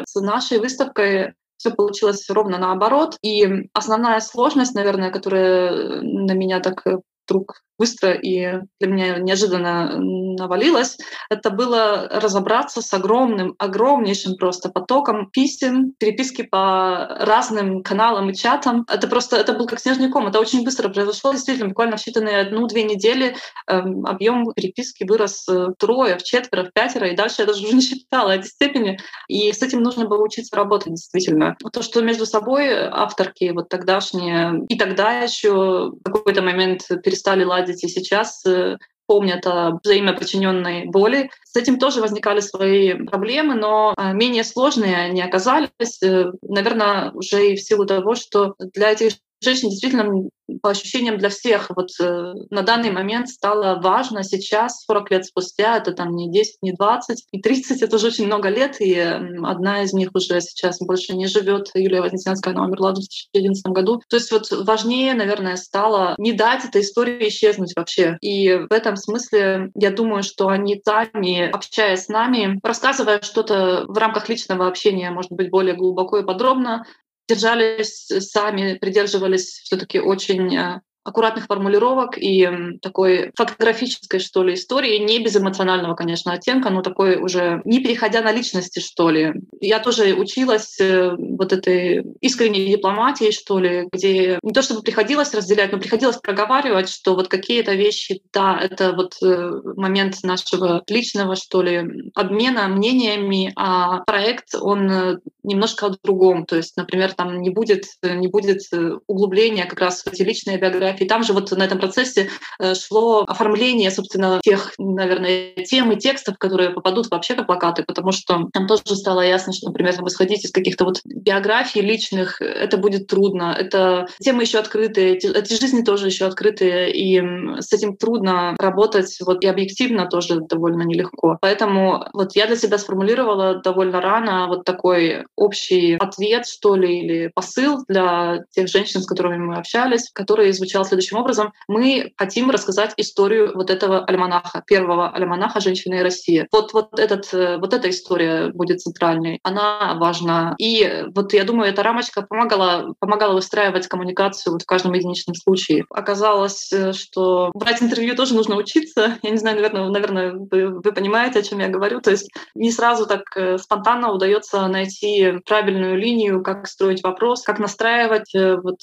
с 0.07 0.21
нашей 0.21 0.59
выставкой 0.59 1.35
все 1.57 1.71
получилось 1.71 2.29
ровно 2.31 2.59
наоборот. 2.59 3.17
И 3.23 3.69
основная 3.73 4.21
сложность, 4.21 4.75
наверное, 4.75 5.11
которая 5.11 6.01
на 6.03 6.33
меня 6.33 6.61
так 6.61 6.85
вдруг 7.27 7.63
быстро 7.79 8.13
и 8.13 8.61
для 8.81 8.89
меня 8.89 9.19
неожиданно 9.19 9.99
навалилось, 10.39 10.97
это 11.31 11.51
было 11.51 12.09
разобраться 12.11 12.83
с 12.83 12.93
огромным, 12.93 13.55
огромнейшим 13.59 14.37
просто 14.37 14.71
потоком 14.71 15.31
писем, 15.31 15.93
переписки 15.99 16.43
по 16.43 17.07
разным 17.21 17.83
каналам 17.83 18.31
и 18.31 18.35
чатам. 18.35 18.85
Это 18.89 19.07
просто, 19.09 19.37
это 19.37 19.53
был 19.53 19.67
как 19.67 19.81
снежный 19.81 20.11
ком. 20.11 20.27
Это 20.27 20.41
очень 20.41 20.65
быстро 20.65 20.89
произошло, 20.89 21.33
действительно, 21.33 21.69
буквально 21.69 21.97
в 21.97 22.07
считанные 22.07 22.41
одну-две 22.41 22.85
недели 22.85 23.37
эм, 23.67 24.07
объем 24.07 24.53
переписки 24.55 25.05
вырос 25.05 25.47
э, 25.49 25.69
трое, 25.79 26.17
в 26.17 26.23
четверо, 26.23 26.65
в 26.65 26.73
пятеро, 26.73 27.09
и 27.09 27.17
дальше 27.17 27.37
я 27.39 27.47
даже 27.47 27.65
уже 27.65 27.75
не 27.75 27.83
считала 27.83 28.31
эти 28.33 28.47
степени. 28.47 28.99
И 29.29 29.53
с 29.53 29.63
этим 29.63 29.83
нужно 29.83 30.07
было 30.07 30.23
учиться 30.23 30.57
работать, 30.57 30.95
действительно. 30.95 31.57
То, 31.73 31.83
что 31.83 32.01
между 32.01 32.27
собой 32.27 32.89
авторки 32.89 33.51
вот 33.51 33.69
тогдашние 33.69 34.65
и 34.69 34.79
тогда 34.79 35.21
еще 35.21 35.91
в 35.91 36.03
какой-то 36.03 36.43
момент 36.43 36.83
перестали 37.05 37.45
ладить 37.45 37.59
ладить 37.59 37.85
и 37.85 37.89
сейчас 37.89 38.45
э, 38.47 38.77
помнят 39.09 39.45
о 39.47 39.81
взаимоподчиненной 39.83 40.87
боли. 40.87 41.31
С 41.45 41.57
этим 41.57 41.79
тоже 41.79 42.01
возникали 42.01 42.41
свои 42.41 42.93
проблемы, 42.93 43.55
но 43.55 43.95
э, 43.97 44.13
менее 44.13 44.45
сложные 44.45 44.97
они 44.97 45.23
оказались, 45.23 46.03
э, 46.03 46.31
наверное, 46.43 47.11
уже 47.13 47.49
и 47.49 47.57
в 47.57 47.63
силу 47.63 47.87
того, 47.87 48.15
что 48.15 48.55
для 48.59 48.93
этих 48.93 49.15
женщин 49.41 49.71
действительно 49.71 50.29
по 50.63 50.71
ощущениям 50.71 51.19
для 51.19 51.29
всех 51.29 51.71
вот 51.77 51.89
э, 52.01 52.33
на 52.51 52.63
данный 52.63 52.91
момент 52.91 53.29
стало 53.29 53.81
важно 53.81 54.23
сейчас, 54.23 54.85
40 54.85 55.11
лет 55.11 55.27
спустя, 55.27 55.77
это 55.77 55.93
там 55.93 56.15
не 56.17 56.31
10, 56.31 56.59
не 56.63 56.73
20, 56.73 57.27
и 57.33 57.41
30, 57.41 57.83
это 57.83 57.97
уже 57.97 58.09
очень 58.09 58.27
много 58.27 58.49
лет, 58.49 58.81
и 58.81 58.99
одна 58.99 59.83
из 59.83 59.93
них 59.93 60.11
уже 60.15 60.41
сейчас 60.41 60.79
больше 60.81 61.15
не 61.15 61.27
живет, 61.27 61.71
Юлия 61.75 62.01
Вознесенская, 62.01 62.55
она 62.55 62.65
умерла 62.65 62.93
в 62.93 62.95
2011 62.95 63.67
году. 63.67 64.01
То 64.09 64.17
есть 64.17 64.33
вот 64.33 64.51
важнее, 64.51 65.15
наверное, 65.15 65.57
стало 65.57 66.15
не 66.19 66.33
дать 66.33 66.65
этой 66.65 66.83
истории 66.83 67.29
исчезнуть 67.29 67.75
вообще. 67.77 68.17
И 68.21 68.55
в 68.55 68.73
этом 68.73 68.97
смысле 68.97 69.71
я 69.75 69.91
думаю, 69.91 70.23
что 70.23 70.49
они 70.49 70.81
сами, 70.85 71.51
общаясь 71.51 72.05
с 72.05 72.09
нами, 72.09 72.59
рассказывая 72.63 73.21
что-то 73.21 73.85
в 73.87 73.99
рамках 73.99 74.29
личного 74.29 74.67
общения, 74.67 75.11
может 75.11 75.33
быть, 75.33 75.51
более 75.51 75.75
глубоко 75.75 76.19
и 76.19 76.25
подробно, 76.25 76.85
держались 77.29 78.07
сами, 78.31 78.75
придерживались 78.75 79.61
все-таки 79.65 80.01
очень 80.01 80.57
э, 80.57 80.81
аккуратных 81.09 81.47
формулировок 81.47 82.19
и 82.19 82.49
такой 82.83 83.33
фотографической, 83.35 84.21
что 84.21 84.43
ли, 84.43 84.55
истории, 84.55 84.99
не 84.99 85.19
без 85.23 85.37
эмоционального, 85.37 85.95
конечно, 85.95 86.33
оттенка, 86.33 86.71
но 86.71 86.83
такой 86.83 87.17
уже 87.17 87.63
не 87.65 87.81
переходя 87.81 88.21
на 88.21 88.33
личности, 88.33 88.81
что 88.81 89.11
ли. 89.11 89.35
Я 89.61 89.81
тоже 89.81 90.15
училась 90.15 90.79
э, 90.81 91.13
вот 91.17 91.53
этой 91.53 92.05
искренней 92.21 92.71
дипломатии, 92.71 93.31
что 93.31 93.59
ли, 93.59 93.89
где 93.91 94.39
не 94.43 94.53
то 94.53 94.63
чтобы 94.63 94.83
приходилось 94.83 95.35
разделять, 95.35 95.73
но 95.73 95.79
приходилось 95.79 96.19
проговаривать, 96.19 96.89
что 96.89 97.15
вот 97.15 97.29
какие-то 97.29 97.75
вещи, 97.75 98.21
да, 98.33 98.59
это 98.61 98.93
вот 98.93 99.15
э, 99.23 99.51
момент 99.77 100.17
нашего 100.23 100.83
личного, 100.89 101.37
что 101.37 101.63
ли, 101.63 102.11
обмена 102.15 102.69
мнениями, 102.69 103.53
а 103.57 104.01
проект, 104.05 104.55
он 104.61 104.91
э, 104.91 105.19
немножко 105.43 105.87
о 105.87 105.97
другом. 106.03 106.45
То 106.45 106.57
есть, 106.57 106.77
например, 106.77 107.15
там 107.15 107.41
не 107.41 107.51
будет, 107.51 107.85
не 108.03 108.29
будет 108.29 108.61
углубления 109.07 109.65
как 109.65 109.81
раз 109.81 110.03
в 110.03 110.07
эти 110.09 110.23
личные 110.23 110.59
биографии, 110.59 110.98
фотографий. 110.99 111.07
Там 111.07 111.23
же 111.23 111.33
вот 111.33 111.51
на 111.53 111.63
этом 111.65 111.79
процессе 111.79 112.29
э, 112.59 112.75
шло 112.75 113.25
оформление, 113.27 113.91
собственно, 113.91 114.41
тех, 114.43 114.73
наверное, 114.79 115.53
тем 115.65 115.93
и 115.93 115.97
текстов, 115.97 116.39
которые 116.39 116.71
попадут 116.71 117.11
вообще 117.11 117.35
как 117.35 117.47
плакаты, 117.47 117.85
потому 117.87 118.13
что 118.13 118.49
там 118.53 118.67
тоже 118.67 118.83
стало 118.97 119.23
ясно, 119.23 119.53
что, 119.53 119.69
например, 119.69 119.95
там 119.95 120.07
исходить 120.07 120.45
из 120.45 120.53
каких-то 120.53 120.85
вот 120.85 121.01
биографий 121.05 121.81
личных, 121.81 122.41
это 122.41 122.77
будет 122.77 123.07
трудно. 123.07 123.55
Это 123.59 124.07
темы 124.21 124.43
еще 124.43 124.59
открытые, 124.59 125.17
эти, 125.17 125.59
жизни 125.59 125.83
тоже 125.83 126.07
еще 126.07 126.27
открытые, 126.27 126.93
и 126.93 127.21
с 127.61 127.73
этим 127.73 127.97
трудно 127.97 128.55
работать 128.59 129.19
вот 129.21 129.45
и 129.45 129.49
объективно 129.49 130.07
тоже 130.07 130.41
довольно 130.41 130.83
нелегко. 130.83 131.39
Поэтому 131.41 132.07
вот 132.13 132.37
я 132.37 132.47
для 132.47 132.57
себя 132.57 132.79
сформулировала 132.79 133.61
довольно 133.63 134.01
рано 134.01 134.47
вот 134.49 134.65
такой 134.65 135.25
общий 135.37 135.97
ответ, 135.97 136.47
что 136.47 136.77
ли, 136.77 137.01
или 137.01 137.31
посыл 137.35 137.85
для 137.89 138.45
тех 138.51 138.69
женщин, 138.69 139.01
с 139.01 139.07
которыми 139.07 139.39
мы 139.39 139.57
общались, 139.57 140.11
который 140.13 140.53
звучал 140.79 140.85
следующим 140.85 141.19
образом. 141.19 141.53
Мы 141.69 142.13
хотим 142.17 142.51
рассказать 142.51 142.93
историю 142.97 143.53
вот 143.55 143.71
этого 143.71 144.05
альманаха, 144.05 144.63
первого 144.67 145.11
альманаха 145.11 145.61
«Женщины 145.61 145.97
и 145.97 146.03
Россия». 146.03 146.47
Вот, 146.53 146.73
вот, 146.73 146.99
этот, 146.99 147.33
э, 147.33 147.59
вот 147.59 147.75
эта 147.75 147.89
история 147.91 148.51
будет 148.53 148.81
центральной. 148.81 149.41
Она 149.43 149.95
важна. 149.95 150.55
И 150.59 151.05
вот 151.15 151.33
я 151.33 151.45
думаю, 151.45 151.71
эта 151.71 151.83
рамочка 151.83 152.23
помогала, 152.23 152.95
помогала 153.01 153.35
выстраивать 153.35 153.89
коммуникацию 153.89 154.53
вот 154.53 154.63
в 154.63 154.67
каждом 154.67 154.93
единичном 154.93 155.35
случае. 155.35 155.85
Оказалось, 155.91 156.73
э, 156.73 156.93
что 156.93 157.51
брать 157.55 157.83
интервью 157.83 158.15
тоже 158.15 158.35
нужно 158.35 158.57
учиться. 158.57 159.19
Я 159.23 159.31
не 159.31 159.39
знаю, 159.39 159.57
наверное, 159.57 159.89
наверное 159.89 160.33
вы, 160.33 160.81
вы 160.81 160.93
понимаете, 160.93 161.41
о 161.41 161.43
чем 161.43 161.61
я 161.61 161.69
говорю. 161.69 162.01
То 162.01 162.11
есть 162.11 162.31
не 162.55 162.71
сразу 162.71 163.07
так 163.07 163.23
э, 163.37 163.59
спонтанно 163.59 164.13
удается 164.13 164.67
найти 164.69 165.39
правильную 165.47 165.97
линию, 165.99 166.43
как 166.43 166.67
строить 166.67 167.03
вопрос, 167.03 167.43
как 167.43 167.59
настраивать 167.59 168.33
вот 168.35 168.79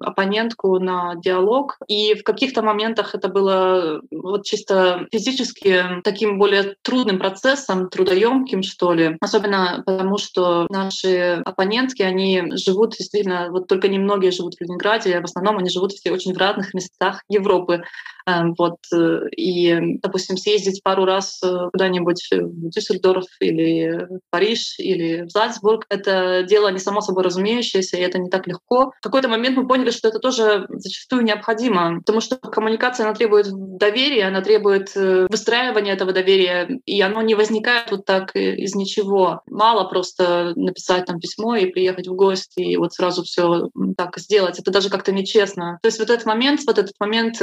оппонентку 0.00 0.78
на 0.78 1.14
диалог 1.16 1.37
диалог. 1.38 1.76
И 1.86 2.14
в 2.14 2.22
каких-то 2.22 2.62
моментах 2.62 3.14
это 3.14 3.28
было 3.28 4.00
вот 4.10 4.44
чисто 4.44 5.06
физически 5.12 6.00
таким 6.04 6.38
более 6.38 6.74
трудным 6.82 7.18
процессом, 7.18 7.88
трудоемким, 7.88 8.62
что 8.62 8.92
ли. 8.92 9.16
Особенно 9.20 9.82
потому, 9.86 10.18
что 10.18 10.66
наши 10.70 11.42
оппонентки, 11.44 12.02
они 12.02 12.52
живут 12.56 12.96
действительно, 12.98 13.48
вот 13.50 13.68
только 13.68 13.88
немногие 13.88 14.32
живут 14.32 14.54
в 14.54 14.60
Ленинграде, 14.60 15.16
а 15.16 15.20
в 15.20 15.24
основном 15.24 15.58
они 15.58 15.70
живут 15.70 15.92
все 15.92 16.10
очень 16.10 16.34
в 16.34 16.38
разных 16.38 16.74
местах 16.74 17.22
Европы. 17.28 17.82
Эм, 18.28 18.54
вот, 18.58 18.76
э, 18.92 19.20
и, 19.34 19.98
допустим, 20.02 20.36
съездить 20.36 20.82
пару 20.82 21.06
раз 21.06 21.40
э, 21.42 21.70
куда-нибудь 21.72 22.28
в 22.30 22.68
Дюссельдорф 22.68 23.24
или 23.40 24.06
в 24.10 24.20
Париж 24.30 24.74
или 24.78 25.22
в 25.22 25.30
Зальцбург— 25.30 25.86
это 25.88 26.42
дело 26.42 26.68
не 26.70 26.78
само 26.78 27.00
собой 27.00 27.24
разумеющееся, 27.24 27.96
и 27.96 28.02
это 28.02 28.18
не 28.18 28.28
так 28.28 28.46
легко. 28.46 28.92
В 29.00 29.02
какой-то 29.02 29.28
момент 29.28 29.56
мы 29.56 29.66
поняли, 29.66 29.90
что 29.90 30.08
это 30.08 30.18
тоже 30.18 30.66
зачастую 30.68 31.22
необходимо, 31.28 31.98
потому 32.00 32.20
что 32.20 32.36
коммуникация, 32.36 33.04
она 33.06 33.14
требует 33.14 33.46
доверия, 33.50 34.26
она 34.26 34.40
требует 34.40 34.96
э, 34.96 35.26
выстраивания 35.30 35.92
этого 35.92 36.12
доверия, 36.12 36.80
и 36.86 37.00
оно 37.00 37.22
не 37.22 37.34
возникает 37.34 37.90
вот 37.90 38.04
так 38.04 38.34
из 38.34 38.74
ничего. 38.74 39.42
Мало 39.46 39.88
просто 39.88 40.52
написать 40.56 41.04
там 41.04 41.20
письмо 41.20 41.56
и 41.56 41.70
приехать 41.70 42.08
в 42.08 42.14
гости, 42.14 42.60
и 42.60 42.76
вот 42.76 42.92
сразу 42.94 43.22
все 43.22 43.68
так 43.96 44.18
сделать. 44.18 44.58
Это 44.58 44.70
даже 44.70 44.90
как-то 44.90 45.12
нечестно. 45.12 45.78
То 45.82 45.88
есть 45.88 45.98
вот 45.98 46.10
этот 46.10 46.26
момент, 46.26 46.60
вот 46.66 46.78
этот 46.78 46.94
момент 46.98 47.36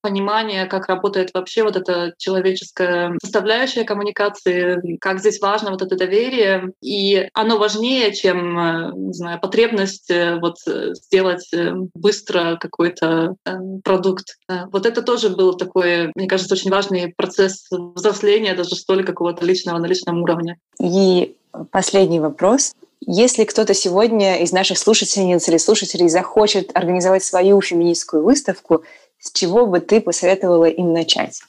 понимания 0.00 0.01
понимание, 0.02 0.66
как 0.66 0.88
работает 0.88 1.30
вообще 1.32 1.62
вот 1.62 1.76
эта 1.76 2.12
человеческая 2.18 3.16
составляющая 3.22 3.84
коммуникации, 3.84 4.98
как 5.00 5.20
здесь 5.20 5.40
важно 5.40 5.70
вот 5.70 5.80
это 5.80 5.96
доверие. 5.96 6.72
И 6.82 7.28
оно 7.32 7.56
важнее, 7.58 8.12
чем, 8.12 8.58
э, 8.58 8.92
не 8.94 9.12
знаю, 9.14 9.40
потребность 9.40 10.10
э, 10.10 10.38
вот 10.40 10.56
э, 10.66 10.94
сделать 10.94 11.48
быстро 11.94 12.58
какой-то 12.60 13.36
продукт. 13.84 14.38
Вот 14.72 14.86
это 14.86 15.02
тоже 15.02 15.30
был 15.30 15.54
такой, 15.54 16.10
мне 16.14 16.26
кажется, 16.26 16.54
очень 16.54 16.70
важный 16.70 17.14
процесс 17.16 17.66
взросления, 17.70 18.54
даже 18.54 18.74
что 18.74 18.94
ли, 18.94 19.04
какого-то 19.04 19.44
личного 19.44 19.78
на 19.78 19.86
личном 19.86 20.22
уровне. 20.22 20.58
И 20.80 21.36
последний 21.70 22.20
вопрос. 22.20 22.72
Если 23.04 23.44
кто-то 23.44 23.74
сегодня 23.74 24.38
из 24.42 24.52
наших 24.52 24.78
слушательниц 24.78 25.48
или 25.48 25.56
слушателей 25.56 26.08
захочет 26.08 26.70
организовать 26.74 27.24
свою 27.24 27.60
феминистскую 27.60 28.22
выставку, 28.22 28.84
с 29.22 29.30
чего 29.32 29.66
бы 29.66 29.80
ты 29.80 30.00
посоветовала 30.00 30.64
им 30.64 30.92
начать? 30.92 31.42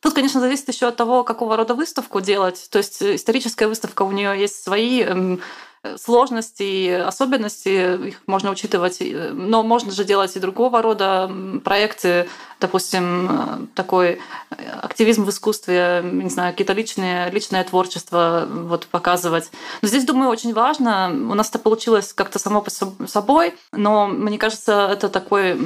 Тут, 0.00 0.12
конечно, 0.12 0.40
зависит 0.40 0.68
еще 0.68 0.88
от 0.88 0.96
того, 0.96 1.24
какого 1.24 1.56
рода 1.56 1.74
выставку 1.74 2.20
делать. 2.20 2.68
То 2.70 2.78
есть 2.78 3.02
историческая 3.02 3.66
выставка, 3.66 4.02
у 4.02 4.12
нее 4.12 4.38
есть 4.38 4.62
свои 4.62 5.00
эм, 5.02 5.40
сложности 5.96 6.62
и 6.62 6.90
особенности, 6.90 8.08
их 8.08 8.20
можно 8.26 8.50
учитывать, 8.50 8.98
но 9.00 9.62
можно 9.62 9.92
же 9.92 10.04
делать 10.04 10.36
и 10.36 10.40
другого 10.40 10.82
рода 10.82 11.30
проекты, 11.64 12.28
допустим, 12.64 13.68
такой 13.74 14.18
активизм 14.80 15.24
в 15.24 15.28
искусстве, 15.28 16.00
не 16.02 16.30
знаю, 16.30 16.52
какие-то 16.52 16.72
личные, 16.72 17.30
личное 17.30 17.62
творчество 17.62 18.48
вот, 18.48 18.86
показывать. 18.86 19.50
Но 19.82 19.88
здесь, 19.88 20.04
думаю, 20.04 20.30
очень 20.30 20.54
важно, 20.54 21.10
у 21.12 21.34
нас 21.34 21.50
это 21.50 21.58
получилось 21.58 22.14
как-то 22.14 22.38
само 22.38 22.62
по 22.62 22.70
собой, 22.70 23.54
но 23.72 24.06
мне 24.06 24.38
кажется, 24.38 24.88
это 24.90 25.10
такой 25.10 25.58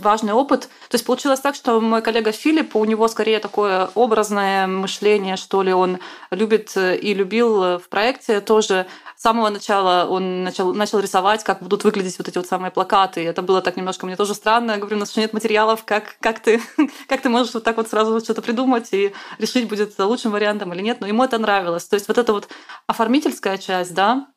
важный 0.00 0.32
опыт. 0.32 0.68
То 0.88 0.94
есть 0.94 1.04
получилось 1.04 1.40
так, 1.40 1.56
что 1.56 1.80
мой 1.80 2.02
коллега 2.02 2.30
Филипп, 2.30 2.76
у 2.76 2.84
него 2.84 3.08
скорее 3.08 3.40
такое 3.40 3.90
образное 3.96 4.68
мышление, 4.68 5.36
что 5.36 5.62
ли, 5.62 5.72
он 5.72 5.98
любит 6.30 6.76
и 6.76 7.14
любил 7.14 7.78
в 7.78 7.88
проекте 7.90 8.40
тоже 8.40 8.86
с 9.18 9.22
самого 9.22 9.48
начала 9.48 10.06
он 10.08 10.44
начал, 10.44 10.72
начал 10.72 11.00
рисовать, 11.00 11.42
как 11.42 11.60
будут 11.60 11.82
выглядеть 11.82 12.18
вот 12.18 12.28
эти 12.28 12.38
вот 12.38 12.46
самые 12.46 12.70
плакаты. 12.70 13.24
Это 13.24 13.42
было 13.42 13.60
так 13.60 13.76
немножко 13.76 14.06
мне 14.06 14.14
тоже 14.14 14.32
странно. 14.32 14.72
Я 14.72 14.76
говорю, 14.78 14.96
у 14.96 15.00
нас 15.00 15.10
еще 15.10 15.22
нет 15.22 15.32
материалов, 15.32 15.82
как, 15.84 16.16
как, 16.32 16.40
ты, 16.40 16.60
как 17.08 17.22
ты 17.22 17.28
можешь 17.28 17.54
вот 17.54 17.64
так 17.64 17.76
вот 17.76 17.88
сразу 17.88 18.20
что-то 18.20 18.42
придумать 18.42 18.88
и 18.92 19.14
решить, 19.38 19.68
будет 19.68 19.98
лучшим 19.98 20.32
вариантом 20.32 20.72
или 20.74 20.82
нет. 20.82 21.00
Но 21.00 21.06
ему 21.06 21.24
это 21.24 21.38
нравилось. 21.38 21.86
То 21.86 21.94
есть 21.94 22.08
вот 22.08 22.18
эта 22.18 22.32
вот 22.32 22.48
оформительская 22.86 23.56
часть, 23.56 23.94
да, 23.94 24.28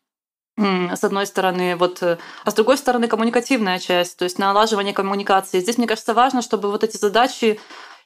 с 0.57 1.03
одной 1.03 1.25
стороны, 1.25 1.75
вот, 1.75 2.03
а 2.03 2.17
с 2.45 2.53
другой 2.53 2.77
стороны, 2.77 3.07
коммуникативная 3.07 3.79
часть, 3.79 4.17
то 4.17 4.25
есть 4.25 4.37
налаживание 4.37 4.93
коммуникации. 4.93 5.59
Здесь, 5.59 5.77
мне 5.77 5.87
кажется, 5.87 6.13
важно, 6.13 6.41
чтобы 6.41 6.69
вот 6.69 6.83
эти 6.83 6.97
задачи 6.97 7.59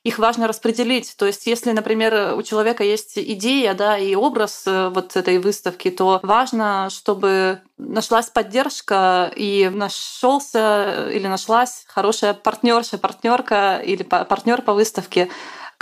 их 0.05 0.19
важно 0.19 0.47
распределить. 0.47 1.15
То 1.17 1.25
есть, 1.25 1.47
если, 1.47 1.71
например, 1.71 2.35
у 2.37 2.43
человека 2.43 2.83
есть 2.83 3.17
идея, 3.17 3.73
да, 3.73 3.97
и 3.97 4.13
образ 4.13 4.63
э, 4.67 4.89
вот 4.89 5.15
этой 5.15 5.39
выставки, 5.39 5.89
то 5.89 6.19
важно, 6.21 6.89
чтобы 6.91 7.61
нашлась 7.79 8.29
поддержка 8.29 9.31
и 9.35 9.67
нашелся 9.73 11.09
или 11.11 11.25
нашлась 11.25 11.85
хорошая 11.87 12.35
партнерша, 12.35 12.99
партнерка 12.99 13.81
или 13.83 14.03
партнер 14.03 14.61
по 14.61 14.73
выставке, 14.73 15.27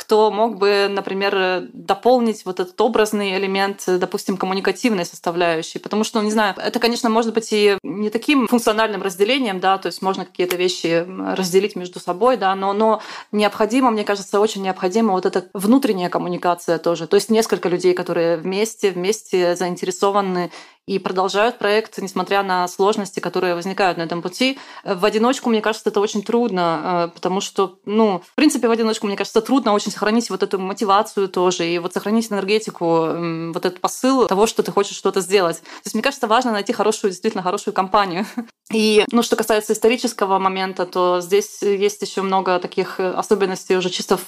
кто 0.04 0.32
мог 0.32 0.58
бы, 0.58 0.88
например, 0.90 1.70
дополнить 1.72 2.44
вот 2.46 2.60
этот 2.60 2.80
образный 2.82 3.38
элемент, 3.38 3.84
допустим, 3.88 4.36
коммуникативной 4.36 5.06
составляющей. 5.06 5.80
Потому 5.80 6.04
что, 6.04 6.20
ну, 6.20 6.26
не 6.26 6.32
знаю, 6.32 6.56
это, 6.58 6.80
конечно, 6.80 7.10
может 7.10 7.34
быть 7.34 7.54
и 7.54 7.78
не 7.84 8.10
таким 8.10 8.48
функциональным 8.48 9.02
разделением, 9.02 9.62
да, 9.62 9.78
то 9.78 9.88
есть 9.88 10.02
можно 10.02 10.26
какие-то 10.26 10.58
вещи 10.58 11.06
разделить 11.36 11.78
между 11.78 12.02
собой, 12.02 12.36
да, 12.36 12.54
но, 12.54 12.74
но 12.74 13.02
необходимо, 13.32 13.92
мне 13.92 14.04
кажется, 14.04 14.42
очень 14.42 14.62
необходима 14.62 15.14
вот 15.14 15.26
эта 15.26 15.46
внутренняя 15.54 16.10
коммуникация 16.10 16.80
тоже. 16.80 17.08
То 17.08 17.16
есть 17.16 17.30
несколько 17.30 17.70
людей, 17.70 17.94
которые 17.94 18.36
вместе, 18.36 18.92
вместе 18.92 19.56
заинтересованы 19.56 20.52
и 20.86 21.00
продолжают 21.00 21.58
проект, 21.58 21.98
несмотря 22.00 22.44
на 22.44 22.68
сложности, 22.68 23.20
которые 23.20 23.56
возникают 23.56 23.98
на 23.98 24.04
этом 24.04 24.22
пути. 24.22 24.60
В 24.84 25.06
одиночку, 25.06 25.50
мне 25.50 25.62
кажется, 25.62 25.90
это 25.90 26.02
очень 26.02 26.24
трудно, 26.24 27.10
э, 27.10 27.14
потому 27.14 27.40
что, 27.40 27.80
ну, 27.86 28.22
в 28.26 28.36
принципе, 28.36 28.68
в 28.68 28.72
одиночку, 28.72 29.08
мне 29.08 29.16
кажется, 29.16 29.42
трудно 29.42 29.74
очень 29.74 29.92
сохранить 29.92 30.30
вот 30.30 30.44
эту 30.44 30.60
мотивацию 30.60 31.30
тоже, 31.30 31.68
и 31.68 31.80
вот 31.80 31.94
сохранить 31.94 32.32
энергетику, 32.32 32.86
вот 33.54 33.66
этот 33.66 33.80
посыл 33.80 34.28
того, 34.28 34.46
что 34.46 34.62
ты 34.62 34.72
хочешь 34.72 34.98
что-то 34.98 35.22
сделать. 35.22 35.62
То 35.62 35.86
есть, 35.86 35.94
мне 35.94 36.04
кажется, 36.04 36.28
важно 36.28 36.52
найти 36.52 36.74
хорошую, 36.74 37.12
действительно 37.12 37.44
хорошую 37.44 37.74
компанию. 37.74 38.26
И, 38.72 39.06
ну, 39.12 39.24
что 39.24 39.36
касается 39.36 39.74
исторического 39.74 40.40
момента, 40.40 40.86
то 40.86 41.22
здесь 41.22 41.62
есть 41.62 42.02
еще 42.02 42.22
много 42.22 42.60
таких 42.60 43.00
особенностей 43.00 43.76
уже 43.78 43.90
чисто 43.90 44.20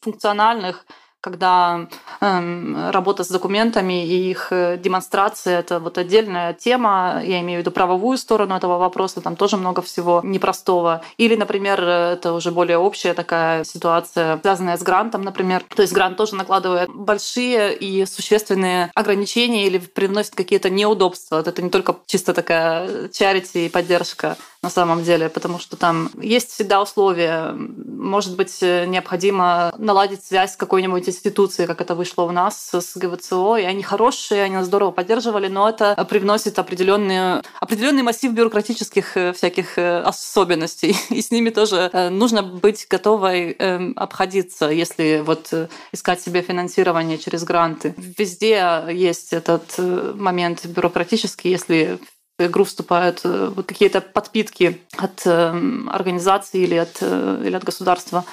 функциональных, 0.00 0.86
когда 1.20 1.88
э, 2.20 2.90
работа 2.90 3.24
с 3.24 3.28
документами 3.28 4.06
и 4.06 4.30
их 4.30 4.48
э, 4.50 4.78
демонстрация 4.78 5.60
это 5.60 5.80
вот 5.80 5.98
отдельная 5.98 6.54
тема. 6.54 7.20
Я 7.24 7.40
имею 7.40 7.58
в 7.58 7.62
виду 7.62 7.70
правовую 7.70 8.18
сторону 8.18 8.54
этого 8.54 8.78
вопроса, 8.78 9.20
там 9.20 9.36
тоже 9.36 9.56
много 9.56 9.82
всего 9.82 10.20
непростого. 10.22 11.02
Или, 11.16 11.34
например, 11.34 11.82
это 11.82 12.32
уже 12.32 12.52
более 12.52 12.78
общая 12.78 13.14
такая 13.14 13.64
ситуация, 13.64 14.38
связанная 14.40 14.76
с 14.76 14.82
грантом, 14.82 15.22
например. 15.22 15.64
То 15.74 15.82
есть 15.82 15.92
грант 15.92 16.16
тоже 16.16 16.36
накладывает 16.36 16.88
большие 16.94 17.76
и 17.76 18.06
существенные 18.06 18.90
ограничения 18.94 19.66
или 19.66 19.78
приносит 19.78 20.34
какие-то 20.34 20.70
неудобства. 20.70 21.40
Это 21.40 21.62
не 21.62 21.70
только 21.70 21.96
чисто 22.06 22.32
такая 22.32 23.08
чарити 23.08 23.66
и 23.66 23.68
поддержка 23.68 24.36
на 24.62 24.70
самом 24.70 25.04
деле, 25.04 25.28
потому 25.28 25.58
что 25.58 25.76
там 25.76 26.10
есть 26.20 26.50
всегда 26.50 26.82
условия. 26.82 27.52
Может 27.52 28.36
быть, 28.36 28.60
необходимо 28.60 29.72
наладить 29.78 30.24
связь 30.24 30.54
с 30.54 30.56
какой-нибудь 30.56 31.08
институцией, 31.08 31.66
как 31.66 31.80
это 31.80 31.94
вышло 31.94 32.22
у 32.22 32.32
нас 32.32 32.70
с 32.72 32.96
ГВЦО, 32.96 33.56
и 33.56 33.64
они 33.64 33.82
хорошие, 33.82 34.42
они 34.42 34.56
нас 34.56 34.66
здорово 34.66 34.90
поддерживали, 34.90 35.48
но 35.48 35.68
это 35.68 35.94
привносит 36.08 36.58
определенный, 36.58 37.40
определенный 37.60 38.02
массив 38.02 38.32
бюрократических 38.32 39.16
э, 39.16 39.32
всяких 39.32 39.78
э, 39.78 40.00
особенностей, 40.00 40.96
и 41.10 41.22
с 41.22 41.30
ними 41.30 41.50
тоже 41.50 41.90
э, 41.92 42.08
нужно 42.08 42.42
быть 42.42 42.86
готовой 42.90 43.52
эм, 43.52 43.92
обходиться, 43.96 44.66
если 44.66 45.22
вот 45.24 45.52
искать 45.92 46.20
себе 46.20 46.42
финансирование 46.42 47.18
через 47.18 47.44
гранты. 47.44 47.94
Везде 47.96 48.84
есть 48.90 49.32
этот 49.32 49.78
момент 49.78 50.66
бюрократический, 50.66 51.50
если 51.50 51.98
в 52.38 52.46
игру 52.46 52.64
вступают 52.64 53.20
э, 53.24 53.50
вот 53.54 53.66
какие-то 53.66 54.00
подпитки 54.00 54.80
от 54.96 55.22
эм, 55.26 55.90
организации 55.90 56.62
или 56.62 56.76
от, 56.76 56.98
э, 57.00 57.42
или 57.44 57.56
от 57.56 57.64
государства. 57.64 58.24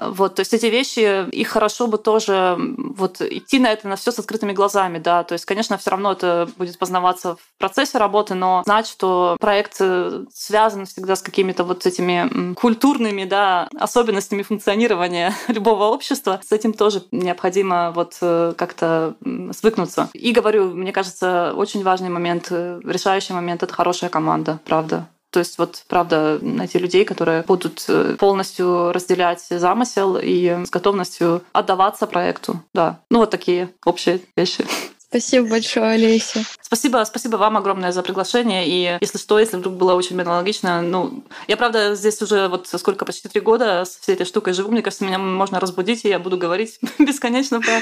Вот, 0.00 0.36
то 0.36 0.40
есть 0.40 0.54
эти 0.54 0.66
вещи, 0.66 1.28
их 1.30 1.48
хорошо 1.48 1.86
бы 1.86 1.98
тоже 1.98 2.56
вот 2.76 3.20
идти 3.20 3.58
на 3.58 3.72
это 3.72 3.88
на 3.88 3.96
все 3.96 4.12
с 4.12 4.18
открытыми 4.18 4.52
глазами, 4.52 4.98
да. 4.98 5.24
То 5.24 5.32
есть, 5.32 5.44
конечно, 5.44 5.78
все 5.78 5.90
равно 5.90 6.12
это 6.12 6.48
будет 6.56 6.78
познаваться 6.78 7.36
в 7.36 7.58
процессе 7.58 7.98
работы, 7.98 8.34
но 8.34 8.62
знать, 8.64 8.86
что 8.86 9.36
проект 9.40 9.76
э, 9.80 10.24
связан 10.32 10.86
всегда 10.86 11.16
с 11.16 11.22
какими-то 11.22 11.64
вот 11.64 11.86
этими 11.86 12.54
культурными, 12.54 13.24
да, 13.24 13.68
особенностями 13.78 14.42
функционирования 14.42 15.34
любого 15.48 15.84
общества, 15.84 16.40
с 16.46 16.52
этим 16.52 16.72
тоже 16.72 17.02
необходимо 17.10 17.92
вот 17.92 18.16
э, 18.20 18.54
как-то 18.56 19.14
свыкнуться. 19.52 20.08
И 20.12 20.32
говорю, 20.32 20.70
мне 20.74 20.92
кажется, 20.92 21.52
очень 21.56 21.82
важный 21.82 22.08
момент, 22.08 22.48
э, 22.50 22.80
решающий 22.84 23.32
момент— 23.32 23.62
это 23.62 23.72
хорошая 23.72 24.10
команда, 24.10 24.58
правда. 24.64 25.08
То 25.30 25.40
есть 25.40 25.58
вот, 25.58 25.84
правда, 25.88 26.38
найти 26.40 26.78
людей, 26.78 27.04
которые 27.04 27.42
будут 27.42 27.84
э, 27.88 28.16
полностью 28.18 28.92
разделять 28.92 29.44
замысел 29.50 30.18
и 30.20 30.64
с 30.64 30.70
готовностью 30.70 31.42
отдаваться 31.52 32.06
проекту. 32.06 32.62
Да, 32.72 33.00
ну 33.10 33.18
вот 33.18 33.30
такие 33.30 33.70
общие 33.84 34.20
вещи. 34.36 34.64
Спасибо 35.10 35.48
большое, 35.48 35.92
Олеся. 35.92 36.44
Спасибо, 36.60 37.02
спасибо 37.06 37.36
вам 37.36 37.56
огромное 37.56 37.92
за 37.92 38.02
приглашение. 38.02 38.68
И 38.68 38.98
если 39.00 39.16
что, 39.16 39.38
если 39.38 39.56
вдруг 39.56 39.74
было 39.74 39.94
очень 39.94 40.20
аналогично, 40.20 40.82
ну, 40.82 41.24
я, 41.46 41.56
правда, 41.56 41.94
здесь 41.94 42.20
уже 42.20 42.48
вот 42.48 42.68
сколько, 42.68 43.06
почти 43.06 43.26
три 43.26 43.40
года 43.40 43.86
с 43.86 43.96
всей 43.96 44.12
этой 44.12 44.26
штукой 44.26 44.52
живу. 44.52 44.70
Мне 44.70 44.82
кажется, 44.82 45.06
меня 45.06 45.18
можно 45.18 45.60
разбудить, 45.60 46.04
и 46.04 46.08
я 46.08 46.18
буду 46.18 46.36
говорить 46.36 46.78
бесконечно 46.98 47.62
про, 47.62 47.80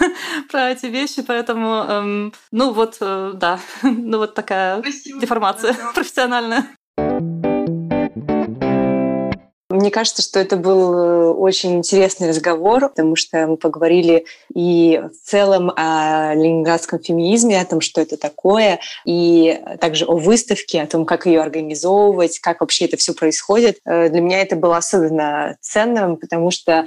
про 0.50 0.70
эти 0.70 0.86
вещи. 0.86 1.20
Поэтому, 1.20 1.84
эм, 1.86 2.32
ну 2.50 2.72
вот, 2.72 2.96
э, 3.00 3.32
да, 3.34 3.60
ну 3.82 4.16
вот 4.16 4.34
такая 4.34 4.80
спасибо, 4.80 5.20
деформация 5.20 5.76
профессиональная. 5.94 6.66
Мне 9.82 9.90
кажется, 9.90 10.22
что 10.22 10.38
это 10.38 10.56
был 10.56 10.94
э, 10.94 11.32
очень 11.32 11.78
интересный 11.78 12.28
разговор, 12.28 12.88
потому 12.88 13.16
что 13.16 13.48
мы 13.48 13.56
поговорили 13.56 14.26
и 14.54 15.02
в 15.02 15.28
целом 15.28 15.72
о 15.74 16.34
ленинградском 16.36 17.00
феминизме, 17.00 17.60
о 17.60 17.64
том, 17.64 17.80
что 17.80 18.00
это 18.00 18.16
такое, 18.16 18.78
и 19.04 19.60
также 19.80 20.04
о 20.04 20.16
выставке, 20.16 20.82
о 20.82 20.86
том, 20.86 21.04
как 21.04 21.26
ее 21.26 21.42
организовывать, 21.42 22.38
как 22.38 22.60
вообще 22.60 22.84
это 22.84 22.96
все 22.96 23.12
происходит. 23.12 23.80
Э, 23.84 24.08
для 24.08 24.20
меня 24.20 24.40
это 24.40 24.54
было 24.54 24.76
особенно 24.76 25.56
ценным, 25.60 26.16
потому 26.16 26.52
что 26.52 26.86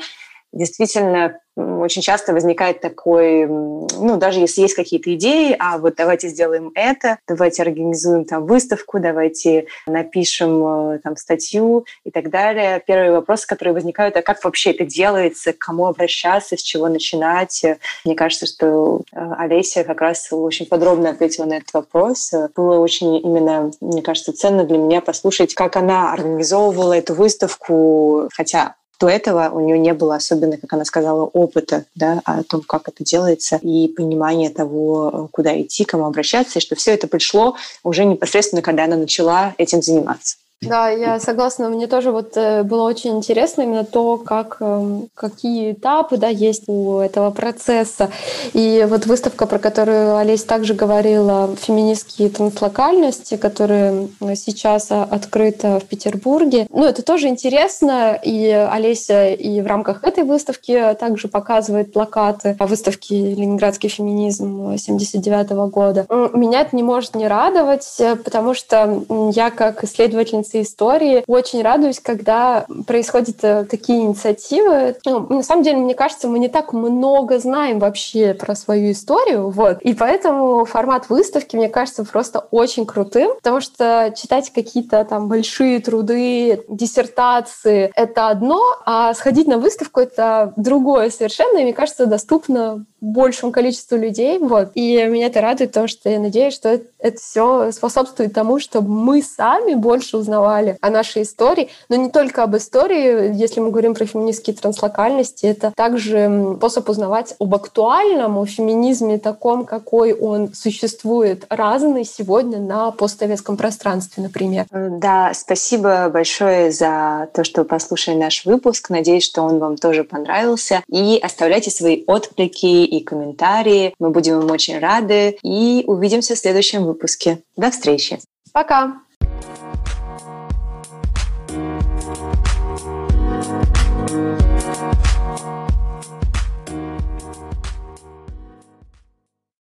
действительно 0.56 1.40
очень 1.56 2.02
часто 2.02 2.34
возникает 2.34 2.82
такой, 2.82 3.46
ну, 3.46 4.18
даже 4.18 4.40
если 4.40 4.62
есть 4.62 4.74
какие-то 4.74 5.14
идеи, 5.16 5.56
а 5.58 5.78
вот 5.78 5.96
давайте 5.96 6.28
сделаем 6.28 6.72
это, 6.76 7.18
давайте 7.28 7.62
организуем 7.62 8.26
там 8.26 8.46
выставку, 8.46 9.00
давайте 9.00 9.68
напишем 9.88 10.96
э, 10.96 11.00
там 11.00 11.16
статью 11.16 11.86
и 12.04 12.12
так 12.12 12.30
далее. 12.30 12.84
Первые 12.86 13.14
вопросы, 13.14 13.48
которые 13.48 13.74
возникают, 13.74 14.18
а 14.18 14.22
как 14.22 14.44
вообще 14.44 14.72
это 14.72 14.86
делается, 14.86 15.54
к 15.54 15.58
кому 15.58 15.86
обращаться, 15.86 16.58
с 16.58 16.62
чего 16.62 16.90
начинать? 16.90 17.64
Мне 18.04 18.16
кажется, 18.16 18.48
что 18.48 19.04
э, 19.14 19.18
Олеся 19.38 19.86
как 19.86 20.02
раз 20.02 20.28
очень 20.32 20.66
подробно 20.66 21.12
ответила 21.12 21.46
на 21.46 21.58
этот 21.58 21.74
вопрос. 21.74 22.34
Было 22.56 22.80
очень 22.80 23.16
именно, 23.16 23.72
мне 23.80 24.02
кажется, 24.02 24.34
ценно 24.34 24.66
для 24.66 24.78
меня 24.78 25.00
послушать, 25.00 25.54
как 25.54 25.78
она 25.78 26.12
организовывала 26.12 26.98
эту 26.98 27.14
выставку, 27.14 28.30
хотя 28.34 28.76
до 29.00 29.10
этого 29.10 29.50
у 29.50 29.60
нее 29.60 29.78
не 29.78 29.94
было 29.94 30.16
особенно, 30.16 30.58
как 30.58 30.72
она 30.74 30.86
сказала, 30.86 31.26
опыта 31.26 31.86
да, 31.96 32.22
о 32.26 32.44
том, 32.44 32.62
как 32.62 32.88
это 32.88 33.04
делается, 33.04 33.60
и 33.62 33.88
понимания 33.88 34.50
того, 34.50 35.30
куда 35.32 35.60
идти, 35.62 35.86
кому 35.86 36.06
обращаться, 36.06 36.60
и 36.60 36.62
что 36.62 36.76
все 36.76 36.94
это 36.94 37.08
пришло 37.08 37.56
уже 37.84 38.06
непосредственно, 38.06 38.62
когда 38.62 38.86
она 38.86 38.96
начала 38.96 39.54
этим 39.58 39.82
заниматься. 39.82 40.38
Да, 40.68 40.90
я 40.90 41.20
согласна. 41.20 41.70
Мне 41.70 41.88
тоже 41.88 42.12
вот 42.12 42.36
э, 42.36 42.64
было 42.64 42.84
очень 42.84 43.18
интересно 43.18 43.64
именно 43.64 43.84
то, 43.84 44.18
как, 44.18 44.58
эм, 44.60 45.10
какие 45.14 45.74
этапы 45.74 46.18
да, 46.18 46.28
есть 46.28 46.64
у 46.68 47.00
этого 47.00 47.32
процесса. 47.32 48.10
И 48.54 48.86
вот 48.90 49.06
выставка, 49.06 49.46
про 49.46 49.60
которую 49.60 50.18
Олесь 50.18 50.44
также 50.44 50.74
говорила, 50.74 51.56
феминистские 51.56 52.30
транслокальности, 52.30 53.38
которые 53.38 54.10
сейчас 54.36 54.92
а, 54.92 55.04
открыта 55.04 55.80
в 55.80 55.86
Петербурге. 55.86 56.68
Ну, 56.72 56.86
это 56.86 57.04
тоже 57.04 57.28
интересно, 57.28 58.20
и 58.22 58.50
Олеся 58.50 59.30
и 59.30 59.62
в 59.62 59.68
рамках 59.68 60.04
этой 60.04 60.24
выставки 60.24 60.96
также 61.00 61.28
показывает 61.28 61.94
плакаты 61.94 62.56
по 62.58 62.66
выставке 62.66 63.16
«Ленинградский 63.16 63.90
феминизм» 63.90 64.78
79 64.78 65.52
года. 65.70 66.06
Меня 66.34 66.62
это 66.62 66.76
не 66.76 66.84
может 66.84 67.16
не 67.16 67.28
радовать, 67.28 67.88
потому 68.24 68.54
что 68.54 69.04
я 69.34 69.50
как 69.50 69.84
исследовательница 69.84 70.55
истории 70.62 71.24
очень 71.28 71.62
радуюсь, 71.62 72.00
когда 72.00 72.66
происходят 72.88 73.38
э, 73.44 73.66
такие 73.66 74.02
инициативы. 74.02 74.96
Ну, 75.06 75.28
на 75.30 75.44
самом 75.44 75.64
деле, 75.64 75.78
мне 75.78 75.96
кажется, 75.96 76.28
мы 76.28 76.40
не 76.40 76.50
так 76.50 76.74
много 76.74 77.40
знаем 77.40 77.80
вообще 77.80 78.34
про 78.34 78.56
свою 78.56 78.92
историю, 78.92 79.50
вот. 79.50 79.82
И 79.82 79.94
поэтому 79.94 80.66
формат 80.66 81.10
выставки, 81.10 81.56
мне 81.56 81.70
кажется, 81.70 82.04
просто 82.04 82.40
очень 82.52 82.86
крутым, 82.86 83.36
потому 83.36 83.62
что 83.62 84.14
читать 84.16 84.52
какие-то 84.52 85.04
там 85.06 85.28
большие 85.28 85.80
труды, 85.80 86.64
диссертации— 86.70 87.92
это 87.96 88.30
одно, 88.30 88.62
а 88.86 89.14
сходить 89.14 89.48
на 89.48 89.58
выставку— 89.58 90.00
это 90.02 90.54
другое 90.56 91.10
совершенно, 91.10 91.60
и 91.60 91.64
мне 91.64 91.74
кажется, 91.74 92.06
доступно 92.06 92.86
большему 93.14 93.52
количеству 93.52 93.98
людей. 93.98 94.40
Вот. 94.40 94.72
И 94.74 95.06
меня 95.06 95.28
это 95.28 95.42
радует, 95.42 95.72
потому 95.72 95.88
что 95.88 96.10
я 96.10 96.20
надеюсь, 96.20 96.54
что 96.54 96.70
это, 96.70 96.86
это 97.00 97.18
все 97.18 97.72
способствует 97.72 98.34
тому, 98.34 98.60
чтобы 98.60 98.90
мы 98.90 99.22
сами 99.22 99.76
больше 99.76 100.18
узнавали 100.36 100.78
о 100.82 100.90
нашей 100.90 101.24
истории. 101.24 101.70
Но 101.90 101.96
не 101.96 102.10
только 102.10 102.44
об 102.44 102.56
истории, 102.56 103.36
если 103.36 103.60
мы 103.60 103.72
говорим 103.72 103.96
про 103.96 104.06
феминистские 104.06 104.56
транслокальности, 104.56 105.46
это 105.46 105.72
также 105.76 106.56
способ 106.58 106.90
узнавать 106.90 107.36
об 107.40 107.56
актуальном, 107.56 108.38
о 108.38 108.46
феминизме 108.46 109.18
таком, 109.18 109.66
какой 109.66 110.14
он 110.14 110.54
существует, 110.54 111.46
разный 111.50 112.06
сегодня 112.06 112.60
на 112.60 112.92
постсоветском 112.92 113.58
пространстве, 113.58 114.24
например. 114.24 114.66
Да, 114.72 115.32
спасибо 115.34 116.10
большое 116.10 116.72
за 116.72 117.30
то, 117.34 117.44
что 117.44 117.64
послушали 117.64 118.16
наш 118.16 118.46
выпуск. 118.46 118.90
Надеюсь, 118.90 119.24
что 119.24 119.42
он 119.42 119.60
вам 119.60 119.78
тоже 119.78 120.04
понравился. 120.04 120.84
И 120.88 121.20
оставляйте 121.24 121.72
свои 121.72 122.04
отклики 122.08 122.66
и 122.66 123.04
комментарии. 123.04 123.94
Мы 124.00 124.10
будем 124.10 124.42
им 124.42 124.52
очень 124.52 124.80
рады. 124.80 125.38
И 125.44 125.84
увидимся 125.88 126.36
в 126.36 126.38
следующем 126.38 126.86
выпуске. 126.86 127.40
До 127.56 127.72
встречи. 127.72 128.20
Пока. 128.54 129.05